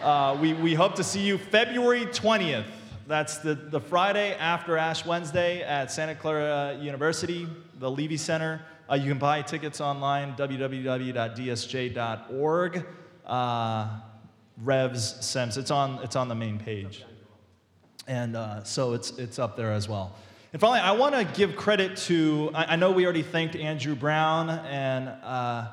uh, 0.03 0.37
we, 0.39 0.53
we 0.53 0.75
hope 0.75 0.93
to 0.95 1.03
see 1.03 1.21
you 1.21 1.39
February 1.39 2.05
20th. 2.05 2.65
That's 3.07 3.39
the, 3.39 3.55
the 3.55 3.79
Friday 3.79 4.35
after 4.35 4.77
Ash 4.77 5.05
Wednesday 5.05 5.63
at 5.63 5.91
Santa 5.91 6.15
Clara 6.15 6.77
University, 6.79 7.47
the 7.79 7.89
Leavey 7.89 8.19
Center. 8.19 8.61
Uh, 8.91 8.95
you 8.95 9.07
can 9.07 9.17
buy 9.17 9.41
tickets 9.41 9.79
online, 9.79 10.35
www.dsj.org. 10.35 10.75
Uh, 13.25 13.87
Revs 14.61 15.25
Sems. 15.25 15.55
It's 15.55 15.71
on, 15.71 16.03
it's 16.03 16.17
on 16.17 16.27
the 16.27 16.35
main 16.35 16.59
page. 16.59 17.05
And 18.05 18.35
uh, 18.35 18.63
so 18.63 18.91
it's, 18.91 19.11
it's 19.11 19.39
up 19.39 19.55
there 19.55 19.71
as 19.71 19.87
well. 19.87 20.13
And 20.51 20.59
finally, 20.59 20.81
I 20.81 20.91
want 20.91 21.15
to 21.15 21.23
give 21.23 21.55
credit 21.55 21.95
to, 21.97 22.51
I, 22.53 22.73
I, 22.73 22.75
know 22.75 22.91
we 22.91 23.05
already 23.05 23.21
thanked 23.21 23.55
Andrew 23.55 23.95
Brown, 23.95 24.49
and 24.49 25.07
uh, 25.23 25.69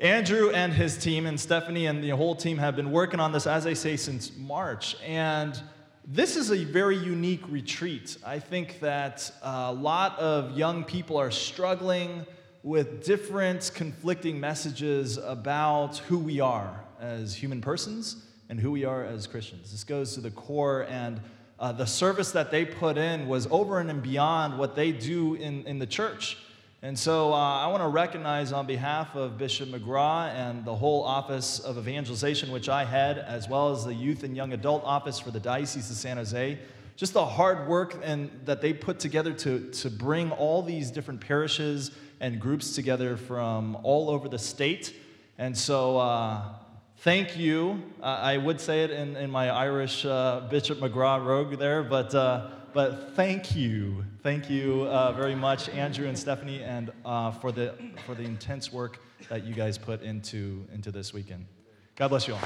Andrew 0.00 0.50
and 0.50 0.72
his 0.72 0.98
team, 0.98 1.26
and 1.26 1.38
Stephanie 1.38 1.86
and 1.86 2.02
the 2.02 2.10
whole 2.10 2.34
team 2.34 2.58
have 2.58 2.74
been 2.74 2.90
working 2.90 3.20
on 3.20 3.30
this, 3.30 3.46
as 3.46 3.64
I 3.64 3.74
say, 3.74 3.96
since 3.96 4.36
March. 4.36 4.96
And 5.04 5.62
this 6.06 6.36
is 6.36 6.50
a 6.50 6.64
very 6.64 6.98
unique 6.98 7.40
retreat. 7.48 8.18
I 8.26 8.38
think 8.38 8.80
that 8.80 9.30
a 9.42 9.72
lot 9.72 10.18
of 10.18 10.56
young 10.56 10.84
people 10.84 11.16
are 11.16 11.30
struggling 11.30 12.26
with 12.62 13.04
different 13.04 13.70
conflicting 13.74 14.38
messages 14.38 15.16
about 15.16 15.98
who 15.98 16.18
we 16.18 16.40
are 16.40 16.84
as 17.00 17.34
human 17.34 17.62
persons 17.62 18.16
and 18.50 18.60
who 18.60 18.70
we 18.70 18.84
are 18.84 19.02
as 19.02 19.26
Christians. 19.26 19.70
This 19.70 19.84
goes 19.84 20.14
to 20.14 20.20
the 20.20 20.30
core, 20.30 20.86
and 20.90 21.20
uh, 21.58 21.72
the 21.72 21.86
service 21.86 22.32
that 22.32 22.50
they 22.50 22.66
put 22.66 22.98
in 22.98 23.26
was 23.26 23.46
over 23.50 23.80
and 23.80 24.02
beyond 24.02 24.58
what 24.58 24.76
they 24.76 24.92
do 24.92 25.34
in, 25.34 25.64
in 25.64 25.78
the 25.78 25.86
church. 25.86 26.36
And 26.84 26.98
so 26.98 27.32
uh, 27.32 27.36
I 27.36 27.68
want 27.68 27.82
to 27.82 27.88
recognize 27.88 28.52
on 28.52 28.66
behalf 28.66 29.14
of 29.14 29.38
Bishop 29.38 29.70
McGrath 29.70 30.34
and 30.34 30.66
the 30.66 30.74
whole 30.74 31.02
Office 31.02 31.58
of 31.58 31.78
Evangelization, 31.78 32.52
which 32.52 32.68
I 32.68 32.84
head, 32.84 33.16
as 33.16 33.48
well 33.48 33.72
as 33.72 33.86
the 33.86 33.94
Youth 33.94 34.22
and 34.22 34.36
Young 34.36 34.52
Adult 34.52 34.84
Office 34.84 35.18
for 35.18 35.30
the 35.30 35.40
Diocese 35.40 35.88
of 35.88 35.96
San 35.96 36.18
Jose, 36.18 36.58
just 36.96 37.14
the 37.14 37.24
hard 37.24 37.66
work 37.68 37.96
and 38.02 38.28
that 38.44 38.60
they 38.60 38.74
put 38.74 38.98
together 38.98 39.32
to, 39.32 39.70
to 39.70 39.88
bring 39.88 40.30
all 40.32 40.62
these 40.62 40.90
different 40.90 41.22
parishes 41.22 41.90
and 42.20 42.38
groups 42.38 42.74
together 42.74 43.16
from 43.16 43.78
all 43.82 44.10
over 44.10 44.28
the 44.28 44.38
state. 44.38 44.94
And 45.38 45.56
so 45.56 45.96
uh, 45.96 46.42
thank 46.98 47.34
you. 47.34 47.82
Uh, 48.02 48.04
I 48.04 48.36
would 48.36 48.60
say 48.60 48.84
it 48.84 48.90
in, 48.90 49.16
in 49.16 49.30
my 49.30 49.48
Irish 49.48 50.04
uh, 50.04 50.46
Bishop 50.50 50.80
McGrath 50.80 51.24
rogue 51.24 51.58
there, 51.58 51.82
but, 51.82 52.14
uh, 52.14 52.50
but 52.74 53.14
thank 53.14 53.54
you. 53.54 54.04
Thank 54.22 54.50
you 54.50 54.82
uh, 54.82 55.12
very 55.12 55.36
much, 55.36 55.68
Andrew 55.68 56.08
and 56.08 56.18
Stephanie, 56.18 56.62
and 56.62 56.90
uh, 57.04 57.30
for, 57.30 57.52
the, 57.52 57.74
for 58.04 58.14
the 58.16 58.24
intense 58.24 58.72
work 58.72 58.98
that 59.28 59.44
you 59.44 59.54
guys 59.54 59.78
put 59.78 60.02
into, 60.02 60.66
into 60.74 60.90
this 60.90 61.14
weekend. 61.14 61.46
God 61.94 62.08
bless 62.08 62.26
you 62.26 62.34
all. 62.34 62.40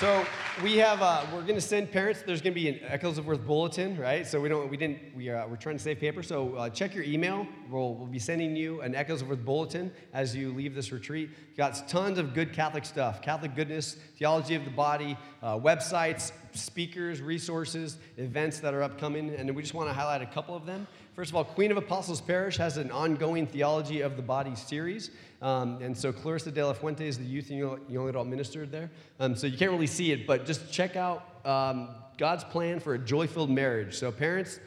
So 0.00 0.26
we 0.62 0.76
have 0.78 1.02
uh, 1.02 1.24
we're 1.32 1.42
going 1.42 1.54
to 1.54 1.60
send 1.60 1.92
parents. 1.92 2.22
There's 2.26 2.42
going 2.42 2.54
to 2.54 2.60
be 2.60 2.68
an 2.68 2.80
Echoes 2.82 3.18
of 3.18 3.26
Worth 3.26 3.46
bulletin, 3.46 3.96
right? 3.96 4.26
So 4.26 4.40
we 4.40 4.48
don't 4.48 4.68
we 4.68 4.76
didn't 4.76 4.98
we 5.14 5.28
are 5.28 5.46
we're 5.46 5.56
trying 5.56 5.76
to 5.76 5.82
save 5.82 6.00
paper. 6.00 6.22
So 6.22 6.54
uh, 6.54 6.70
check 6.70 6.94
your 6.94 7.04
email. 7.04 7.46
We'll, 7.70 7.94
we'll 7.94 8.06
be 8.06 8.18
sending 8.18 8.56
you 8.56 8.80
an 8.80 8.94
Echoes 8.94 9.22
of 9.22 9.28
Worth 9.28 9.44
bulletin 9.44 9.92
as 10.12 10.34
you 10.34 10.52
leave 10.52 10.74
this 10.74 10.90
retreat. 10.90 11.30
Got 11.56 11.88
tons 11.88 12.18
of 12.18 12.34
good 12.34 12.52
Catholic 12.52 12.84
stuff, 12.84 13.22
Catholic 13.22 13.54
goodness, 13.54 13.96
theology 14.16 14.54
of 14.54 14.64
the 14.64 14.70
body, 14.70 15.16
uh, 15.42 15.58
websites, 15.58 16.32
speakers, 16.52 17.20
resources, 17.20 17.98
events 18.16 18.58
that 18.60 18.74
are 18.74 18.82
upcoming, 18.82 19.34
and 19.34 19.54
we 19.54 19.62
just 19.62 19.74
want 19.74 19.88
to 19.88 19.94
highlight 19.94 20.22
a 20.22 20.26
couple 20.26 20.56
of 20.56 20.66
them. 20.66 20.86
First 21.14 21.30
of 21.30 21.36
all, 21.36 21.44
Queen 21.44 21.70
of 21.70 21.76
Apostles 21.76 22.20
Parish 22.20 22.56
has 22.56 22.76
an 22.76 22.90
ongoing 22.90 23.46
theology 23.46 24.00
of 24.00 24.16
the 24.16 24.22
body 24.22 24.54
series. 24.54 25.10
Um, 25.40 25.80
and 25.80 25.96
so 25.96 26.12
Clarissa 26.12 26.50
de 26.50 26.66
la 26.66 26.72
Fuente 26.72 27.06
is 27.06 27.18
the 27.18 27.24
youth 27.24 27.50
and 27.50 27.58
young 27.88 28.08
adult 28.08 28.26
minister 28.26 28.66
there. 28.66 28.90
Um, 29.20 29.36
so 29.36 29.46
you 29.46 29.56
can't 29.56 29.70
really 29.70 29.86
see 29.86 30.10
it, 30.12 30.26
but 30.26 30.46
just 30.46 30.72
check 30.72 30.96
out 30.96 31.46
um, 31.46 31.90
God's 32.16 32.44
plan 32.44 32.80
for 32.80 32.94
a 32.94 32.98
joy 32.98 33.28
filled 33.28 33.50
marriage. 33.50 33.96
So, 33.96 34.10
parents, 34.10 34.58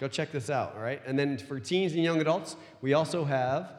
go 0.00 0.08
check 0.08 0.32
this 0.32 0.48
out, 0.48 0.74
all 0.74 0.82
right? 0.82 1.02
And 1.06 1.18
then 1.18 1.36
for 1.36 1.60
teens 1.60 1.92
and 1.92 2.02
young 2.02 2.20
adults, 2.20 2.56
we 2.80 2.94
also 2.94 3.24
have 3.24 3.74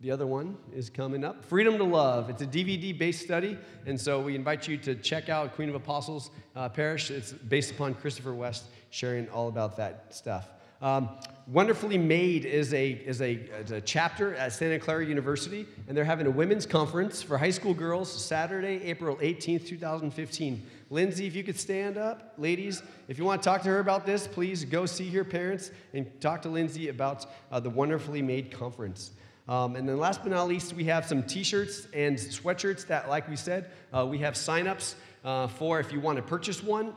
the 0.00 0.12
other 0.12 0.26
one 0.26 0.56
is 0.72 0.90
coming 0.90 1.24
up 1.24 1.44
Freedom 1.44 1.76
to 1.76 1.84
Love. 1.84 2.30
It's 2.30 2.42
a 2.42 2.46
DVD 2.46 2.96
based 2.96 3.22
study, 3.22 3.58
and 3.86 4.00
so 4.00 4.20
we 4.20 4.36
invite 4.36 4.68
you 4.68 4.76
to 4.78 4.94
check 4.94 5.28
out 5.28 5.54
Queen 5.56 5.68
of 5.68 5.74
Apostles 5.74 6.30
uh, 6.54 6.68
Parish. 6.68 7.10
It's 7.10 7.32
based 7.32 7.72
upon 7.72 7.94
Christopher 7.94 8.34
West 8.34 8.66
sharing 8.90 9.28
all 9.30 9.48
about 9.48 9.76
that 9.78 10.14
stuff. 10.14 10.50
Um, 10.80 11.08
Wonderfully 11.48 11.96
Made 11.96 12.44
is 12.44 12.74
a, 12.74 12.90
is, 12.90 13.22
a, 13.22 13.32
is 13.32 13.70
a 13.70 13.80
chapter 13.80 14.34
at 14.34 14.52
Santa 14.52 14.78
Clara 14.78 15.06
University, 15.06 15.66
and 15.86 15.96
they're 15.96 16.04
having 16.04 16.26
a 16.26 16.30
women's 16.30 16.66
conference 16.66 17.22
for 17.22 17.38
high 17.38 17.50
school 17.50 17.72
girls 17.72 18.12
Saturday, 18.12 18.82
April 18.84 19.16
18th, 19.16 19.66
2015. 19.66 20.66
Lindsay, 20.90 21.26
if 21.26 21.34
you 21.34 21.42
could 21.42 21.58
stand 21.58 21.96
up, 21.96 22.34
ladies, 22.36 22.82
if 23.08 23.18
you 23.18 23.24
want 23.24 23.42
to 23.42 23.48
talk 23.48 23.62
to 23.62 23.68
her 23.70 23.78
about 23.78 24.04
this, 24.04 24.26
please 24.26 24.66
go 24.66 24.84
see 24.84 25.08
her 25.08 25.24
parents 25.24 25.70
and 25.94 26.06
talk 26.20 26.42
to 26.42 26.50
Lindsay 26.50 26.88
about 26.88 27.24
uh, 27.50 27.58
the 27.58 27.70
Wonderfully 27.70 28.20
Made 28.20 28.50
conference. 28.50 29.12
Um, 29.48 29.74
and 29.74 29.88
then 29.88 29.96
last 29.96 30.22
but 30.22 30.32
not 30.32 30.48
least, 30.48 30.74
we 30.74 30.84
have 30.84 31.06
some 31.06 31.22
t-shirts 31.22 31.88
and 31.94 32.18
sweatshirts 32.18 32.86
that, 32.88 33.08
like 33.08 33.26
we 33.26 33.36
said, 33.36 33.70
uh, 33.96 34.04
we 34.04 34.18
have 34.18 34.34
signups 34.34 34.96
uh, 35.24 35.46
for 35.46 35.80
if 35.80 35.92
you 35.92 36.00
want 36.00 36.16
to 36.16 36.22
purchase 36.22 36.62
one. 36.62 36.92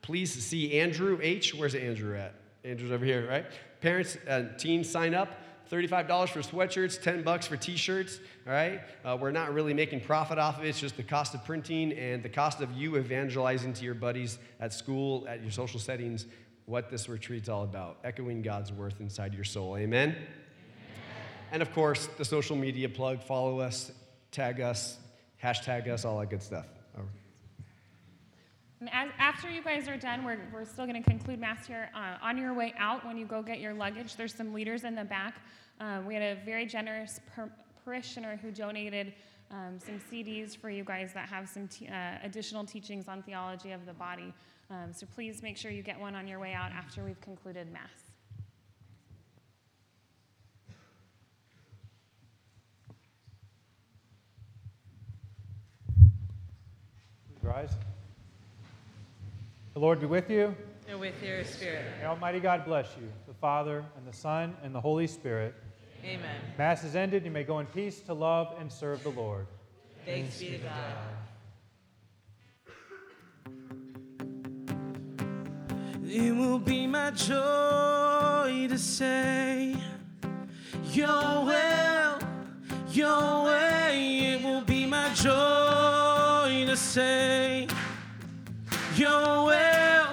Please 0.00 0.32
see 0.32 0.80
Andrew 0.80 1.18
H. 1.20 1.54
Where's 1.54 1.74
Andrew 1.74 2.16
at? 2.16 2.39
Andrew's 2.64 2.92
over 2.92 3.04
here, 3.04 3.26
right? 3.28 3.46
Parents 3.80 4.16
and 4.26 4.58
teens 4.58 4.88
sign 4.88 5.14
up. 5.14 5.36
$35 5.70 6.28
for 6.28 6.40
sweatshirts, 6.40 7.00
10 7.00 7.22
bucks 7.22 7.46
for 7.46 7.56
t-shirts, 7.56 8.18
all 8.44 8.52
right? 8.52 8.80
Uh, 9.04 9.16
we're 9.20 9.30
not 9.30 9.54
really 9.54 9.72
making 9.72 10.00
profit 10.00 10.36
off 10.36 10.58
of 10.58 10.64
it. 10.64 10.68
It's 10.68 10.80
just 10.80 10.96
the 10.96 11.02
cost 11.04 11.32
of 11.32 11.44
printing 11.44 11.92
and 11.92 12.24
the 12.24 12.28
cost 12.28 12.60
of 12.60 12.72
you 12.72 12.96
evangelizing 12.96 13.72
to 13.74 13.84
your 13.84 13.94
buddies 13.94 14.38
at 14.58 14.72
school, 14.72 15.24
at 15.28 15.42
your 15.42 15.52
social 15.52 15.78
settings, 15.78 16.26
what 16.66 16.90
this 16.90 17.08
retreat's 17.08 17.48
all 17.48 17.62
about, 17.62 17.98
echoing 18.02 18.42
God's 18.42 18.72
worth 18.72 19.00
inside 19.00 19.32
your 19.32 19.44
soul. 19.44 19.76
Amen? 19.76 20.08
Amen. 20.10 20.26
And 21.52 21.62
of 21.62 21.72
course, 21.72 22.08
the 22.18 22.24
social 22.24 22.56
media 22.56 22.88
plug, 22.88 23.22
follow 23.22 23.60
us, 23.60 23.92
tag 24.32 24.60
us, 24.60 24.98
hashtag 25.42 25.86
us, 25.86 26.04
all 26.04 26.18
that 26.18 26.30
good 26.30 26.42
stuff. 26.42 26.66
And 28.80 28.88
as, 28.92 29.10
after 29.18 29.50
you 29.50 29.62
guys 29.62 29.88
are 29.88 29.96
done, 29.98 30.24
we're, 30.24 30.38
we're 30.52 30.64
still 30.64 30.86
going 30.86 31.00
to 31.02 31.08
conclude 31.08 31.38
Mass 31.38 31.66
here. 31.66 31.90
Uh, 31.94 32.16
on 32.22 32.38
your 32.38 32.54
way 32.54 32.74
out, 32.78 33.04
when 33.04 33.18
you 33.18 33.26
go 33.26 33.42
get 33.42 33.60
your 33.60 33.74
luggage, 33.74 34.16
there's 34.16 34.34
some 34.34 34.54
leaders 34.54 34.84
in 34.84 34.94
the 34.94 35.04
back. 35.04 35.34
Um, 35.80 36.06
we 36.06 36.14
had 36.14 36.22
a 36.22 36.40
very 36.44 36.64
generous 36.64 37.20
par- 37.34 37.52
parishioner 37.84 38.38
who 38.40 38.50
donated 38.50 39.12
um, 39.50 39.78
some 39.78 40.00
CDs 40.10 40.56
for 40.56 40.70
you 40.70 40.82
guys 40.82 41.12
that 41.12 41.28
have 41.28 41.46
some 41.46 41.68
t- 41.68 41.88
uh, 41.88 42.14
additional 42.22 42.64
teachings 42.64 43.06
on 43.06 43.22
theology 43.22 43.72
of 43.72 43.84
the 43.84 43.92
body. 43.92 44.32
Um, 44.70 44.92
so 44.94 45.06
please 45.14 45.42
make 45.42 45.58
sure 45.58 45.70
you 45.70 45.82
get 45.82 46.00
one 46.00 46.14
on 46.14 46.26
your 46.26 46.38
way 46.38 46.54
out 46.54 46.72
after 46.72 47.04
we've 47.04 47.20
concluded 47.20 47.70
Mass. 47.70 47.90
Rise. 57.42 57.70
The 59.80 59.86
Lord 59.86 60.00
be 60.00 60.06
with 60.06 60.28
you. 60.28 60.54
And 60.90 61.00
with 61.00 61.22
your 61.22 61.42
spirit. 61.42 61.86
May 62.02 62.06
Almighty 62.06 62.38
God 62.38 62.66
bless 62.66 62.94
you, 63.00 63.08
the 63.26 63.32
Father, 63.32 63.82
and 63.96 64.06
the 64.06 64.12
Son, 64.14 64.54
and 64.62 64.74
the 64.74 64.80
Holy 64.82 65.06
Spirit. 65.06 65.54
Amen. 66.04 66.36
Mass 66.58 66.84
is 66.84 66.94
ended. 66.94 67.24
You 67.24 67.30
may 67.30 67.44
go 67.44 67.60
in 67.60 67.66
peace 67.66 68.00
to 68.00 68.12
love 68.12 68.54
and 68.60 68.70
serve 68.70 69.02
the 69.02 69.08
Lord. 69.08 69.46
Thanks, 70.04 70.38
be 70.38 70.50
to 70.50 70.58
God. 70.58 70.74
It 76.06 76.36
will 76.36 76.58
be 76.58 76.86
my 76.86 77.10
joy 77.12 78.66
to 78.68 78.76
say, 78.76 79.74
Your 80.92 81.46
will, 81.46 82.18
Your 82.90 83.44
way. 83.46 84.34
It 84.34 84.44
will 84.44 84.60
be 84.60 84.84
my 84.84 85.08
joy 85.14 86.66
to 86.66 86.76
say, 86.76 87.66
Your 89.00 89.44
will, 89.46 90.08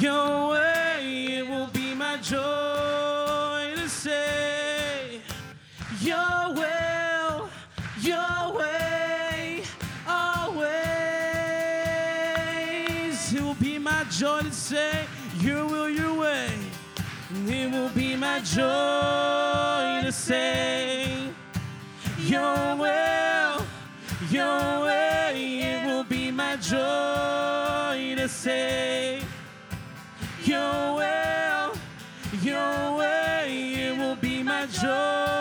Your 0.00 0.50
way. 0.50 1.38
It 1.38 1.48
will 1.48 1.68
be 1.68 1.94
my 1.94 2.16
joy 2.16 3.74
to 3.76 3.88
say, 3.88 5.20
Your 6.00 6.52
will, 6.52 7.48
Your 8.00 8.58
way, 8.58 9.62
always. 10.08 10.72
It 13.32 13.40
will 13.40 13.54
be 13.54 13.78
my 13.78 14.02
joy 14.10 14.40
to 14.40 14.50
say, 14.50 15.06
Your 15.38 15.64
will, 15.64 15.88
Your 15.88 16.14
way. 16.18 16.50
It 17.46 17.70
will 17.70 17.90
be 17.90 18.16
my 18.16 18.40
joy 18.40 20.02
to 20.02 20.10
say, 20.10 21.28
Your 22.18 22.74
will, 22.74 23.64
Your 24.28 24.80
way. 24.86 25.60
It 25.62 25.86
will 25.86 26.02
be 26.02 26.32
my 26.32 26.56
joy 26.56 27.31
to 28.22 28.28
say, 28.28 29.20
Your 30.44 30.94
will, 30.94 31.72
your 32.40 32.96
way. 32.96 33.74
It 33.74 33.98
will 33.98 34.14
be 34.14 34.44
my 34.44 34.66
joy 34.66 35.31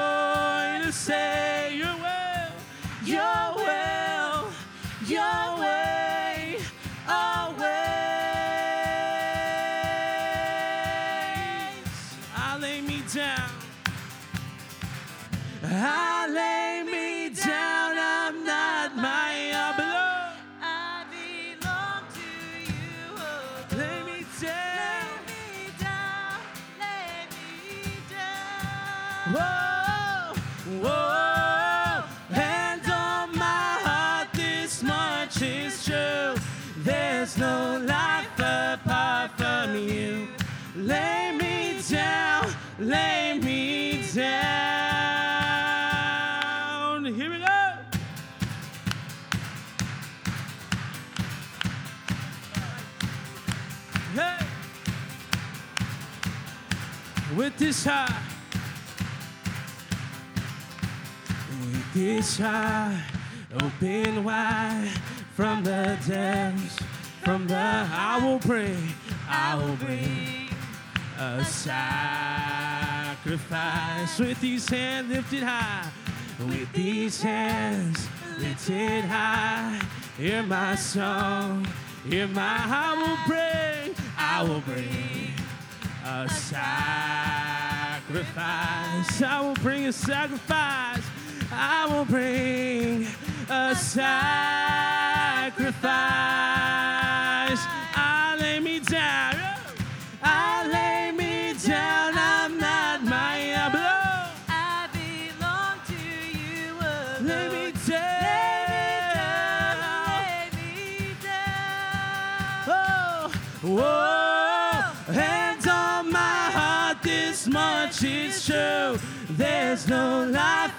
Whoa, 29.29 30.33
whoa, 30.81 32.03
on 32.89 33.37
my 33.37 33.77
heart, 33.85 34.33
this 34.33 34.81
much 34.81 35.43
is 35.43 35.85
true. 35.85 36.33
There's 36.77 37.37
no 37.37 37.77
life 37.85 38.27
apart 38.39 39.37
from 39.37 39.75
you. 39.75 40.27
Lay 40.75 41.37
me 41.37 41.79
down, 41.87 42.47
lay 42.79 43.37
me 43.37 44.03
down. 44.11 44.25
Here 47.05 47.29
we 47.29 47.37
go. 47.37 47.45
With 57.37 57.55
this 57.57 57.85
heart. 57.85 58.20
This 61.93 62.37
heart 62.37 62.95
open 63.61 64.23
wide 64.23 64.89
from 65.35 65.63
the 65.63 65.97
depths, 66.07 66.79
from 67.23 67.47
the 67.47 67.55
I 67.55 68.19
will 68.23 68.39
pray, 68.39 68.77
I 69.27 69.55
will 69.55 69.75
bring 69.75 70.49
a 71.19 71.43
sacrifice 71.43 71.79
with 74.19 74.39
these 74.39 74.69
hands 74.69 75.09
lifted 75.09 75.43
high, 75.43 75.89
with 76.39 76.71
these 76.73 77.21
hands 77.21 78.07
lifted 78.39 79.03
high. 79.05 79.81
Hear 80.17 80.43
my 80.43 80.75
song, 80.75 81.67
hear 82.07 82.27
my 82.27 82.57
I 82.57 82.93
will 82.93 83.17
bring, 83.27 83.95
I 84.17 84.43
will 84.43 84.61
bring 84.61 85.33
a 86.05 86.29
sacrifice. 86.29 86.61
I 89.21 89.41
will 89.41 89.55
bring 89.55 89.87
a 89.87 89.93
sacrifice. 89.93 91.10
I 91.53 91.85
will 91.87 92.05
bring 92.05 93.07
a 93.49 93.75
sacrifice. 93.75 94.11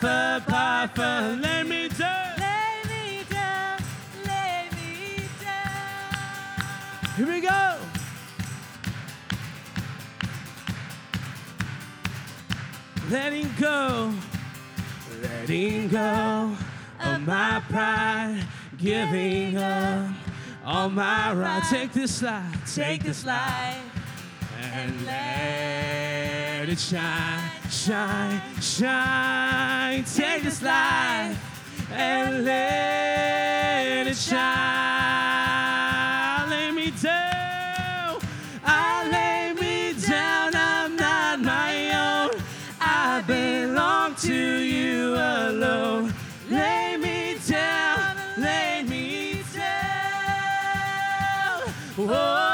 Apart 0.03 0.95
from 0.95 1.41
lay 1.41 1.63
me 1.63 1.89
down. 1.89 2.39
Lay 2.39 2.83
me 2.89 3.25
down, 3.31 3.79
lay 4.27 4.69
me 4.75 5.25
down. 5.41 7.17
Here 7.17 7.27
we 7.27 7.41
go. 7.41 7.79
Letting 13.11 13.51
go, 13.61 14.13
letting 15.23 15.89
go 15.89 16.57
of 17.01 17.21
my 17.27 17.63
pride, 17.69 18.47
giving 18.79 19.59
up 19.59 20.11
all 20.65 20.89
my 20.89 21.33
right. 21.35 21.63
Take 21.69 21.93
this 21.93 22.23
life, 22.23 22.75
take 22.75 23.03
this 23.03 23.27
life, 23.27 23.92
and 24.63 25.05
let 25.07 26.69
it 26.69 26.79
shine, 26.79 27.51
shine, 27.69 28.41
shine. 28.61 30.05
Take 30.05 30.45
this 30.45 30.63
life 30.63 31.37
and 31.91 32.45
let 32.45 34.07
it 34.07 34.17
shine. 34.17 34.41
Lay 36.51 36.71
me 36.71 36.91
down, 37.03 38.21
ah, 38.65 38.65
ah, 38.65 39.03
I 39.05 39.11
lay 39.11 39.53
me 39.61 39.95
down. 40.01 40.55
I'm 40.55 40.97
not 40.97 41.41
my 41.41 42.29
own. 42.29 42.31
I 42.81 43.23
belong 43.27 44.15
to 44.17 44.35
you 44.35 45.15
alone. 45.15 46.15
Lay 46.49 46.97
me 46.97 47.37
down, 47.47 48.17
lay 48.39 48.83
me 48.85 49.43
down. 49.55 49.63
Whoa, 51.97 52.52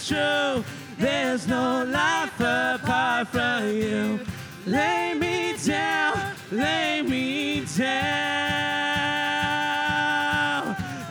is 0.00 0.08
true. 0.08 0.64
There's 0.98 1.46
no 1.46 1.84
life 1.84 2.38
apart 2.38 3.28
from 3.28 3.66
you. 3.68 4.20
Lay 4.66 5.14
me 5.14 5.54
down, 5.64 6.34
lay 6.50 7.02
me 7.02 7.64
down. 7.76 7.86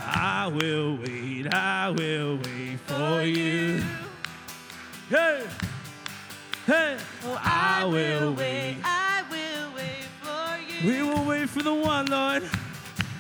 I 0.05 0.51
will 0.53 0.97
wait, 0.97 1.53
I 1.53 1.89
will 1.89 2.37
wait 2.37 2.79
for 2.85 3.23
you. 3.23 3.83
Hey, 5.09 5.43
hey, 6.67 6.97
oh, 7.25 7.39
I 7.41 7.85
will 7.85 8.33
wait. 8.33 8.77
I 8.83 9.23
will 9.29 9.73
wait 9.75 10.07
for 10.21 10.85
you. 10.85 10.87
We 10.87 11.01
will 11.01 11.25
wait 11.25 11.49
for 11.49 11.63
the 11.63 11.73
one, 11.73 12.05
Lord. 12.05 12.43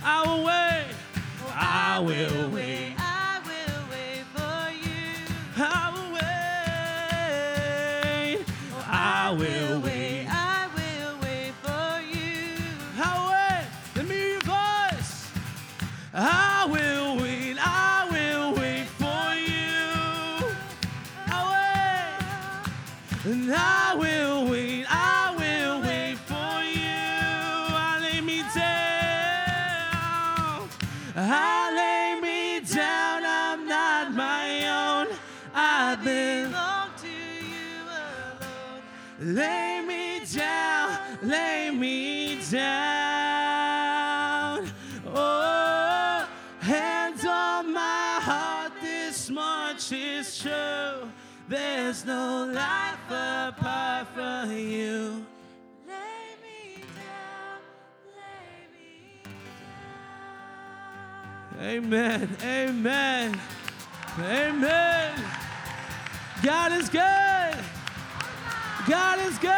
I 0.03 0.27
will 0.27 0.43
wait. 0.43 0.85
Oh, 1.43 1.53
I 1.55 1.99
will 1.99 2.49
wait. 2.51 2.88
I 2.88 2.88
Amen, 61.61 62.37
amen, 62.41 63.37
amen. 64.17 65.13
God 66.41 66.71
is 66.71 66.87
good. 66.87 67.55
God 68.87 69.19
is 69.19 69.37
good. 69.39 69.51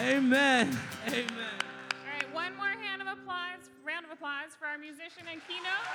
Amen, 0.00 0.76
amen. 1.06 1.28
All 1.30 2.12
right, 2.12 2.34
one 2.34 2.56
more 2.56 2.66
hand 2.66 3.02
of 3.02 3.06
applause, 3.06 3.70
round 3.86 4.04
of 4.04 4.10
applause 4.10 4.50
for 4.58 4.66
our 4.66 4.78
musician 4.78 5.22
and 5.30 5.40
keynote. 5.46 5.86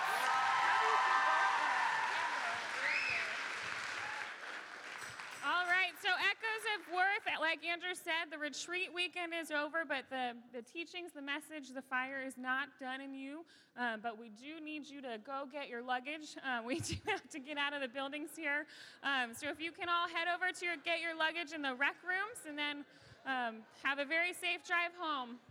All 5.43 5.67
right, 5.67 5.91
so 5.99 6.07
Echoes 6.07 6.65
of 6.79 6.95
Worth, 6.95 7.27
like 7.41 7.67
Andrew 7.67 7.91
said, 7.91 8.31
the 8.31 8.39
retreat 8.39 8.95
weekend 8.95 9.33
is 9.35 9.51
over, 9.51 9.83
but 9.83 10.07
the, 10.09 10.39
the 10.55 10.63
teachings, 10.63 11.11
the 11.11 11.21
message, 11.21 11.75
the 11.75 11.81
fire 11.81 12.23
is 12.23 12.37
not 12.37 12.71
done 12.79 13.01
in 13.01 13.13
you. 13.13 13.43
Um, 13.75 13.99
but 13.99 14.17
we 14.17 14.31
do 14.31 14.63
need 14.63 14.87
you 14.87 15.01
to 15.01 15.19
go 15.19 15.43
get 15.51 15.67
your 15.67 15.83
luggage. 15.83 16.39
Uh, 16.39 16.63
we 16.65 16.79
do 16.79 16.95
have 17.11 17.27
to 17.27 17.43
get 17.43 17.57
out 17.57 17.73
of 17.75 17.81
the 17.83 17.91
buildings 17.91 18.29
here. 18.39 18.63
Um, 19.03 19.35
so 19.35 19.51
if 19.51 19.59
you 19.59 19.75
can 19.75 19.91
all 19.91 20.07
head 20.07 20.31
over 20.31 20.55
to 20.55 20.63
your, 20.63 20.79
get 20.79 21.03
your 21.03 21.11
luggage 21.11 21.51
in 21.51 21.61
the 21.61 21.75
rec 21.75 21.99
rooms 22.07 22.39
and 22.47 22.55
then 22.55 22.87
um, 23.27 23.67
have 23.83 23.99
a 23.99 24.05
very 24.05 24.31
safe 24.31 24.63
drive 24.63 24.95
home. 24.95 25.43